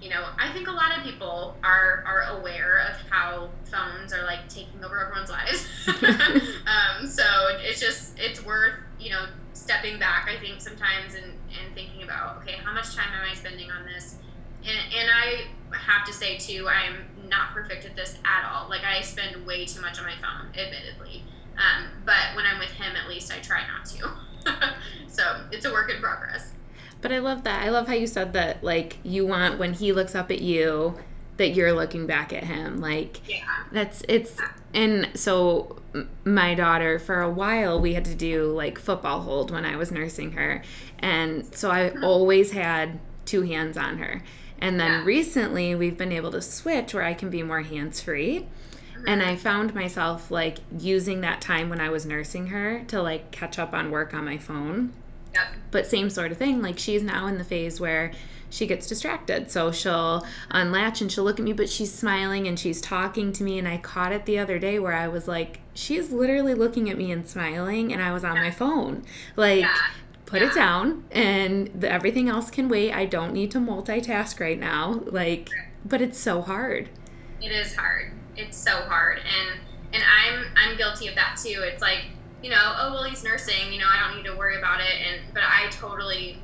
you 0.03 0.09
know, 0.09 0.25
I 0.37 0.51
think 0.51 0.67
a 0.67 0.71
lot 0.71 0.97
of 0.97 1.01
people 1.01 1.55
are 1.63 2.03
are 2.05 2.37
aware 2.37 2.79
of 2.79 2.97
how 3.09 3.49
phones 3.71 4.11
are 4.11 4.25
like 4.25 4.49
taking 4.49 4.83
over 4.83 4.99
everyone's 4.99 5.29
lives. 5.29 5.65
um, 6.67 7.07
so 7.07 7.23
it's 7.61 7.79
just 7.79 8.19
it's 8.19 8.43
worth 8.45 8.73
you 8.99 9.11
know 9.11 9.27
stepping 9.53 9.99
back. 9.99 10.29
I 10.29 10.37
think 10.41 10.59
sometimes 10.59 11.15
and 11.15 11.23
and 11.25 11.73
thinking 11.73 12.03
about 12.03 12.41
okay, 12.41 12.57
how 12.63 12.73
much 12.73 12.93
time 12.93 13.07
am 13.17 13.25
I 13.31 13.33
spending 13.33 13.71
on 13.71 13.85
this? 13.85 14.17
And 14.65 14.77
and 14.93 15.09
I 15.09 15.45
have 15.71 16.05
to 16.05 16.11
say 16.11 16.37
too, 16.37 16.67
I'm 16.67 17.05
not 17.29 17.53
perfect 17.53 17.85
at 17.85 17.95
this 17.95 18.17
at 18.25 18.43
all. 18.51 18.69
Like 18.69 18.83
I 18.83 18.99
spend 19.01 19.45
way 19.45 19.65
too 19.65 19.79
much 19.79 19.99
on 19.99 20.05
my 20.05 20.15
phone, 20.15 20.49
admittedly. 20.49 21.23
Um, 21.55 21.87
but 22.05 22.35
when 22.35 22.45
I'm 22.45 22.59
with 22.59 22.71
him, 22.71 22.97
at 22.97 23.07
least 23.07 23.31
I 23.31 23.39
try 23.39 23.61
not 23.67 23.85
to. 23.85 24.73
so 25.07 25.45
it's 25.51 25.65
a 25.65 25.71
work 25.71 25.89
in 25.89 26.01
progress. 26.01 26.51
But 27.03 27.11
I 27.11 27.19
love 27.19 27.43
that. 27.43 27.61
I 27.61 27.69
love 27.69 27.87
how 27.87 27.93
you 27.93 28.07
said 28.07 28.33
that, 28.33 28.63
like, 28.63 28.97
you 29.03 29.27
want 29.27 29.59
when 29.59 29.73
he 29.73 29.91
looks 29.91 30.15
up 30.15 30.31
at 30.31 30.41
you, 30.41 30.97
that 31.37 31.49
you're 31.49 31.73
looking 31.73 32.07
back 32.07 32.31
at 32.33 32.45
him. 32.45 32.79
Like, 32.79 33.27
Yeah. 33.29 33.43
that's, 33.71 34.03
it's, 34.07 34.37
and 34.73 35.09
so 35.13 35.75
my 36.23 36.55
daughter, 36.55 36.97
for 36.99 37.21
a 37.21 37.29
while, 37.29 37.79
we 37.79 37.93
had 37.93 38.05
to 38.05 38.15
do 38.15 38.45
like 38.53 38.79
football 38.79 39.21
hold 39.21 39.51
when 39.51 39.65
I 39.65 39.75
was 39.75 39.91
nursing 39.91 40.31
her. 40.31 40.63
And 40.99 41.53
so 41.53 41.69
I 41.69 41.89
mm-hmm. 41.89 42.03
always 42.03 42.51
had 42.51 42.99
two 43.25 43.41
hands 43.41 43.77
on 43.77 43.97
her. 43.97 44.23
And 44.59 44.79
then 44.79 44.91
Yeah. 44.91 45.03
recently, 45.05 45.75
we've 45.75 45.97
been 45.97 46.11
able 46.11 46.31
to 46.31 46.41
switch 46.41 46.93
where 46.93 47.03
I 47.03 47.13
can 47.13 47.29
be 47.29 47.43
more 47.43 47.61
hands 47.61 48.01
free. 48.01 48.47
And 49.05 49.21
I 49.21 49.33
mm-hmm. 49.33 49.41
found 49.41 49.75
myself 49.75 50.31
like 50.31 50.59
using 50.79 51.21
that 51.21 51.41
time 51.41 51.69
when 51.69 51.81
I 51.81 51.89
was 51.89 52.05
nursing 52.05 52.47
her 52.47 52.83
to 52.87 53.01
like 53.01 53.31
catch 53.31 53.59
up 53.59 53.73
on 53.73 53.91
work 53.91 54.13
on 54.13 54.23
my 54.23 54.37
phone. 54.37 54.93
Yep. 55.33 55.43
But 55.71 55.87
same 55.87 56.09
sort 56.09 56.31
of 56.31 56.37
thing. 56.37 56.61
Like 56.61 56.77
she's 56.79 57.01
now 57.03 57.27
in 57.27 57.37
the 57.37 57.43
phase 57.43 57.79
where 57.79 58.11
she 58.49 58.67
gets 58.67 58.85
distracted. 58.85 59.49
So 59.49 59.71
she'll 59.71 60.25
unlatch 60.51 61.01
and 61.01 61.11
she'll 61.11 61.23
look 61.23 61.39
at 61.39 61.45
me, 61.45 61.53
but 61.53 61.69
she's 61.69 61.91
smiling 61.91 62.47
and 62.47 62.59
she's 62.59 62.79
talking 62.79 63.33
to 63.33 63.43
me. 63.43 63.57
And 63.57 63.67
I 63.67 63.77
caught 63.77 64.11
it 64.11 64.25
the 64.27 64.37
other 64.37 64.59
day 64.59 64.77
where 64.77 64.93
I 64.93 65.07
was 65.07 65.27
like, 65.27 65.59
she's 65.73 66.11
literally 66.11 66.53
looking 66.53 66.87
at 66.89 66.97
me 66.97 67.11
and 67.11 67.27
smiling, 67.27 67.91
and 67.91 67.99
I 68.01 68.13
was 68.13 68.23
on 68.23 68.35
my 68.35 68.51
phone. 68.51 69.03
Like, 69.35 69.61
Yeah. 69.61 69.75
put 70.27 70.43
it 70.43 70.53
down, 70.53 71.03
and 71.11 71.67
the, 71.73 71.91
everything 71.91 72.29
else 72.29 72.51
can 72.51 72.69
wait. 72.69 72.91
I 72.93 73.05
don't 73.05 73.33
need 73.33 73.49
to 73.51 73.57
multitask 73.57 74.39
right 74.39 74.59
now. 74.59 75.01
Like, 75.07 75.49
but 75.83 75.99
it's 75.99 76.19
so 76.19 76.43
hard. 76.43 76.89
It 77.41 77.51
is 77.51 77.75
hard. 77.75 78.11
It's 78.37 78.55
so 78.55 78.71
hard, 78.83 79.17
and 79.17 79.59
and 79.93 80.03
I'm 80.03 80.45
I'm 80.55 80.77
guilty 80.77 81.07
of 81.07 81.15
that 81.15 81.39
too. 81.43 81.61
It's 81.63 81.81
like 81.81 82.05
you 82.43 82.49
know, 82.49 82.75
oh 82.77 82.93
well, 82.93 83.03
he's 83.05 83.23
nursing. 83.23 83.71
You 83.71 83.79
know, 83.79 83.87
I 83.89 84.05
don't 84.05 84.17
need 84.17 84.29
to 84.29 84.35
worry 84.35 84.57
about 84.57 84.81
it. 84.81 84.93
And 85.07 85.33
but 85.33 85.43
I 85.43 85.69
totally 85.71 86.37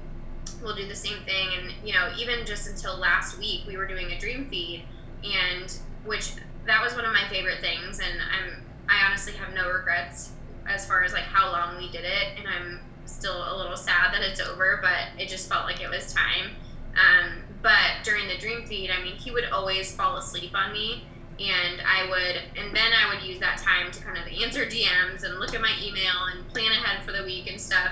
will 0.63 0.75
do 0.75 0.87
the 0.87 0.95
same 0.95 1.21
thing. 1.25 1.49
And 1.59 1.73
you 1.85 1.93
know, 1.93 2.11
even 2.17 2.45
just 2.45 2.67
until 2.67 2.97
last 2.97 3.37
week, 3.37 3.63
we 3.67 3.77
were 3.77 3.85
doing 3.85 4.11
a 4.11 4.17
dream 4.17 4.49
feed, 4.49 4.83
and 5.23 5.71
which 6.05 6.33
that 6.65 6.83
was 6.83 6.95
one 6.95 7.05
of 7.05 7.11
my 7.11 7.27
favorite 7.29 7.59
things. 7.59 7.99
And 7.99 8.19
I'm 8.21 8.63
I 8.87 9.05
honestly 9.05 9.33
have 9.33 9.53
no 9.53 9.69
regrets 9.69 10.31
as 10.67 10.87
far 10.87 11.03
as 11.03 11.11
like 11.13 11.23
how 11.23 11.51
long 11.51 11.77
we 11.77 11.91
did 11.91 12.05
it, 12.05 12.37
and 12.37 12.47
I'm 12.47 12.79
still 13.05 13.53
a 13.53 13.55
little 13.57 13.75
sad 13.75 14.13
that 14.13 14.21
it's 14.21 14.39
over, 14.39 14.79
but 14.81 15.21
it 15.21 15.27
just 15.27 15.49
felt 15.49 15.65
like 15.65 15.81
it 15.81 15.89
was 15.89 16.13
time. 16.13 16.55
Um, 16.95 17.43
but 17.61 18.03
during 18.03 18.27
the 18.27 18.37
dream 18.37 18.65
feed, 18.65 18.89
I 18.89 19.03
mean, 19.03 19.15
he 19.15 19.31
would 19.31 19.45
always 19.45 19.93
fall 19.93 20.17
asleep 20.17 20.55
on 20.55 20.71
me, 20.71 21.03
and 21.39 21.81
I 21.81 22.09
would, 22.09 22.41
and 22.61 22.75
then 22.75 22.91
I 22.93 23.13
would 23.13 23.23
use 23.23 23.39
that 23.39 23.57
time 23.59 23.91
to 23.91 24.03
kind 24.03 24.17
of 24.17 24.25
answer 24.41 24.65
DMs 24.65 25.23
and 25.23 25.39
look 25.39 25.53
at 25.55 25.61
my 25.61 25.71
email 25.81 26.25
and 26.33 26.47
plan 26.49 26.71
ahead 26.71 27.03
for 27.05 27.11
the 27.11 27.23
week 27.23 27.49
and 27.49 27.59
stuff. 27.59 27.91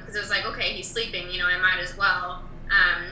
Because 0.00 0.14
it 0.16 0.20
was 0.20 0.30
like, 0.30 0.46
okay, 0.46 0.72
he's 0.72 0.88
sleeping, 0.88 1.30
you 1.30 1.38
know, 1.38 1.46
I 1.46 1.58
might 1.60 1.80
as 1.82 1.96
well. 1.96 2.44
Um, 2.70 3.04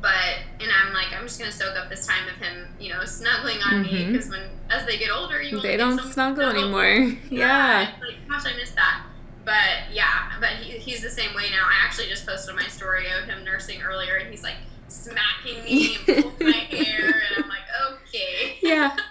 but 0.00 0.38
and 0.60 0.70
I'm 0.72 0.92
like, 0.94 1.08
I'm 1.12 1.24
just 1.24 1.38
gonna 1.38 1.50
soak 1.52 1.76
up 1.76 1.90
this 1.90 2.06
time 2.06 2.28
of 2.28 2.34
him, 2.36 2.68
you 2.78 2.90
know, 2.90 3.04
snuggling 3.04 3.58
on 3.62 3.82
me 3.82 3.88
Mhm. 4.04 4.12
because 4.12 4.28
when 4.28 4.40
as 4.70 4.86
they 4.86 4.96
get 4.98 5.10
older, 5.10 5.42
you 5.42 5.60
They 5.60 5.76
don't 5.76 5.98
snuggle 6.12 6.48
anymore. 6.48 7.12
Yeah. 7.30 7.90
it's 7.90 8.00
Like, 8.00 8.28
gosh, 8.28 8.52
I 8.52 8.56
missed 8.56 8.76
that. 8.76 9.02
But 9.44 9.92
yeah, 9.92 10.32
but 10.38 10.50
he, 10.50 10.78
he's 10.78 11.02
the 11.02 11.10
same 11.10 11.34
way 11.34 11.50
now. 11.50 11.64
I 11.66 11.84
actually 11.84 12.06
just 12.08 12.26
posted 12.26 12.54
my 12.54 12.68
story 12.68 13.06
of 13.10 13.24
him 13.28 13.44
nursing 13.44 13.82
earlier, 13.82 14.16
and 14.16 14.30
he's 14.30 14.42
like 14.44 14.56
smacking 14.90 15.62
me 15.64 15.96
and 15.96 16.04
pulling 16.24 16.34
my 16.40 16.52
hair, 16.70 17.06
and 17.06 17.44
I'm 17.44 17.48
like, 17.48 17.62
okay. 18.06 18.58
Yeah. 18.62 18.96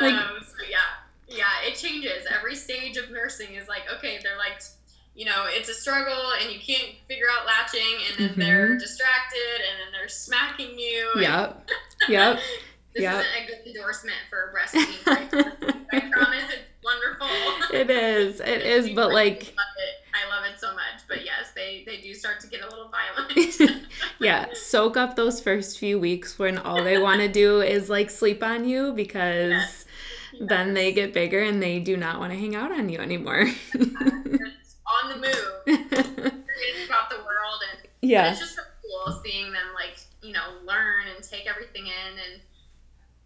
Like- 0.00 0.12
um, 0.14 0.38
so 0.42 0.62
yeah, 0.70 0.78
yeah, 1.28 1.44
it 1.66 1.74
changes. 1.76 2.26
Every 2.34 2.54
stage 2.54 2.96
of 2.98 3.10
nursing 3.10 3.54
is 3.54 3.66
like, 3.68 3.82
okay, 3.96 4.18
they're 4.22 4.36
like, 4.38 4.60
you 5.14 5.24
know, 5.24 5.44
it's 5.48 5.68
a 5.70 5.74
struggle, 5.74 6.32
and 6.42 6.52
you 6.52 6.58
can't 6.60 6.94
figure 7.08 7.26
out 7.38 7.46
latching, 7.46 7.80
and 8.10 8.18
then 8.30 8.38
they're 8.38 8.76
Mhm. 8.76 8.80
distracted, 8.80 9.38
and 9.56 9.80
then 9.80 9.92
they're 9.92 10.08
smacking 10.08 10.78
you. 10.78 11.10
Yep. 11.16 11.70
Yep. 12.08 12.40
This 12.94 13.02
Yep. 13.02 13.14
isn't 13.14 13.42
a 13.42 13.46
good 13.46 13.66
endorsement 13.76 14.16
for 14.30 14.54
breastfeeding. 14.54 15.86
I 15.92 16.10
promise 16.10 16.44
it's 16.50 16.62
wonderful. 16.84 17.28
It 17.74 17.90
is. 17.90 18.40
It 18.40 18.62
is. 18.62 18.90
But 18.94 19.12
like. 19.12 19.54
I 20.16 20.28
love 20.34 20.44
it 20.50 20.58
so 20.58 20.72
much. 20.74 21.02
But 21.08 21.24
yes, 21.24 21.52
they 21.54 21.82
they 21.86 22.00
do 22.00 22.14
start 22.14 22.40
to 22.40 22.46
get 22.48 22.62
a 22.62 22.68
little 22.68 22.90
violent. 22.90 23.82
yeah, 24.20 24.46
soak 24.54 24.96
up 24.96 25.16
those 25.16 25.40
first 25.40 25.78
few 25.78 25.98
weeks 25.98 26.38
when 26.38 26.58
all 26.58 26.82
they 26.82 26.98
want 26.98 27.20
to 27.20 27.28
do 27.28 27.60
is 27.60 27.90
like 27.90 28.10
sleep 28.10 28.42
on 28.42 28.66
you 28.66 28.92
because 28.92 29.84
then 30.40 30.74
they 30.74 30.92
get 30.92 31.12
bigger 31.12 31.40
and 31.40 31.62
they 31.62 31.78
do 31.78 31.96
not 31.96 32.18
want 32.18 32.32
to 32.32 32.38
hang 32.38 32.54
out 32.54 32.72
on 32.72 32.88
you 32.88 32.98
anymore. 32.98 33.46
On 35.02 35.08
the 35.10 35.16
move, 35.16 35.66
about 36.86 37.10
the 37.10 37.16
world, 37.16 37.60
and 37.72 37.88
yeah. 38.00 38.30
it's 38.30 38.38
just 38.38 38.54
so 38.54 38.62
cool 38.82 39.20
seeing 39.24 39.52
them 39.52 39.66
like 39.74 39.98
you 40.22 40.32
know 40.32 40.54
learn 40.64 41.04
and 41.14 41.24
take 41.24 41.46
everything 41.46 41.86
in 41.86 42.18
and. 42.18 42.40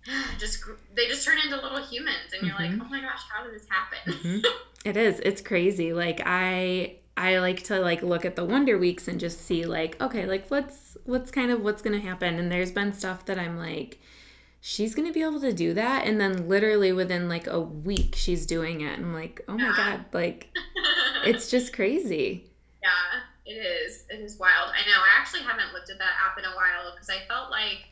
Just 0.39 0.65
they 0.95 1.07
just 1.09 1.25
turn 1.25 1.39
into 1.45 1.57
little 1.57 1.83
humans, 1.85 2.33
and 2.33 2.47
you're 2.47 2.57
Mhm. 2.57 2.79
like, 2.79 2.87
oh 2.87 2.89
my 2.91 3.01
gosh, 3.01 3.21
how 3.31 3.45
did 3.45 3.55
this 3.55 3.67
happen? 3.69 4.13
Mhm. 4.13 4.45
It 4.85 4.97
is. 4.97 5.21
It's 5.21 5.43
crazy. 5.43 5.93
Like 5.93 6.23
I 6.25 6.97
I 7.15 7.39
like 7.39 7.65
to 7.65 7.81
like 7.81 8.03
look 8.03 8.25
at 8.25 8.35
the 8.35 8.45
wonder 8.47 8.79
weeks 8.79 9.09
and 9.09 9.21
just 9.21 9.43
see 9.45 9.67
like 9.67 10.01
okay, 10.01 10.25
like 10.25 10.49
what's 10.49 10.97
what's 11.05 11.31
kind 11.31 11.51
of 11.51 11.61
what's 11.61 11.83
going 11.83 12.01
to 12.01 12.07
happen 12.07 12.39
and 12.39 12.51
there's 12.51 12.73
been 12.73 12.95
stuff 12.95 13.27
that 13.27 13.39
I'm 13.39 13.59
like 13.59 13.99
she's 14.63 14.95
going 14.95 15.07
to 15.07 15.13
be 15.13 15.23
able 15.23 15.41
to 15.41 15.53
do 15.53 15.75
that 15.75 16.07
and 16.07 16.19
then 16.21 16.49
literally 16.49 16.93
within 16.93 17.29
like 17.29 17.47
a 17.47 17.61
week 17.61 18.15
she's 18.17 18.47
doing 18.47 18.81
it. 18.81 18.99
I'm 18.99 19.13
like, 19.13 19.43
"Oh 19.49 19.59
my 19.59 19.69
Yeah. 19.69 19.77
god, 19.77 20.05
like 20.15 20.49
it's 21.27 21.51
just 21.51 21.75
crazy." 21.75 22.51
Yeah, 22.83 23.21
it 23.45 23.59
is. 23.59 24.05
It 24.09 24.21
is 24.21 24.39
wild. 24.39 24.71
I 24.71 24.81
know. 24.89 24.97
I 24.97 25.19
actually 25.21 25.43
haven't 25.43 25.75
looked 25.75 25.91
at 25.91 25.99
that 25.99 26.13
app 26.27 26.39
in 26.39 26.45
a 26.47 26.55
while 26.57 26.93
because 26.95 27.11
I 27.11 27.19
felt 27.29 27.51
like, 27.51 27.85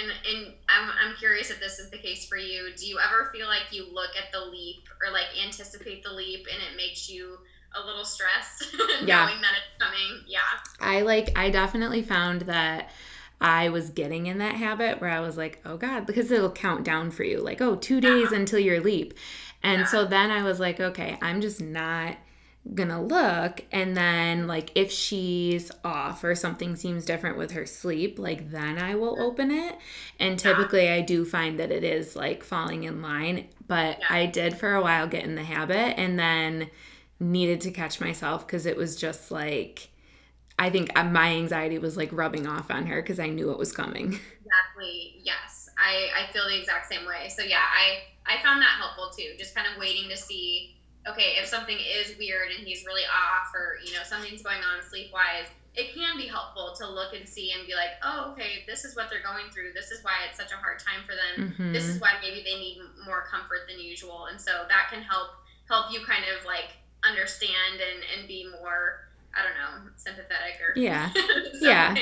and 0.00 0.10
and 0.10 0.54
I'm, 0.68 0.90
I'm 0.90 1.16
curious 1.16 1.50
if 1.50 1.60
this 1.60 1.78
is 1.78 1.90
the 1.90 1.98
case 1.98 2.26
for 2.28 2.36
you. 2.36 2.68
Do 2.76 2.86
you 2.86 2.98
ever 2.98 3.30
feel 3.32 3.46
like 3.46 3.72
you 3.72 3.86
look 3.92 4.10
at 4.16 4.32
the 4.32 4.50
leap 4.50 4.84
or 5.04 5.12
like 5.12 5.26
anticipate 5.44 6.02
the 6.02 6.12
leap 6.12 6.46
and 6.52 6.62
it 6.62 6.76
makes 6.76 7.08
you 7.10 7.38
a 7.74 7.84
little 7.86 8.04
stressed 8.04 8.74
Yeah. 9.04 9.26
knowing 9.26 9.40
that 9.42 9.52
it's 9.56 9.82
coming? 9.82 10.22
Yeah. 10.26 10.38
I 10.80 11.02
like 11.02 11.36
I 11.36 11.50
definitely 11.50 12.02
found 12.02 12.42
that 12.42 12.90
I 13.40 13.68
was 13.68 13.90
getting 13.90 14.26
in 14.26 14.38
that 14.38 14.54
habit 14.54 15.00
where 15.00 15.10
I 15.10 15.20
was 15.20 15.36
like, 15.36 15.60
oh 15.64 15.76
God, 15.76 16.06
because 16.06 16.30
it'll 16.30 16.50
count 16.50 16.84
down 16.84 17.10
for 17.10 17.22
you, 17.22 17.38
like, 17.40 17.60
oh, 17.60 17.76
two 17.76 18.00
days 18.00 18.32
until 18.32 18.58
your 18.58 18.80
leap. 18.80 19.12
And 19.62 19.86
so 19.86 20.04
then 20.06 20.30
I 20.30 20.42
was 20.42 20.58
like, 20.58 20.80
okay, 20.80 21.18
I'm 21.20 21.40
just 21.42 21.60
not 21.60 22.16
gonna 22.74 23.02
look. 23.02 23.64
And 23.72 23.96
then, 23.96 24.46
like, 24.46 24.70
if 24.74 24.90
she's 24.90 25.70
off 25.84 26.24
or 26.24 26.34
something 26.34 26.76
seems 26.76 27.04
different 27.04 27.38
with 27.38 27.52
her 27.52 27.66
sleep, 27.66 28.18
like, 28.18 28.50
then 28.50 28.78
I 28.78 28.94
will 28.94 29.20
open 29.20 29.50
it. 29.50 29.76
And 30.18 30.38
typically, 30.38 30.88
I 30.88 31.00
do 31.00 31.24
find 31.24 31.58
that 31.60 31.70
it 31.70 31.84
is 31.84 32.16
like 32.16 32.42
falling 32.42 32.84
in 32.84 33.02
line. 33.02 33.48
But. 33.66 34.00
I 34.08 34.26
did 34.26 34.56
for 34.56 34.74
a 34.74 34.82
while 34.82 35.06
get 35.06 35.24
in 35.24 35.34
the 35.34 35.42
habit 35.42 35.98
and 35.98 36.18
then 36.18 36.70
needed 37.18 37.60
to 37.62 37.70
catch 37.70 38.00
myself 38.00 38.46
because 38.46 38.66
it 38.66 38.76
was 38.76 38.96
just 38.96 39.30
like, 39.30 39.88
I 40.58 40.70
think 40.70 40.96
uh, 40.98 41.04
my 41.04 41.34
anxiety 41.34 41.78
was 41.78 41.96
like 41.96 42.10
rubbing 42.12 42.46
off 42.46 42.70
on 42.70 42.86
her 42.86 43.02
because 43.02 43.18
I 43.18 43.28
knew 43.28 43.50
it 43.50 43.58
was 43.58 43.72
coming. 43.72 44.18
Exactly. 44.46 45.22
Yes. 45.24 45.68
I, 45.76 46.08
I 46.22 46.32
feel 46.32 46.44
the 46.46 46.56
exact 46.56 46.88
same 46.88 47.04
way. 47.04 47.28
So 47.28 47.42
yeah, 47.42 47.58
I, 47.58 48.32
I 48.32 48.40
found 48.44 48.62
that 48.62 48.76
helpful 48.78 49.10
too. 49.10 49.34
Just 49.36 49.56
kind 49.56 49.66
of 49.66 49.76
waiting 49.80 50.08
to 50.08 50.16
see, 50.16 50.75
okay, 51.08 51.36
if 51.38 51.46
something 51.46 51.76
is 51.78 52.16
weird 52.18 52.50
and 52.56 52.66
he's 52.66 52.84
really 52.84 53.04
off 53.04 53.54
or, 53.54 53.78
you 53.84 53.92
know, 53.92 54.02
something's 54.04 54.42
going 54.42 54.58
on 54.58 54.82
sleep 54.82 55.12
wise, 55.12 55.46
it 55.74 55.94
can 55.94 56.16
be 56.16 56.26
helpful 56.26 56.74
to 56.78 56.88
look 56.88 57.14
and 57.14 57.28
see 57.28 57.52
and 57.52 57.66
be 57.66 57.74
like, 57.74 57.90
oh, 58.02 58.32
okay, 58.32 58.64
this 58.66 58.84
is 58.84 58.96
what 58.96 59.10
they're 59.10 59.22
going 59.22 59.50
through. 59.52 59.72
This 59.74 59.90
is 59.90 60.02
why 60.02 60.14
it's 60.28 60.38
such 60.38 60.50
a 60.52 60.56
hard 60.56 60.78
time 60.78 61.04
for 61.06 61.14
them. 61.14 61.54
Mhm. 61.58 61.72
This 61.72 61.84
is 61.84 62.00
why 62.00 62.14
maybe 62.22 62.42
they 62.42 62.58
need 62.58 62.80
more 63.04 63.26
comfort 63.30 63.68
than 63.68 63.78
usual. 63.78 64.26
And 64.26 64.40
so 64.40 64.64
that 64.68 64.88
can 64.90 65.02
help 65.02 65.30
help 65.68 65.92
you 65.92 66.00
kind 66.06 66.24
of 66.24 66.44
like 66.46 66.76
understand 67.04 67.80
and, 67.80 68.02
and 68.18 68.28
be 68.28 68.48
more, 68.60 69.08
I 69.34 69.42
don't 69.42 69.54
know, 69.84 69.90
sympathetic 69.96 70.60
or 70.60 70.72
Yeah. 70.78 71.10
Yeah. 71.60 71.94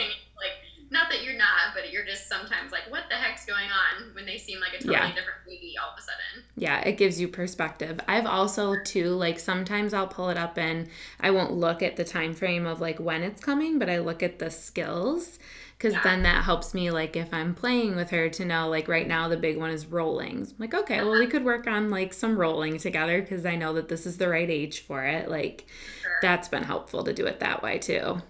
Not 0.94 1.10
that 1.10 1.24
you're 1.24 1.36
not, 1.36 1.74
but 1.74 1.90
you're 1.92 2.04
just 2.06 2.28
sometimes 2.28 2.70
like, 2.70 2.84
what 2.88 3.02
the 3.10 3.16
heck's 3.16 3.44
going 3.44 3.68
on 3.84 4.14
when 4.14 4.24
they 4.24 4.38
seem 4.38 4.60
like 4.60 4.74
a 4.74 4.78
totally 4.78 4.94
Yeah. 4.94 5.08
different 5.08 5.44
baby 5.44 5.74
all 5.82 5.92
of 5.92 5.98
a 5.98 6.02
sudden. 6.02 6.44
Yeah, 6.56 6.80
it 6.88 6.96
gives 6.96 7.20
you 7.20 7.26
perspective. 7.26 7.98
I've 8.06 8.26
also 8.26 8.76
too 8.84 9.08
like 9.10 9.40
sometimes 9.40 9.92
I'll 9.92 10.06
pull 10.06 10.30
it 10.30 10.38
up 10.38 10.56
and 10.56 10.88
I 11.20 11.32
won't 11.32 11.52
look 11.52 11.82
at 11.82 11.96
the 11.96 12.04
time 12.04 12.32
frame 12.32 12.64
of 12.64 12.80
like 12.80 13.00
when 13.00 13.24
it's 13.24 13.42
coming, 13.42 13.78
but 13.80 13.90
I 13.90 13.98
look 13.98 14.22
at 14.22 14.38
the 14.38 14.50
skills 14.50 15.40
cuz 15.80 15.94
Yeah. 15.94 16.00
then 16.04 16.22
that 16.22 16.44
helps 16.44 16.72
me 16.74 16.92
like 16.92 17.16
if 17.16 17.34
I'm 17.34 17.54
playing 17.54 17.96
with 17.96 18.10
her 18.10 18.28
to 18.28 18.44
know 18.44 18.68
like 18.68 18.86
right 18.86 19.08
now 19.08 19.26
the 19.28 19.36
big 19.36 19.56
one 19.58 19.70
is 19.70 19.86
rolling. 19.86 20.46
I'm 20.48 20.54
like, 20.58 20.74
okay, 20.74 20.98
well 21.02 21.10
we 21.18 21.22
uh-huh. 21.22 21.30
could 21.32 21.44
work 21.44 21.66
on 21.66 21.90
like 21.90 22.12
some 22.14 22.38
rolling 22.38 22.78
together 22.78 23.20
cuz 23.22 23.44
I 23.44 23.56
know 23.56 23.72
that 23.74 23.88
this 23.88 24.06
is 24.06 24.18
the 24.18 24.28
right 24.28 24.48
age 24.48 24.80
for 24.80 25.04
it. 25.04 25.28
Like 25.28 25.66
Sure. 26.02 26.12
that's 26.22 26.46
been 26.48 26.62
helpful 26.62 27.02
to 27.04 27.12
do 27.12 27.26
it 27.26 27.40
that 27.40 27.62
way 27.64 27.78
too. 27.78 28.22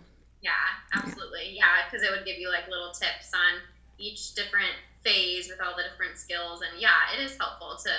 Yeah, 0.44 0.52
absolutely. 0.92 1.56
Yeah, 1.56 1.88
because 1.88 2.06
it 2.06 2.10
would 2.12 2.26
give 2.26 2.38
you 2.38 2.50
like 2.50 2.68
little 2.68 2.92
tips 2.92 3.32
on 3.32 3.60
each 3.98 4.34
different 4.34 4.76
phase 5.02 5.48
with 5.48 5.60
all 5.60 5.74
the 5.76 5.84
different 5.90 6.18
skills. 6.18 6.60
And 6.60 6.80
yeah, 6.80 7.08
it 7.16 7.22
is 7.24 7.36
helpful 7.38 7.76
to 7.82 7.90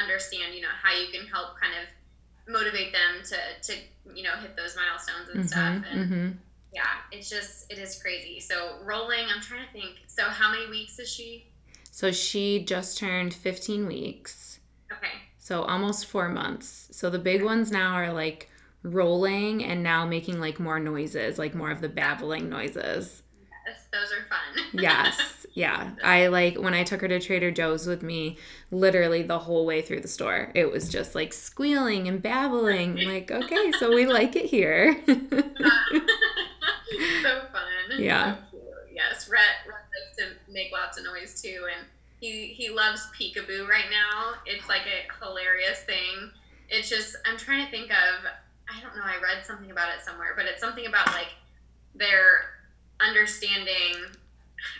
understand, 0.00 0.54
you 0.54 0.60
know, 0.60 0.74
how 0.82 0.92
you 0.92 1.08
can 1.10 1.26
help 1.26 1.58
kind 1.58 1.72
of 1.80 2.52
motivate 2.52 2.92
them 2.92 3.24
to, 3.24 3.36
to 3.72 3.80
you 4.14 4.22
know, 4.22 4.36
hit 4.42 4.56
those 4.56 4.76
milestones 4.76 5.30
and 5.34 5.48
stuff. 5.48 5.82
Mhm, 5.82 5.90
And 5.90 6.10
mhm. 6.10 6.36
yeah, 6.72 7.00
it's 7.12 7.30
just, 7.30 7.72
it 7.72 7.78
is 7.78 8.00
crazy. 8.00 8.40
So 8.40 8.76
rolling, 8.84 9.24
I'm 9.34 9.40
trying 9.40 9.66
to 9.66 9.72
think. 9.72 9.96
So 10.06 10.24
how 10.24 10.52
many 10.52 10.68
weeks 10.68 10.98
is 10.98 11.08
she? 11.08 11.46
So 11.90 12.12
she 12.12 12.62
just 12.64 12.98
turned 12.98 13.32
15 13.32 13.86
weeks. 13.86 14.60
Okay. 14.92 15.12
So 15.38 15.62
almost 15.62 16.06
four 16.06 16.28
months. 16.28 16.88
So 16.92 17.08
the 17.08 17.18
big 17.18 17.42
ones 17.42 17.70
now 17.72 17.94
are 17.94 18.12
like 18.12 18.50
rolling 18.82 19.64
and 19.64 19.82
now 19.82 20.06
making 20.06 20.40
like 20.40 20.60
more 20.60 20.78
noises, 20.78 21.38
like 21.38 21.54
more 21.54 21.70
of 21.70 21.80
the 21.80 21.88
babbling 21.88 22.48
noises. 22.48 23.22
Yes, 23.66 23.86
those 23.92 24.12
are 24.12 24.26
fun. 24.28 24.64
Yes. 24.82 25.46
Yeah. 25.54 25.92
I 26.04 26.26
like 26.28 26.56
when 26.56 26.74
I 26.74 26.84
took 26.84 27.00
her 27.00 27.08
to 27.08 27.18
Trader 27.18 27.50
Joe's 27.50 27.86
with 27.86 28.02
me, 28.02 28.36
literally 28.70 29.22
the 29.22 29.38
whole 29.38 29.64
way 29.66 29.80
through 29.82 30.00
the 30.00 30.08
store. 30.08 30.52
It 30.54 30.70
was 30.70 30.88
just 30.88 31.14
like 31.14 31.32
squealing 31.32 32.06
and 32.06 32.22
babbling. 32.22 32.98
I'm 33.00 33.06
like, 33.06 33.30
okay, 33.30 33.72
so 33.78 33.94
we 33.94 34.06
like 34.06 34.36
it 34.36 34.46
here. 34.46 35.00
so 35.06 35.14
fun. 37.52 37.62
Yeah. 37.98 38.36
So. 38.50 38.58
Yes, 38.92 39.28
Rhett, 39.28 39.40
Rhett 39.66 39.84
likes 39.94 40.16
to 40.18 40.52
make 40.52 40.72
lots 40.72 40.98
of 40.98 41.04
noise 41.04 41.40
too, 41.40 41.66
and 41.74 41.86
he 42.20 42.48
he 42.48 42.68
loves 42.68 43.08
peekaboo 43.18 43.66
right 43.68 43.90
now. 43.90 44.34
It's 44.44 44.68
like 44.68 44.82
a 44.82 45.24
hilarious 45.24 45.80
thing. 45.80 46.30
It's 46.68 46.88
just 46.88 47.16
I'm 47.24 47.36
trying 47.36 47.64
to 47.64 47.70
think 47.70 47.90
of 47.90 48.26
I 48.68 48.80
don't 48.80 48.96
know. 48.96 49.02
I 49.04 49.20
read 49.22 49.44
something 49.46 49.70
about 49.70 49.88
it 49.94 50.02
somewhere, 50.04 50.32
but 50.36 50.46
it's 50.46 50.60
something 50.60 50.86
about 50.86 51.06
like 51.12 51.28
their 51.94 52.42
understanding. 53.00 53.94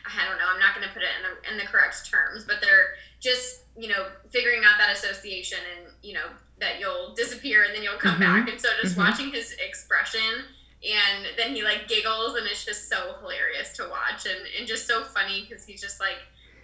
I 0.06 0.24
don't 0.26 0.38
know. 0.38 0.48
I'm 0.52 0.58
not 0.58 0.74
going 0.74 0.86
to 0.86 0.92
put 0.92 1.02
it 1.02 1.08
in 1.18 1.22
the 1.22 1.52
in 1.52 1.56
the 1.58 1.64
correct 1.70 2.08
terms, 2.10 2.44
but 2.44 2.56
they're 2.60 2.94
just 3.20 3.62
you 3.78 3.88
know 3.88 4.06
figuring 4.30 4.62
out 4.64 4.78
that 4.78 4.90
association 4.96 5.58
and 5.76 5.92
you 6.02 6.14
know 6.14 6.26
that 6.58 6.80
you'll 6.80 7.14
disappear 7.14 7.64
and 7.64 7.74
then 7.74 7.82
you'll 7.82 7.98
come 7.98 8.16
Mhm. 8.16 8.20
back, 8.20 8.48
and 8.48 8.60
so 8.60 8.68
just 8.80 8.96
Mhm. 8.96 9.04
watching 9.06 9.32
his 9.32 9.52
expression 9.52 10.44
and 10.86 11.26
then 11.36 11.54
he 11.54 11.62
like 11.62 11.88
giggles 11.88 12.36
and 12.36 12.46
it's 12.46 12.64
just 12.64 12.88
so 12.88 13.16
hilarious 13.20 13.72
to 13.72 13.88
watch 13.88 14.26
and, 14.26 14.46
and 14.58 14.66
just 14.66 14.86
so 14.86 15.02
funny 15.04 15.46
because 15.48 15.64
he's 15.64 15.80
just 15.80 16.00
like 16.00 16.18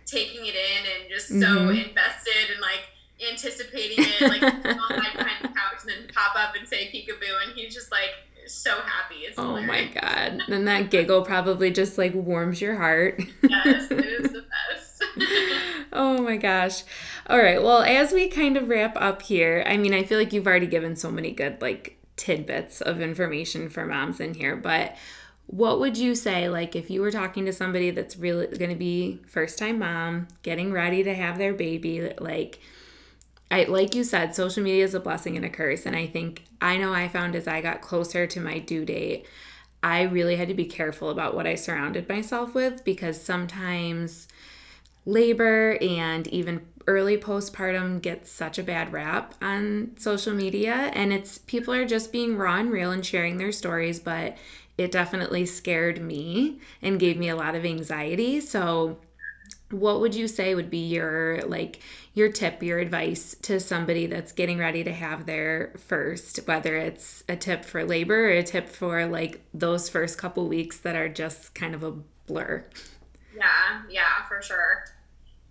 taking 0.07 0.47
it 0.47 0.55
in 0.55 0.87
and 0.87 1.11
just 1.11 1.29
so 1.29 1.35
Mhm. 1.69 1.89
invested 1.89 2.51
and 2.51 2.61
like 2.61 2.83
anticipating 3.31 3.97
it 3.99 4.21
like 4.21 4.41
behind 4.63 5.43
the 5.43 5.49
couch 5.49 5.83
and 5.83 5.91
then 5.91 6.09
pop 6.15 6.35
up 6.37 6.55
and 6.57 6.67
say 6.67 6.89
peekaboo 6.89 7.47
and 7.47 7.57
he's 7.57 7.75
just 7.75 7.91
like 7.91 8.11
so 8.47 8.81
happy 8.81 9.21
it's 9.21 9.39
oh 9.39 9.61
my. 9.63 9.87
God. 9.87 10.43
Then 10.49 10.65
that 10.65 10.91
giggle 10.91 11.23
probably 11.23 11.71
just 11.71 11.97
like 11.97 12.15
warms 12.15 12.61
your 12.61 12.77
heart. 12.77 13.23
yes 13.43 13.91
it 13.91 14.05
is 14.05 14.33
the 14.33 14.41
best 14.41 14.93
oh 15.93 16.23
my 16.23 16.37
gosh. 16.37 16.85
All 17.29 17.39
right. 17.39 17.63
Well, 17.63 17.83
as 17.83 18.13
we 18.13 18.29
kind 18.29 18.57
of 18.57 18.69
wrap 18.69 18.97
up 18.97 19.23
here, 19.23 19.65
I 19.67 19.77
mean, 19.77 19.95
I 19.95 20.05
feel 20.05 20.19
like 20.19 20.33
you've 20.33 20.47
already 20.47 20.67
given 20.67 20.97
so 20.97 21.11
many 21.11 21.33
good 21.33 21.61
like 21.61 21.99
tidbits 22.17 22.81
of 22.81 23.01
information 23.01 23.69
for 23.69 23.85
moms 23.85 24.21
in 24.21 24.35
here, 24.35 24.57
but 24.57 24.97
what 25.47 25.81
would 25.81 25.99
you 25.99 26.15
say 26.15 26.49
like 26.49 26.75
if 26.77 26.89
you 26.89 27.01
were 27.03 27.11
talking 27.11 27.45
to 27.45 27.53
somebody 27.53 27.91
that's 27.91 28.17
really 28.17 28.47
going 28.47 28.71
to 28.71 28.77
be 28.77 29.21
first 29.27 29.59
time 29.59 29.79
mom, 29.79 30.29
getting 30.43 30.73
ready 30.73 31.03
to 31.03 31.15
have 31.15 31.37
their 31.37 31.53
baby, 31.53 32.11
like 32.19 32.61
I 33.53 33.65
like 33.65 33.95
you 33.95 34.03
said, 34.03 34.35
social 34.35 34.63
media 34.63 34.83
is 34.83 34.95
a 34.95 35.01
blessing 35.01 35.37
and 35.37 35.45
a 35.45 35.51
curse, 35.51 35.87
and 35.87 35.95
I 35.95 36.07
think 36.07 36.45
I 36.61 36.79
know 36.79 36.93
I 36.93 37.09
found 37.09 37.37
as 37.37 37.47
I 37.47 37.61
got 37.61 37.83
closer 37.83 38.27
to 38.27 38.41
my 38.41 38.59
due 38.59 38.85
date, 38.85 39.27
I 39.83 40.03
really 40.03 40.37
had 40.37 40.49
to 40.49 40.55
be 40.55 40.65
careful 40.65 41.11
about 41.11 41.35
what 41.35 41.47
I 41.47 41.55
surrounded 41.55 42.09
myself 42.09 42.55
with 42.55 42.85
because 42.85 43.21
sometimes 43.21 44.27
labor 45.05 45.77
and 45.81 46.27
even 46.29 46.67
early 46.87 47.17
postpartum 47.17 48.01
gets 48.01 48.31
such 48.31 48.59
a 48.59 48.63
bad 48.63 48.93
rap 48.93 49.35
on 49.43 49.91
social 49.99 50.33
media 50.33 50.91
and 50.95 51.13
it's 51.13 51.39
people 51.39 51.75
are 51.75 51.85
just 51.85 52.13
being 52.13 52.37
raw 52.37 52.59
and 52.59 52.71
real 52.71 52.93
and 52.93 53.05
sharing 53.05 53.37
their 53.37 53.53
stories 53.53 53.99
but 53.99 54.37
it 54.79 54.91
definitely 54.91 55.47
scared 55.47 56.01
me 56.01 56.59
and 56.81 56.99
gave 56.99 57.17
me 57.19 57.29
a 57.29 57.37
lot 57.37 57.55
of 57.55 57.65
anxiety. 57.65 58.41
So 58.41 58.99
what 59.71 60.01
would 60.01 60.15
you 60.15 60.29
say 60.29 60.55
would 60.55 60.71
be 60.71 60.87
your 60.87 61.43
like 61.43 61.81
your 62.15 62.31
tip 62.31 62.63
your 62.63 62.79
advice 62.79 63.35
to 63.43 63.59
somebody 63.59 64.07
that's 64.07 64.33
getting 64.33 64.59
ready 64.59 64.85
to 64.85 64.93
have 64.93 65.27
their 65.27 65.73
first 65.87 66.39
whether 66.47 66.77
it's 66.77 67.25
a 67.29 67.37
tip 67.37 67.65
for 67.65 67.85
labor 67.85 68.27
or 68.27 68.33
a 68.33 68.43
tip 68.43 68.69
for 68.69 69.07
like 69.07 69.41
those 69.55 69.89
first 69.89 70.19
couple 70.19 70.47
weeks 70.49 70.79
that 70.79 70.95
are 70.95 71.09
just 71.09 71.55
kind 71.55 71.75
of 71.75 71.83
a 71.83 71.93
blur 72.27 72.65
Yeah, 73.37 73.83
yeah, 73.91 74.27
for 74.29 74.43
sure. 74.43 74.85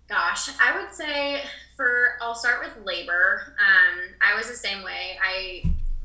Gosh, 0.08 0.50
I 0.60 0.78
would 0.80 0.92
say 0.94 1.42
for 1.76 2.16
I'll 2.20 2.34
start 2.34 2.60
with 2.62 2.84
labor. 2.84 3.54
Um, 3.58 4.14
I 4.20 4.36
was 4.36 4.46
the 4.46 4.54
same 4.54 4.82
way. 4.82 5.18
I 5.22 5.64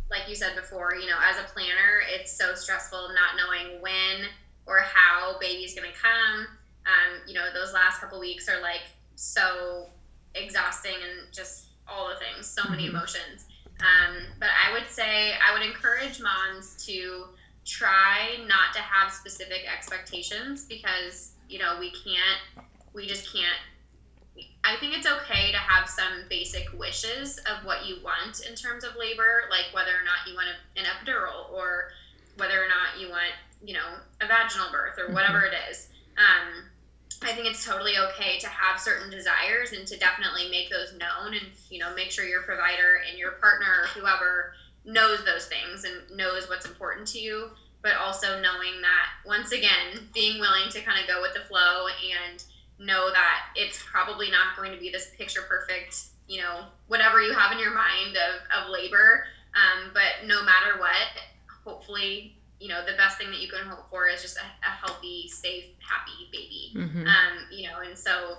like 0.10 0.30
you 0.30 0.36
said 0.36 0.56
before, 0.56 0.96
you 0.96 1.08
know, 1.08 1.18
as 1.22 1.38
a 1.38 1.44
planner, 1.54 2.02
it's 2.08 2.36
so 2.36 2.56
stressful 2.56 3.10
not 3.10 3.36
knowing 3.36 3.82
when 3.82 4.30
or 4.66 4.80
how 4.80 5.38
baby's 5.40 5.76
gonna 5.76 5.94
come. 6.02 6.48
Um, 6.86 7.22
you 7.28 7.34
know, 7.34 7.48
those 7.54 7.74
last 7.74 8.00
couple 8.00 8.20
weeks 8.20 8.48
are 8.48 8.62
like 8.62 8.84
so 9.16 9.90
exhausting 10.44 10.96
and 10.96 11.34
just 11.34 11.66
all 11.88 12.10
the 12.10 12.16
things, 12.16 12.48
so 12.48 12.70
many 12.70 12.86
Mhm. 12.86 12.90
emotions. 12.90 13.46
Um, 13.80 14.34
but 14.40 14.50
I 14.50 14.72
would 14.74 14.90
say 14.90 15.34
I 15.36 15.54
would 15.54 15.62
encourage 15.62 16.20
moms 16.20 16.84
to 16.86 17.34
try 17.66 18.38
not 18.48 18.74
to 18.74 18.80
have 18.80 19.12
specific 19.12 19.66
expectations 19.72 20.66
because 20.66 21.34
you 21.50 21.60
know 21.60 21.78
we 21.80 21.92
can't 21.92 22.66
we 22.94 23.06
just 23.06 23.32
can't 23.32 23.60
i 24.64 24.76
think 24.78 24.98
it's 24.98 25.06
okay 25.06 25.52
to 25.52 25.58
have 25.58 25.88
some 25.90 26.24
basic 26.30 26.66
wishes 26.80 27.40
of 27.40 27.66
what 27.66 27.86
you 27.86 27.98
want 28.04 28.40
in 28.48 28.56
terms 28.56 28.86
of 28.86 28.96
labor 28.96 29.44
like 29.50 29.66
whether 29.74 29.92
or 29.92 30.04
not 30.06 30.26
you 30.28 30.34
want 30.34 30.48
an 30.78 30.86
epidural 30.86 31.52
or 31.52 31.90
whether 32.38 32.64
or 32.64 32.68
not 32.68 33.00
you 33.00 33.10
want 33.10 33.34
you 33.62 33.74
know 33.74 33.98
a 34.22 34.28
vaginal 34.28 34.72
birth 34.72 34.98
or 34.98 35.14
whatever 35.14 35.42
it 35.44 35.54
is 35.70 35.90
um, 36.18 36.64
i 37.24 37.32
think 37.32 37.48
it's 37.48 37.66
totally 37.66 37.94
okay 37.98 38.38
to 38.40 38.48
have 38.48 38.80
certain 38.80 39.10
desires 39.10 39.74
and 39.74 39.88
to 39.88 39.98
definitely 39.98 40.50
make 40.50 40.70
those 40.70 40.94
known 40.94 41.34
and 41.34 41.48
you 41.70 41.80
know 41.80 41.94
make 41.96 42.12
sure 42.12 42.26
your 42.26 42.42
provider 42.42 43.02
and 43.10 43.18
your 43.18 43.32
partner 43.32 43.68
or 43.82 43.88
whoever 44.00 44.54
knows 44.86 45.24
those 45.26 45.46
things 45.46 45.84
and 45.84 46.18
knows 46.18 46.48
what's 46.50 46.66
important 46.66 47.08
to 47.08 47.20
you 47.20 47.50
but 47.82 47.96
also 47.96 48.42
knowing 48.42 48.82
that 48.82 49.08
once 49.26 49.52
again 49.52 50.08
being 50.14 50.40
willing 50.40 50.70
to 50.70 50.82
kind 50.82 51.00
of 51.00 51.08
go 51.08 51.22
with 51.22 51.34
the 51.34 51.42
flow 51.42 51.88
and 52.28 52.44
know 52.80 53.12
that 53.12 53.48
it's 53.56 53.82
probably 53.84 54.30
not 54.30 54.56
going 54.56 54.72
to 54.72 54.80
be 54.80 54.90
this 54.90 55.10
picture 55.18 55.42
perfect 55.48 56.06
you 56.28 56.42
know 56.42 56.66
whatever 56.88 57.22
you 57.22 57.34
have 57.34 57.52
in 57.52 57.60
your 57.60 57.74
mind 57.74 58.16
of, 58.16 58.64
of 58.64 58.70
labor 58.70 59.24
um, 59.56 59.92
but 59.94 60.28
no 60.28 60.44
matter 60.44 60.80
what 60.80 60.94
hopefully 61.66 62.37
you 62.60 62.68
know 62.68 62.86
the 62.86 62.94
best 62.98 63.18
thing 63.18 63.30
that 63.30 63.40
you 63.40 63.48
can 63.50 63.66
hope 63.68 63.90
for 63.90 64.08
is 64.08 64.22
just 64.22 64.38
a, 64.38 64.42
a 64.66 64.70
healthy 64.70 65.28
safe 65.28 65.66
happy 65.80 66.28
baby 66.32 66.72
Mhm. 66.76 67.08
um, 67.08 67.48
you 67.52 67.68
know, 67.70 67.80
and 67.80 67.98
so 67.98 68.38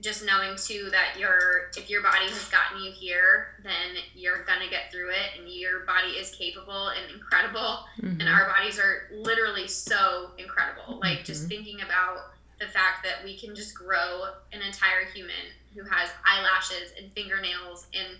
just 0.00 0.24
knowing 0.24 0.56
too 0.56 0.88
that 0.90 1.18
your 1.18 1.70
if 1.76 1.90
your 1.90 2.02
body 2.02 2.26
has 2.26 2.48
gotten 2.48 2.80
you 2.82 2.92
here, 2.92 3.56
then 3.64 3.96
you're 4.14 4.44
gonna 4.44 4.68
get 4.70 4.92
through 4.92 5.10
it, 5.10 5.36
and 5.38 5.48
your 5.48 5.80
body 5.80 6.10
is 6.10 6.30
capable 6.30 6.88
and 6.88 7.10
incredible, 7.10 7.84
Mhm. 8.00 8.20
and 8.20 8.28
our 8.28 8.46
bodies 8.46 8.78
are 8.78 9.08
literally 9.10 9.66
so 9.66 10.32
incredible. 10.38 10.98
Like 11.02 11.24
just 11.24 11.44
Mhm. 11.44 11.48
thinking 11.48 11.80
about 11.82 12.30
the 12.60 12.68
fact 12.68 13.02
that 13.04 13.22
we 13.24 13.38
can 13.38 13.54
just 13.54 13.74
grow 13.74 14.34
an 14.52 14.62
entire 14.62 15.04
human 15.06 15.46
who 15.74 15.82
has 15.84 16.10
eyelashes 16.24 16.92
and 16.98 17.12
fingernails 17.14 17.86
and 17.92 18.18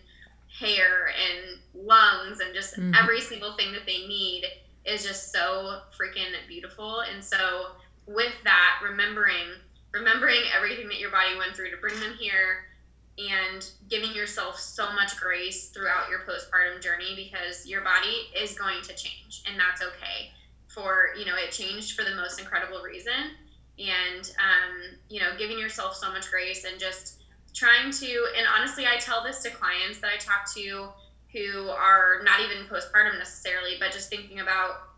hair 0.51 1.09
and 1.09 1.61
lungs 1.75 2.41
and 2.41 2.55
just 2.55 2.77
Mhm. 2.77 2.95
every 2.97 3.21
single 3.21 3.57
thing 3.57 3.73
that 3.73 3.87
they 3.87 4.07
need 4.07 4.45
is 4.89 5.05
just 5.05 5.33
so 5.33 5.81
freaking 5.99 6.33
beautiful. 6.49 7.01
And 7.01 7.23
so 7.23 7.73
with 8.07 8.33
that, 8.45 8.81
remembering 8.83 9.59
remembering 9.93 10.43
everything 10.55 10.87
that 10.89 10.99
your 10.99 11.11
body 11.11 11.37
went 11.37 11.57
through 11.57 11.71
to 11.71 11.77
bring 11.79 11.99
them 12.01 12.13
here 12.19 12.67
and 13.19 13.69
giving 13.89 14.15
yourself 14.15 14.59
so 14.59 14.93
much 14.93 15.17
grace 15.19 15.71
throughout 15.71 16.09
your 16.09 16.21
postpartum 16.21 16.81
journey 16.81 17.15
because 17.17 17.67
your 17.67 17.81
body 17.81 18.29
is 18.37 18.57
going 18.57 18.81
to 18.83 18.95
change 18.95 19.43
and 19.47 19.59
that's 19.59 19.83
okay 19.83 20.31
for 20.69 21.09
you 21.19 21.25
know 21.25 21.35
it 21.37 21.51
changed 21.51 21.97
for 21.97 22.05
the 22.05 22.15
most 22.15 22.39
incredible 22.39 22.81
reason 22.83 23.33
and 23.79 24.33
um, 24.39 24.99
you 25.09 25.21
know 25.21 25.31
giving 25.37 25.59
yourself 25.59 25.97
so 25.97 26.13
much 26.13 26.31
grace 26.31 26.65
and 26.65 26.79
just 26.79 27.23
trying 27.55 27.91
to 27.91 28.27
and 28.37 28.47
honestly 28.57 28.87
i 28.87 28.97
tell 28.99 29.25
this 29.25 29.43
to 29.43 29.51
clients 29.51 29.99
that 29.99 30.11
i 30.15 30.17
talk 30.17 30.53
to 30.55 30.89
who 31.39 31.69
are 31.69 32.21
not 32.25 32.41
even 32.41 32.67
postpartum 32.67 33.17
necessarily 33.19 33.77
but 33.79 33.93
just 33.93 34.11
thinking 34.11 34.41
about 34.41 34.89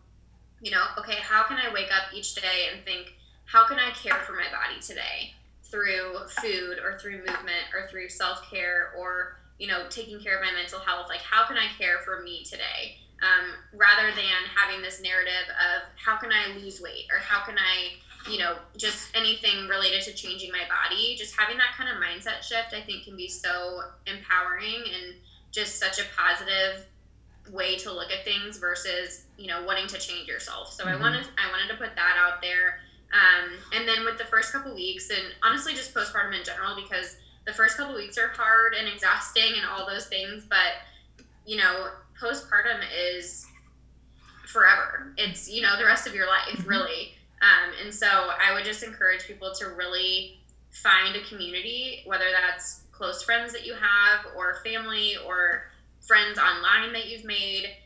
you 0.62 0.70
know 0.70 0.82
okay 0.98 1.16
how 1.20 1.42
can 1.44 1.58
i 1.58 1.72
wake 1.72 1.90
up 1.94 2.14
each 2.14 2.34
day 2.34 2.68
and 2.72 2.84
think 2.84 3.12
how 3.44 3.66
can 3.66 3.78
i 3.78 3.90
care 3.90 4.18
for 4.20 4.32
my 4.32 4.46
body 4.50 4.80
today 4.80 5.32
through 5.70 6.18
food 6.42 6.78
or 6.82 6.98
through 6.98 7.18
movement 7.18 7.70
or 7.72 7.88
through 7.88 8.08
self-care 8.08 8.92
or 8.98 9.36
you 9.58 9.66
know 9.66 9.84
taking 9.88 10.20
care 10.20 10.38
of 10.38 10.44
my 10.44 10.52
mental 10.52 10.80
health? 10.80 11.08
Like 11.08 11.20
how 11.20 11.46
can 11.46 11.56
i 11.56 11.66
care 11.78 11.98
for 12.04 12.22
me 12.22 12.44
today? 12.44 12.96
Um, 13.20 13.52
rather 13.76 14.16
than 14.16 14.40
having 14.56 14.80
this 14.80 15.02
narrative 15.02 15.46
of 15.50 15.82
how 15.96 16.16
can 16.16 16.30
i 16.32 16.56
lose 16.56 16.80
weight 16.80 17.06
or 17.12 17.18
how 17.18 17.44
can 17.44 17.56
i 17.58 17.92
you 18.28 18.38
know, 18.38 18.56
just 18.76 19.08
anything 19.14 19.66
related 19.66 20.02
to 20.02 20.12
changing 20.12 20.52
my 20.52 20.60
body, 20.68 21.16
just 21.16 21.34
having 21.34 21.56
that 21.56 21.72
kind 21.74 21.88
of 21.88 21.96
mindset 21.96 22.42
shift, 22.42 22.74
I 22.74 22.82
think 22.82 23.04
can 23.04 23.16
be 23.16 23.28
so 23.28 23.80
empowering 24.06 24.84
and 24.84 25.14
just 25.50 25.78
such 25.78 25.98
a 25.98 26.04
positive 26.16 26.86
way 27.50 27.76
to 27.76 27.92
look 27.92 28.10
at 28.10 28.24
things 28.24 28.58
versus, 28.58 29.24
you 29.36 29.48
know, 29.48 29.64
wanting 29.64 29.86
to 29.88 29.98
change 29.98 30.28
yourself. 30.28 30.72
So 30.72 30.84
mm-hmm. 30.84 30.96
I 30.96 31.00
wanted, 31.00 31.26
I 31.38 31.50
wanted 31.50 31.72
to 31.72 31.78
put 31.78 31.96
that 31.96 32.16
out 32.18 32.40
there. 32.40 32.80
Um, 33.12 33.50
and 33.74 33.88
then 33.88 34.04
with 34.04 34.18
the 34.18 34.24
first 34.24 34.52
couple 34.52 34.72
weeks 34.74 35.10
and 35.10 35.34
honestly 35.42 35.74
just 35.74 35.92
postpartum 35.92 36.38
in 36.38 36.44
general, 36.44 36.76
because 36.76 37.16
the 37.46 37.52
first 37.52 37.76
couple 37.76 37.94
weeks 37.96 38.18
are 38.18 38.28
hard 38.28 38.74
and 38.74 38.86
exhausting 38.86 39.54
and 39.56 39.66
all 39.66 39.86
those 39.88 40.06
things, 40.06 40.44
but 40.48 40.78
you 41.46 41.56
know, 41.56 41.88
postpartum 42.20 42.80
is 42.94 43.46
forever. 44.46 45.12
It's, 45.16 45.50
you 45.50 45.62
know, 45.62 45.76
the 45.76 45.84
rest 45.84 46.06
of 46.06 46.14
your 46.14 46.26
life 46.26 46.58
mm-hmm. 46.58 46.68
really. 46.68 47.14
Um, 47.42 47.72
and 47.82 47.92
so 47.92 48.06
I 48.06 48.52
would 48.52 48.64
just 48.64 48.82
encourage 48.82 49.26
people 49.26 49.52
to 49.54 49.68
really 49.70 50.38
find 50.70 51.16
a 51.16 51.22
community, 51.22 52.02
whether 52.06 52.26
that's 52.30 52.82
close 53.00 53.22
friends 53.22 53.52
that 53.52 53.66
you 53.66 53.72
have, 53.74 54.26
or 54.36 54.60
family, 54.62 55.16
or 55.26 55.64
friends 56.00 56.38
online 56.38 56.92
that 56.92 57.08
you've 57.08 57.24
made. 57.24 57.76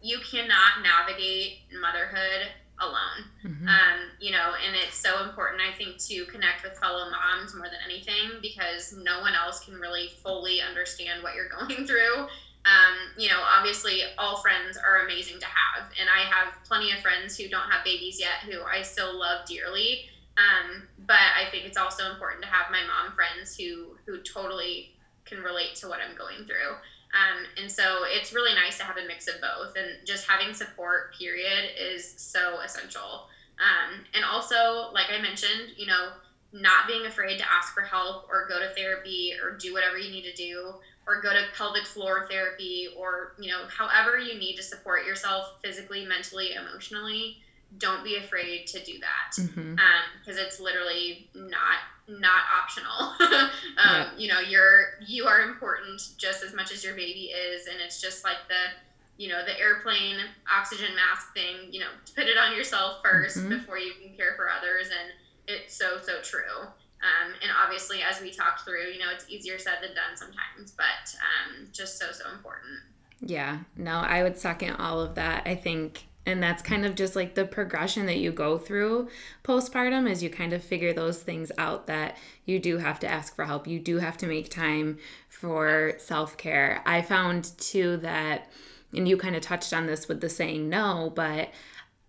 You 0.00 0.18
cannot 0.30 0.82
navigate 0.82 1.58
motherhood 1.80 2.48
alone. 2.78 3.26
Mm-hmm. 3.44 3.68
Um, 3.68 3.98
you 4.20 4.30
know, 4.30 4.52
and 4.64 4.76
it's 4.76 4.96
so 4.96 5.24
important, 5.24 5.60
I 5.60 5.76
think, 5.76 5.98
to 6.06 6.24
connect 6.26 6.62
with 6.62 6.78
fellow 6.78 7.10
moms 7.10 7.54
more 7.54 7.66
than 7.66 7.80
anything 7.84 8.38
because 8.40 8.94
no 8.96 9.20
one 9.20 9.34
else 9.34 9.64
can 9.64 9.74
really 9.74 10.08
fully 10.22 10.62
understand 10.62 11.22
what 11.22 11.34
you're 11.34 11.48
going 11.66 11.86
through 11.86 12.28
um, 12.66 13.16
you 13.16 13.28
know, 13.28 13.40
obviously 13.56 14.02
all 14.18 14.36
friends 14.36 14.76
are 14.76 15.04
amazing 15.06 15.38
to 15.40 15.46
have. 15.46 15.90
And 15.98 16.08
I 16.08 16.28
have 16.28 16.62
plenty 16.64 16.92
of 16.92 16.98
friends 16.98 17.36
who 17.36 17.48
don't 17.48 17.70
have 17.70 17.84
babies 17.84 18.20
yet 18.20 18.44
who 18.44 18.62
I 18.62 18.82
still 18.82 19.18
love 19.18 19.46
dearly. 19.46 20.10
Um, 20.40 20.88
but 21.06 21.16
I 21.36 21.50
think 21.50 21.66
it's 21.66 21.76
also 21.76 22.10
important 22.10 22.42
to 22.42 22.48
have 22.48 22.70
my 22.70 22.80
mom 22.86 23.12
friends 23.14 23.56
who, 23.56 23.96
who 24.06 24.22
totally 24.22 24.94
can 25.26 25.42
relate 25.42 25.74
to 25.76 25.88
what 25.88 26.00
I'm 26.00 26.16
going 26.16 26.46
through. 26.46 26.72
Um, 27.12 27.44
and 27.60 27.70
so 27.70 28.04
it's 28.04 28.32
really 28.32 28.54
nice 28.54 28.78
to 28.78 28.84
have 28.84 28.96
a 28.96 29.06
mix 29.06 29.26
of 29.26 29.34
both 29.40 29.76
and 29.76 30.06
just 30.06 30.28
having 30.28 30.54
support 30.54 31.14
period 31.18 31.70
is 31.78 32.14
so 32.16 32.60
essential. 32.60 33.26
Um, 33.58 34.04
and 34.14 34.24
also, 34.24 34.90
like 34.94 35.10
I 35.10 35.20
mentioned, 35.20 35.74
you 35.76 35.86
know, 35.86 36.12
not 36.52 36.86
being 36.86 37.06
afraid 37.06 37.38
to 37.38 37.44
ask 37.52 37.74
for 37.74 37.82
help 37.82 38.28
or 38.28 38.48
go 38.48 38.58
to 38.58 38.72
therapy 38.74 39.34
or 39.42 39.56
do 39.56 39.72
whatever 39.72 39.98
you 39.98 40.10
need 40.10 40.24
to 40.24 40.34
do 40.34 40.74
or 41.06 41.20
go 41.22 41.30
to 41.30 41.44
pelvic 41.56 41.84
floor 41.84 42.26
therapy 42.28 42.88
or 42.96 43.34
you 43.38 43.50
know 43.50 43.62
however 43.68 44.18
you 44.18 44.38
need 44.38 44.56
to 44.56 44.62
support 44.62 45.06
yourself 45.06 45.54
physically 45.62 46.04
mentally 46.04 46.54
emotionally 46.54 47.38
don't 47.78 48.04
be 48.04 48.16
afraid 48.16 48.66
to 48.66 48.82
do 48.84 48.98
that 48.98 49.36
because 49.36 49.50
mm-hmm. 49.50 49.72
um, 49.72 50.36
it's 50.46 50.60
literally 50.60 51.28
not 51.34 51.78
not 52.08 52.42
optional 52.60 53.14
um, 53.84 54.06
you 54.18 54.28
know 54.28 54.40
you're 54.40 54.98
you 55.06 55.26
are 55.26 55.42
important 55.42 56.00
just 56.18 56.42
as 56.42 56.54
much 56.54 56.72
as 56.72 56.82
your 56.82 56.94
baby 56.94 57.30
is 57.30 57.66
and 57.66 57.76
it's 57.80 58.00
just 58.00 58.24
like 58.24 58.38
the 58.48 59.22
you 59.22 59.28
know 59.28 59.44
the 59.44 59.58
airplane 59.60 60.16
oxygen 60.52 60.88
mask 60.96 61.32
thing 61.34 61.72
you 61.72 61.78
know 61.78 61.86
put 62.16 62.24
it 62.24 62.36
on 62.36 62.56
yourself 62.56 63.02
1st 63.04 63.38
mm-hmm. 63.38 63.48
before 63.50 63.78
you 63.78 63.92
can 64.02 64.16
care 64.16 64.34
for 64.34 64.48
others 64.50 64.88
and 64.88 65.12
it's 65.46 65.76
so 65.76 65.98
so 66.02 66.20
true 66.22 66.66
um, 67.02 67.32
and 67.42 67.50
obviously, 67.64 68.02
as 68.02 68.20
we 68.20 68.30
talked 68.30 68.62
through, 68.62 68.90
you 68.92 68.98
know, 68.98 69.10
it's 69.12 69.28
easier 69.30 69.58
said 69.58 69.78
than 69.80 69.94
done 69.94 70.16
sometimes, 70.16 70.72
but 70.72 71.16
um, 71.16 71.66
just 71.72 71.98
so, 71.98 72.12
so 72.12 72.30
important. 72.30 72.80
Yeah, 73.20 73.60
no, 73.76 73.92
I 73.92 74.22
would 74.22 74.36
second 74.36 74.76
all 74.76 75.00
of 75.00 75.14
that. 75.14 75.46
I 75.46 75.54
think, 75.54 76.04
and 76.30 76.42
that's 76.42 76.62
kind 76.62 76.86
of 76.86 76.94
just 76.94 77.14
like 77.14 77.34
the 77.34 77.44
progression 77.44 78.06
that 78.06 78.18
you 78.18 78.32
go 78.32 78.56
through 78.56 79.08
postpartum 79.44 80.10
as 80.10 80.22
you 80.22 80.30
kind 80.30 80.52
of 80.52 80.62
figure 80.62 80.92
those 80.92 81.22
things 81.22 81.52
out 81.58 81.86
that 81.86 82.16
you 82.44 82.58
do 82.58 82.78
have 82.78 82.98
to 83.00 83.08
ask 83.08 83.34
for 83.34 83.44
help. 83.44 83.66
You 83.66 83.78
do 83.78 83.98
have 83.98 84.16
to 84.18 84.26
make 84.26 84.48
time 84.48 84.98
for 85.28 85.94
self 85.98 86.36
care. 86.36 86.82
I 86.86 87.02
found 87.02 87.52
too 87.58 87.98
that, 87.98 88.50
and 88.94 89.08
you 89.08 89.16
kind 89.16 89.36
of 89.36 89.42
touched 89.42 89.72
on 89.72 89.86
this 89.86 90.08
with 90.08 90.20
the 90.20 90.28
saying 90.28 90.68
no, 90.68 91.12
but 91.14 91.50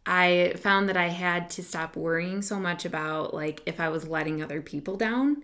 I 0.06 0.54
found 0.58 0.90
that 0.90 0.98
I 0.98 1.10
had 1.10 1.50
to 1.52 1.64
stop 1.64 1.96
worrying 1.96 2.42
so 2.42 2.60
much 2.60 2.86
about 2.86 3.34
like 3.34 3.62
if 3.66 3.80
I 3.80 3.90
was 3.90 4.08
letting 4.08 4.42
other 4.42 4.62
people 4.62 4.98
down 4.98 5.44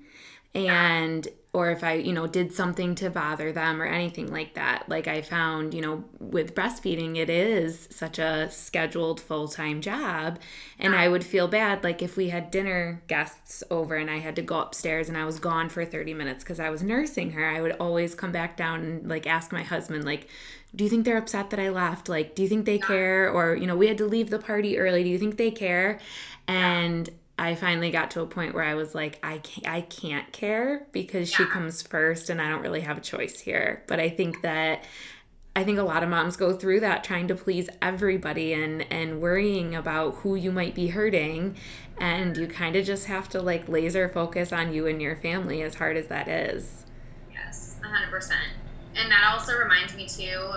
and 0.57 1.27
or 1.53 1.71
if 1.71 1.83
I, 1.83 1.93
you 1.93 2.13
know, 2.13 2.27
did 2.27 2.53
something 2.53 2.93
to 2.95 3.09
bother 3.09 3.51
them 3.51 3.81
or 3.81 3.85
anything 3.85 4.31
like 4.31 4.53
that. 4.53 4.87
Like 4.87 5.07
I 5.07 5.21
found, 5.21 5.73
you 5.73 5.81
know, 5.81 6.03
with 6.19 6.53
breastfeeding 6.53 7.17
it 7.17 7.31
is 7.31 7.87
such 7.89 8.19
a 8.19 8.51
scheduled 8.51 9.19
full-time 9.19 9.81
job 9.81 10.39
and 10.77 10.95
I 10.95 11.07
would 11.07 11.23
feel 11.23 11.47
bad 11.47 11.83
like 11.83 12.03
if 12.03 12.15
we 12.15 12.29
had 12.29 12.51
dinner 12.51 13.01
guests 13.07 13.63
over 13.71 13.95
and 13.95 14.09
I 14.11 14.17
had 14.17 14.35
to 14.35 14.43
go 14.43 14.59
upstairs 14.59 15.09
and 15.09 15.17
I 15.17 15.25
was 15.25 15.39
gone 15.39 15.69
for 15.69 15.83
30 15.83 16.13
minutes 16.13 16.43
cuz 16.43 16.59
I 16.59 16.69
was 16.69 16.83
nursing 16.83 17.31
her, 17.31 17.45
I 17.45 17.61
would 17.61 17.75
always 17.79 18.13
come 18.13 18.31
back 18.31 18.55
down 18.55 18.81
and 18.81 19.09
like 19.09 19.25
ask 19.25 19.51
my 19.51 19.63
husband 19.63 20.05
like 20.05 20.27
do 20.75 20.83
you 20.83 20.89
think 20.89 21.05
they're 21.05 21.17
upset 21.17 21.49
that 21.49 21.59
I 21.59 21.69
left? 21.69 22.09
Like, 22.09 22.35
do 22.35 22.43
you 22.43 22.49
think 22.49 22.65
they 22.65 22.77
care? 22.77 23.31
Or, 23.31 23.55
you 23.55 23.65
know, 23.65 23.75
we 23.75 23.87
had 23.87 23.97
to 23.99 24.05
leave 24.05 24.29
the 24.29 24.37
party 24.37 24.77
early. 24.77 25.01
Do 25.01 25.09
you 25.09 25.17
think 25.17 25.37
they 25.37 25.49
care? 25.49 25.97
And 26.45 27.09
I 27.39 27.55
finally 27.55 27.91
got 27.91 28.11
to 28.11 28.21
a 28.21 28.25
point 28.25 28.55
where 28.55 28.63
I 28.63 28.73
was 28.73 28.95
like, 28.95 29.19
I 29.23 29.37
can't, 29.39 29.67
I 29.67 29.81
can't 29.81 30.31
care 30.31 30.87
because 30.91 31.31
yeah. 31.31 31.37
she 31.37 31.45
comes 31.45 31.81
first 31.81 32.29
and 32.29 32.41
I 32.41 32.49
don't 32.49 32.61
really 32.61 32.81
have 32.81 32.97
a 32.97 33.01
choice 33.01 33.39
here. 33.39 33.83
But 33.87 33.99
I 33.99 34.09
think 34.09 34.41
that 34.41 34.83
I 35.55 35.63
think 35.63 35.79
a 35.79 35.83
lot 35.83 36.03
of 36.03 36.09
moms 36.09 36.35
go 36.37 36.53
through 36.53 36.81
that 36.81 37.03
trying 37.03 37.27
to 37.29 37.35
please 37.35 37.69
everybody 37.81 38.53
and 38.53 38.85
and 38.91 39.21
worrying 39.21 39.75
about 39.75 40.15
who 40.15 40.35
you 40.35 40.51
might 40.51 40.75
be 40.75 40.87
hurting 40.87 41.55
and 41.99 42.37
you 42.37 42.47
kind 42.47 42.75
of 42.75 42.85
just 42.85 43.05
have 43.05 43.27
to 43.29 43.41
like 43.41 43.67
laser 43.67 44.09
focus 44.09 44.53
on 44.53 44.73
you 44.73 44.85
and 44.87 45.01
your 45.01 45.15
family 45.15 45.61
as 45.63 45.75
hard 45.75 45.97
as 45.97 46.07
that 46.07 46.27
is. 46.27 46.85
Yes, 47.31 47.79
100% 47.83 48.31
and 48.97 49.11
that 49.11 49.31
also 49.31 49.57
reminds 49.57 49.95
me 49.95 50.07
too 50.07 50.51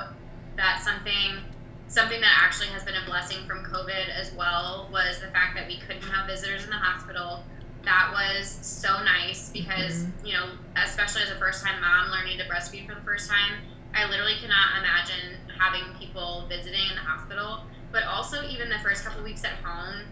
that 0.57 0.83
something 0.83 1.45
something 1.91 2.21
that 2.21 2.33
actually 2.39 2.69
has 2.69 2.85
been 2.85 2.95
a 2.95 3.05
blessing 3.05 3.45
from 3.49 3.65
COVID 3.65 4.09
as 4.15 4.33
well 4.35 4.89
was 4.93 5.19
the 5.19 5.27
fact 5.27 5.57
that 5.57 5.67
we 5.67 5.79
couldn't 5.79 6.03
have 6.03 6.27
visitors 6.29 6.63
in 6.63 6.71
the 6.71 6.77
hospital. 6.77 7.43
That 7.83 8.13
was 8.13 8.47
so 8.49 9.03
nice 9.03 9.51
because, 9.51 10.05
mm-hmm. 10.05 10.27
you 10.27 10.33
know, 10.35 10.51
especially 10.77 11.23
as 11.23 11.31
a 11.31 11.37
first 11.37 11.65
time 11.65 11.81
mom 11.81 12.13
learning 12.13 12.39
to 12.39 12.45
breastfeed 12.45 12.87
for 12.87 12.95
the 12.95 13.01
first 13.01 13.29
time, 13.29 13.59
I 13.93 14.09
literally 14.09 14.37
cannot 14.41 14.79
imagine 14.79 15.37
having 15.59 15.83
people 15.99 16.47
visiting 16.49 16.79
in 16.91 16.95
the 16.95 17.03
hospital. 17.03 17.65
But 17.91 18.05
also, 18.05 18.47
even 18.49 18.69
the 18.69 18.79
first 18.79 19.05
couple 19.05 19.25
weeks 19.25 19.43
at 19.43 19.55
home, 19.65 20.05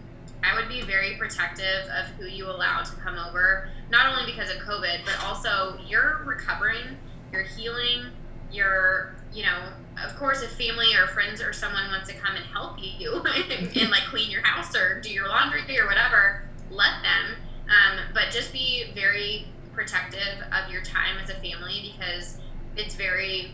I 0.43 0.55
would 0.55 0.67
be 0.67 0.81
very 0.81 1.15
protective 1.15 1.87
of 1.95 2.07
who 2.19 2.25
you 2.25 2.47
allow 2.47 2.83
to 2.83 2.91
come 2.97 3.17
over, 3.17 3.69
not 3.89 4.05
only 4.05 4.29
because 4.29 4.49
of 4.49 4.57
COVID, 4.57 5.05
but 5.05 5.17
also 5.23 5.79
you're 5.87 6.23
recovering, 6.25 6.97
you're 7.31 7.43
healing, 7.43 8.11
you're 8.51 9.13
you 9.33 9.43
know 9.43 9.57
of 10.03 10.15
course 10.15 10.41
if 10.41 10.51
family 10.51 10.95
or 10.95 11.07
friends 11.07 11.41
or 11.41 11.53
someone 11.53 11.87
wants 11.89 12.09
to 12.09 12.15
come 12.15 12.35
and 12.35 12.45
help 12.45 12.77
you 12.79 13.13
and, 13.13 13.51
and, 13.77 13.89
like 13.91 14.03
clean 14.03 14.29
your 14.29 14.41
house 14.43 14.75
or 14.75 14.99
do 15.01 15.09
your 15.09 15.27
laundry 15.27 15.79
or 15.79 15.85
whatever 15.85 16.43
let 16.71 17.01
them 17.03 17.35
um, 17.69 17.99
but 18.13 18.31
just 18.31 18.51
be 18.51 18.85
very 18.95 19.47
protective 19.73 20.43
of 20.51 20.71
your 20.71 20.81
time 20.81 21.17
as 21.23 21.29
a 21.29 21.35
family 21.35 21.93
because 21.95 22.39
it's 22.75 22.95
very 22.95 23.53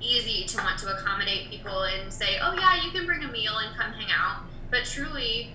easy 0.00 0.44
to 0.44 0.58
want 0.58 0.78
to 0.78 0.94
accommodate 0.94 1.48
people 1.48 1.82
and 1.82 2.12
say 2.12 2.38
oh 2.42 2.54
yeah 2.54 2.82
you 2.82 2.90
can 2.90 3.06
bring 3.06 3.22
a 3.22 3.28
meal 3.28 3.56
and 3.58 3.76
come 3.76 3.92
hang 3.92 4.10
out 4.10 4.42
but 4.70 4.84
truly 4.84 5.52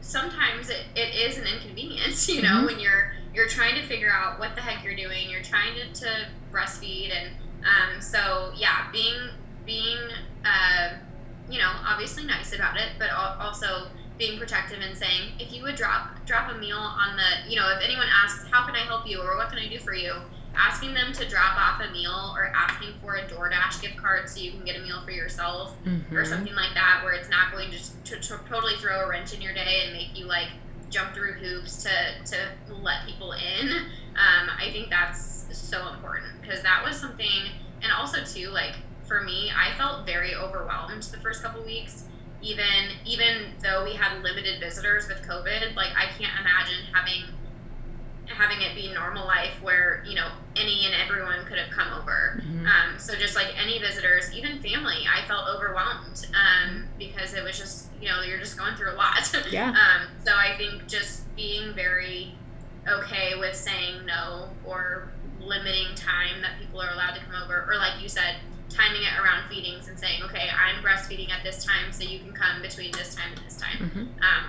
sometimes 0.00 0.68
it, 0.68 0.84
it 0.94 1.14
is 1.14 1.38
an 1.38 1.46
inconvenience 1.46 2.28
you 2.34 2.42
know 2.42 2.48
mm-hmm. 2.48 2.66
when 2.66 2.80
you're 2.80 3.12
you're 3.34 3.48
trying 3.48 3.74
to 3.74 3.86
figure 3.86 4.10
out 4.10 4.38
what 4.38 4.54
the 4.54 4.60
heck 4.60 4.84
you're 4.84 4.96
doing 4.96 5.28
you're 5.30 5.42
trying 5.42 5.74
to, 5.74 6.00
to 6.00 6.26
breastfeed 6.52 7.10
and 7.14 7.30
um, 7.64 8.00
so 8.00 8.52
yeah, 8.56 8.90
being 8.92 9.14
being 9.66 9.98
uh, 10.44 10.94
you 11.50 11.58
know 11.58 11.70
obviously 11.86 12.24
nice 12.24 12.54
about 12.54 12.76
it, 12.76 12.88
but 12.98 13.10
also 13.10 13.88
being 14.18 14.38
protective 14.38 14.78
and 14.86 14.96
saying 14.96 15.32
if 15.38 15.52
you 15.52 15.62
would 15.62 15.76
drop 15.76 16.08
drop 16.26 16.50
a 16.54 16.58
meal 16.58 16.76
on 16.78 17.16
the 17.16 17.50
you 17.50 17.56
know 17.56 17.70
if 17.76 17.82
anyone 17.82 18.06
asks 18.22 18.46
how 18.50 18.64
can 18.66 18.74
I 18.74 18.80
help 18.80 19.08
you 19.08 19.20
or 19.20 19.36
what 19.36 19.48
can 19.48 19.58
I 19.58 19.68
do 19.68 19.78
for 19.78 19.94
you, 19.94 20.14
asking 20.54 20.92
them 20.94 21.12
to 21.14 21.28
drop 21.28 21.56
off 21.58 21.80
a 21.80 21.90
meal 21.92 22.34
or 22.36 22.52
asking 22.54 22.94
for 23.02 23.16
a 23.16 23.22
DoorDash 23.22 23.80
gift 23.80 23.96
card 23.96 24.28
so 24.28 24.40
you 24.40 24.50
can 24.52 24.64
get 24.64 24.76
a 24.76 24.80
meal 24.80 25.00
for 25.04 25.10
yourself 25.12 25.74
Mhm. 25.86 26.12
or 26.12 26.24
something 26.24 26.54
like 26.54 26.74
that, 26.74 27.00
where 27.02 27.14
it's 27.14 27.30
not 27.30 27.50
going 27.52 27.70
to, 27.70 27.76
just 27.78 28.04
to, 28.06 28.20
to 28.20 28.38
totally 28.48 28.74
throw 28.76 29.00
a 29.04 29.08
wrench 29.08 29.32
in 29.34 29.40
your 29.40 29.54
day 29.54 29.82
and 29.84 29.92
make 29.94 30.18
you 30.18 30.26
like 30.26 30.48
jump 30.90 31.14
through 31.14 31.32
hoops 31.34 31.82
to 31.84 31.90
to 32.26 32.74
let 32.74 33.06
people 33.06 33.32
in. 33.32 33.68
Um, 34.16 34.50
I 34.58 34.70
think 34.72 34.90
that's 34.90 35.39
so 35.58 35.88
important 35.92 36.40
because 36.40 36.62
that 36.62 36.82
was 36.84 36.96
something, 36.96 37.50
and 37.82 37.92
also 37.92 38.24
too 38.24 38.48
like 38.50 38.74
for 39.06 39.22
me, 39.22 39.50
I 39.50 39.76
felt 39.76 40.06
very 40.06 40.34
overwhelmed 40.36 41.02
the 41.04 41.18
first 41.18 41.42
couple 41.42 41.62
weeks. 41.64 42.04
Even 42.42 42.94
even 43.04 43.52
though 43.62 43.84
we 43.84 43.94
had 43.94 44.22
limited 44.22 44.60
visitors 44.60 45.08
with 45.08 45.20
COVID, 45.22 45.74
like 45.74 45.90
I 45.96 46.06
can't 46.18 46.32
imagine 46.40 46.86
having 46.92 47.24
having 48.26 48.62
it 48.62 48.74
be 48.74 48.92
normal 48.94 49.26
life 49.26 49.60
where 49.60 50.02
you 50.06 50.14
know 50.14 50.28
any 50.56 50.86
and 50.86 50.94
everyone 50.94 51.44
could 51.46 51.58
have 51.58 51.70
come 51.70 51.92
over. 52.00 52.40
Mhm. 52.42 52.66
Um, 52.66 52.98
so 52.98 53.14
just 53.16 53.34
like 53.34 53.48
any 53.60 53.78
visitors, 53.78 54.32
even 54.32 54.62
family, 54.62 55.04
I 55.12 55.26
felt 55.26 55.48
overwhelmed 55.48 56.26
um, 56.34 56.86
because 56.98 57.34
it 57.34 57.42
was 57.42 57.58
just 57.58 57.88
you 58.00 58.08
know 58.08 58.22
you're 58.22 58.38
just 58.38 58.56
going 58.56 58.74
through 58.76 58.92
a 58.92 58.94
lot. 58.96 59.30
Yeah. 59.50 59.70
um, 59.70 60.06
so 60.24 60.32
I 60.34 60.56
think 60.56 60.86
just 60.86 61.34
being 61.36 61.74
very 61.74 62.34
okay 62.88 63.34
with 63.38 63.54
saying 63.56 64.06
no 64.06 64.48
or 64.64 65.10
limiting 65.50 65.94
time 65.96 66.40
that 66.42 66.58
people 66.60 66.80
are 66.80 66.90
allowed 66.92 67.14
to 67.14 67.20
come 67.24 67.42
over, 67.42 67.66
or 67.70 67.76
like 67.76 68.00
you 68.02 68.08
said, 68.08 68.36
timing 68.68 69.02
it 69.02 69.18
around 69.20 69.48
feedings 69.48 69.88
and 69.88 69.98
saying, 69.98 70.22
okay, 70.22 70.48
I'm 70.50 70.82
breastfeeding 70.84 71.30
at 71.30 71.42
this 71.42 71.64
time, 71.64 71.92
so 71.92 72.04
you 72.04 72.18
can 72.20 72.32
come 72.32 72.62
between 72.62 72.92
this 72.92 73.14
time 73.14 73.32
and 73.34 73.44
this 73.44 73.56
time. 73.56 73.90
Mhm. 73.94 74.22
Um, 74.22 74.44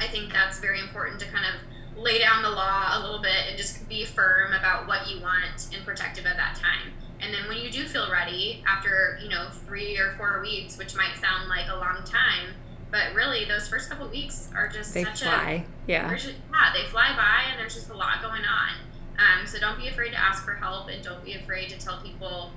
I 0.00 0.06
think 0.08 0.32
that's 0.32 0.58
very 0.60 0.80
important 0.80 1.20
to 1.20 1.26
kind 1.26 1.44
of 1.46 2.00
lay 2.02 2.18
down 2.18 2.42
the 2.42 2.50
law 2.50 2.98
a 2.98 3.00
little 3.00 3.20
bit 3.20 3.46
and 3.48 3.56
just 3.56 3.88
be 3.88 4.04
firm 4.04 4.52
about 4.54 4.86
what 4.88 5.08
you 5.08 5.20
want 5.20 5.68
and 5.74 5.84
protective 5.84 6.24
of 6.26 6.36
that 6.36 6.56
time. 6.56 6.92
And 7.20 7.32
then 7.32 7.46
when 7.48 7.58
you 7.58 7.70
do 7.70 7.86
feel 7.86 8.10
ready, 8.10 8.64
after 8.66 9.18
you 9.22 9.28
know 9.28 9.48
three 9.66 9.96
or 9.98 10.14
four 10.16 10.40
weeks, 10.40 10.76
which 10.76 10.96
might 10.96 11.16
sound 11.20 11.48
like 11.48 11.68
a 11.68 11.76
long 11.76 12.02
time, 12.04 12.54
but 12.90 13.14
really 13.14 13.44
those 13.44 13.68
first 13.68 13.88
couple 13.88 14.08
weeks 14.08 14.50
are 14.54 14.68
just 14.68 14.92
They 14.94 15.04
such 15.04 15.22
fly. 15.22 15.64
a 15.86 15.90
Yeah. 15.90 16.10
yeah 16.10 16.72
they 16.72 16.84
fly 16.88 17.14
by 17.16 17.50
and 17.50 17.58
there's 17.60 17.74
just 17.74 17.90
a 17.90 17.94
lot 17.94 18.20
going 18.22 18.44
on. 18.44 18.70
Um, 19.18 19.46
so 19.46 19.58
don't 19.58 19.78
be 19.78 19.88
afraid 19.88 20.10
to 20.10 20.18
ask 20.18 20.44
for 20.44 20.54
help 20.54 20.88
and 20.88 21.02
don't 21.02 21.24
be 21.24 21.34
afraid 21.34 21.68
to 21.70 21.78
tell 21.78 22.00
people 22.02 22.50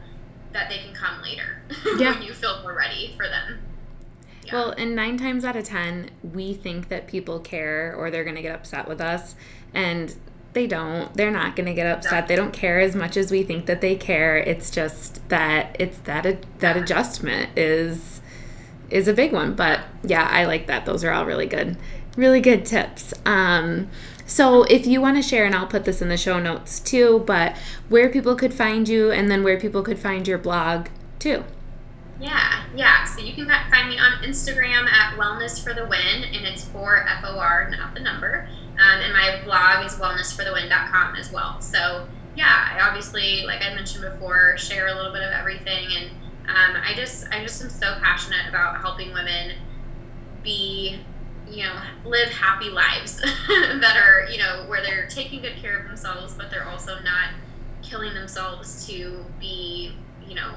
that 0.53 0.69
they 0.69 0.77
can 0.79 0.93
come 0.93 1.21
later 1.21 1.61
Yeah. 1.97 2.13
when 2.13 2.23
you 2.23 2.33
feel 2.33 2.61
more 2.61 2.73
ready 2.73 3.13
for 3.15 3.27
them. 3.27 3.59
Yeah. 4.43 4.53
Well, 4.53 4.71
and 4.71 4.95
nine 4.95 5.17
times 5.17 5.43
out 5.45 5.55
of 5.55 5.65
ten, 5.65 6.09
we 6.23 6.53
think 6.53 6.89
that 6.89 7.07
people 7.07 7.39
care 7.39 7.93
or 7.95 8.09
they're 8.09 8.23
going 8.23 8.37
to 8.37 8.41
get 8.41 8.55
upset 8.55 8.87
with 8.87 9.01
us. 9.01 9.35
And 9.73 10.15
they 10.53 10.65
don't. 10.65 11.13
They're 11.13 11.29
not 11.31 11.55
going 11.55 11.67
to 11.67 11.73
get 11.73 11.85
upset. 11.85 12.27
They 12.27 12.35
don't 12.35 12.53
care 12.53 12.79
as 12.79 12.95
much 12.95 13.15
as 13.17 13.29
we 13.29 13.43
think 13.43 13.67
that 13.67 13.81
they 13.81 13.95
care. 13.95 14.37
It's 14.37 14.71
just 14.71 15.27
that 15.29 15.75
it's 15.77 15.99
that 15.99 16.25
that 16.59 16.77
adjustment 16.77 17.49
is 17.55 18.21
is 18.89 19.07
a 19.07 19.13
big 19.13 19.33
one. 19.33 19.53
But 19.53 19.81
yeah, 20.03 20.23
I 20.31 20.45
like 20.45 20.65
that. 20.67 20.85
Those 20.85 21.03
are 21.03 21.11
all 21.11 21.25
really 21.25 21.45
good, 21.45 21.77
really 22.17 22.41
good 22.41 22.65
tips. 22.65 23.13
Um, 23.25 23.89
so 24.25 24.63
if 24.63 24.85
you 24.85 24.99
want 24.99 25.15
to 25.15 25.21
share, 25.21 25.45
and 25.45 25.55
I'll 25.55 25.67
put 25.67 25.85
this 25.85 26.01
in 26.01 26.09
the 26.09 26.17
show 26.17 26.37
notes 26.37 26.81
too, 26.81 27.23
but 27.25 27.55
where 27.87 28.09
people 28.09 28.35
could 28.35 28.53
find 28.53 28.89
you, 28.89 29.09
and 29.09 29.31
then 29.31 29.41
where 29.41 29.57
people 29.57 29.81
could 29.81 29.97
find 29.97 30.27
your 30.27 30.37
blog 30.37 30.87
too. 31.19 31.45
Yeah, 32.19 32.63
yeah. 32.75 33.05
So 33.05 33.21
you 33.21 33.33
can 33.33 33.47
find 33.71 33.87
me 33.87 33.97
on 33.97 34.23
Instagram 34.23 34.89
at 34.89 35.17
Wellness 35.17 35.63
for 35.63 35.73
the 35.73 35.85
Win, 35.85 36.23
and 36.23 36.45
it's 36.45 36.65
for 36.65 37.07
F 37.07 37.23
O 37.23 37.39
R, 37.39 37.69
not 37.69 37.93
the 37.93 38.01
number. 38.01 38.49
Um, 38.73 39.01
and 39.01 39.13
my 39.13 39.41
blog 39.45 39.85
is 39.85 39.93
wellnessforthewin.com 39.93 41.15
as 41.15 41.31
well. 41.31 41.61
So 41.61 42.07
yeah, 42.35 42.69
I 42.71 42.87
obviously, 42.87 43.43
like 43.45 43.63
I 43.63 43.73
mentioned 43.73 44.03
before, 44.03 44.57
share 44.57 44.87
a 44.87 44.95
little 44.95 45.11
bit 45.11 45.23
of 45.23 45.31
everything, 45.31 45.87
and 45.95 46.09
um, 46.47 46.81
I 46.83 46.93
just, 46.95 47.27
I 47.31 47.41
just 47.41 47.61
am 47.63 47.69
so 47.69 47.97
passionate 48.01 48.47
about 48.47 48.79
helping 48.79 49.11
women 49.13 49.55
be, 50.43 50.99
you 51.49 51.63
know, 51.63 51.73
live 52.05 52.29
happy 52.29 52.69
lives 52.69 53.17
that 53.47 53.97
are, 53.97 54.29
you 54.29 54.37
know, 54.37 54.65
where 54.67 54.81
they're 54.81 55.07
taking 55.07 55.41
good 55.41 55.55
care 55.61 55.79
of 55.79 55.87
themselves, 55.87 56.33
but 56.33 56.49
they're 56.51 56.67
also 56.67 56.95
not 57.03 57.29
killing 57.81 58.13
themselves 58.13 58.85
to 58.87 59.25
be, 59.39 59.93
you 60.25 60.35
know, 60.35 60.55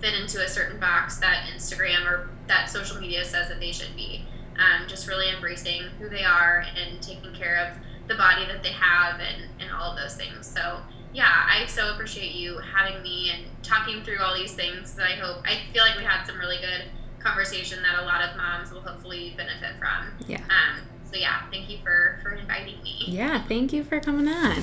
fit 0.00 0.14
into 0.14 0.44
a 0.44 0.48
certain 0.48 0.80
box 0.80 1.18
that 1.18 1.44
Instagram 1.54 2.04
or 2.06 2.30
that 2.48 2.68
social 2.68 3.00
media 3.00 3.24
says 3.24 3.48
that 3.48 3.60
they 3.60 3.72
should 3.72 3.94
be. 3.96 4.24
Um, 4.56 4.86
just 4.86 5.08
really 5.08 5.30
embracing 5.30 5.82
who 5.98 6.08
they 6.08 6.24
are 6.24 6.64
and 6.76 7.00
taking 7.00 7.32
care 7.32 7.56
of 7.56 8.08
the 8.08 8.14
body 8.16 8.44
that 8.46 8.62
they 8.62 8.72
have 8.72 9.18
and, 9.20 9.48
and 9.60 9.70
all 9.70 9.92
of 9.92 9.96
those 9.96 10.14
things. 10.14 10.46
So, 10.46 10.80
yeah, 11.14 11.46
I 11.48 11.66
so 11.66 11.94
appreciate 11.94 12.34
you 12.34 12.58
having 12.58 13.02
me 13.02 13.30
and 13.30 13.44
talking 13.62 14.02
through 14.02 14.18
all 14.18 14.36
these 14.36 14.52
things 14.52 14.94
that 14.94 15.06
I 15.06 15.14
hope, 15.14 15.44
I 15.46 15.60
feel 15.72 15.82
like 15.82 15.96
we 15.96 16.04
had 16.04 16.24
some 16.26 16.38
really 16.38 16.58
good 16.58 16.84
conversation 17.22 17.82
that 17.82 18.00
a 18.00 18.04
lot 18.04 18.22
of 18.22 18.36
moms 18.36 18.72
will 18.72 18.80
hopefully 18.80 19.34
benefit 19.36 19.78
from. 19.78 20.12
Yeah. 20.26 20.38
Um, 20.38 20.80
so, 21.10 21.18
yeah, 21.18 21.42
thank 21.50 21.68
you 21.68 21.78
for, 21.82 22.18
for 22.22 22.32
inviting 22.32 22.82
me. 22.82 23.04
Yeah, 23.06 23.42
thank 23.46 23.72
you 23.72 23.84
for 23.84 24.00
coming 24.00 24.28
on. 24.28 24.58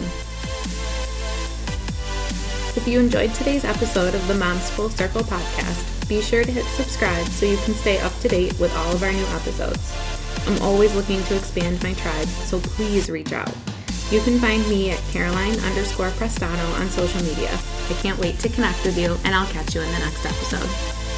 If 2.76 2.88
you 2.88 2.99
enjoyed 2.99 3.34
today's 3.34 3.66
episode 3.66 4.16
of 4.16 4.28
the 4.28 4.36
Moms 4.36 4.70
Full 4.72 4.89
Circle 4.89 5.22
podcast, 5.24 6.07
be 6.07 6.22
sure 6.22 6.43
to 6.43 6.51
hit 6.51 6.66
subscribe 6.66 7.26
so 7.28 7.45
you 7.45 7.57
can 7.57 7.74
stay 7.74 7.99
up 7.99 8.18
to 8.20 8.28
date 8.28 8.60
with 8.60 8.76
all 8.76 8.93
of 8.93 9.03
our 9.03 9.12
new 9.12 9.26
episodes. 9.28 9.93
I'm 10.47 10.62
always 10.62 10.95
looking 10.95 11.22
to 11.24 11.36
expand 11.36 11.84
my 11.84 11.93
tribe, 11.93 12.28
so 12.28 12.60
please 12.60 13.10
reach 13.10 13.34
out. 13.34 13.53
You 14.10 14.22
can 14.22 14.39
find 14.39 14.68
me 14.68 14.89
at 14.89 14.97
Caroline 15.12 15.60
underscore 15.60 16.10
Prestano 16.12 16.80
on 16.80 16.89
social 16.89 17.22
media. 17.24 17.51
I 17.89 17.93
can't 18.01 18.18
wait 18.18 18.39
to 18.39 18.49
connect 18.49 18.84
with 18.84 18.97
you, 18.97 19.18
and 19.24 19.36
I'll 19.36 19.45
catch 19.47 19.76
you 19.76 19.82
in 19.82 19.91
the 19.91 19.99
next 19.99 20.26
episode. 20.26 21.09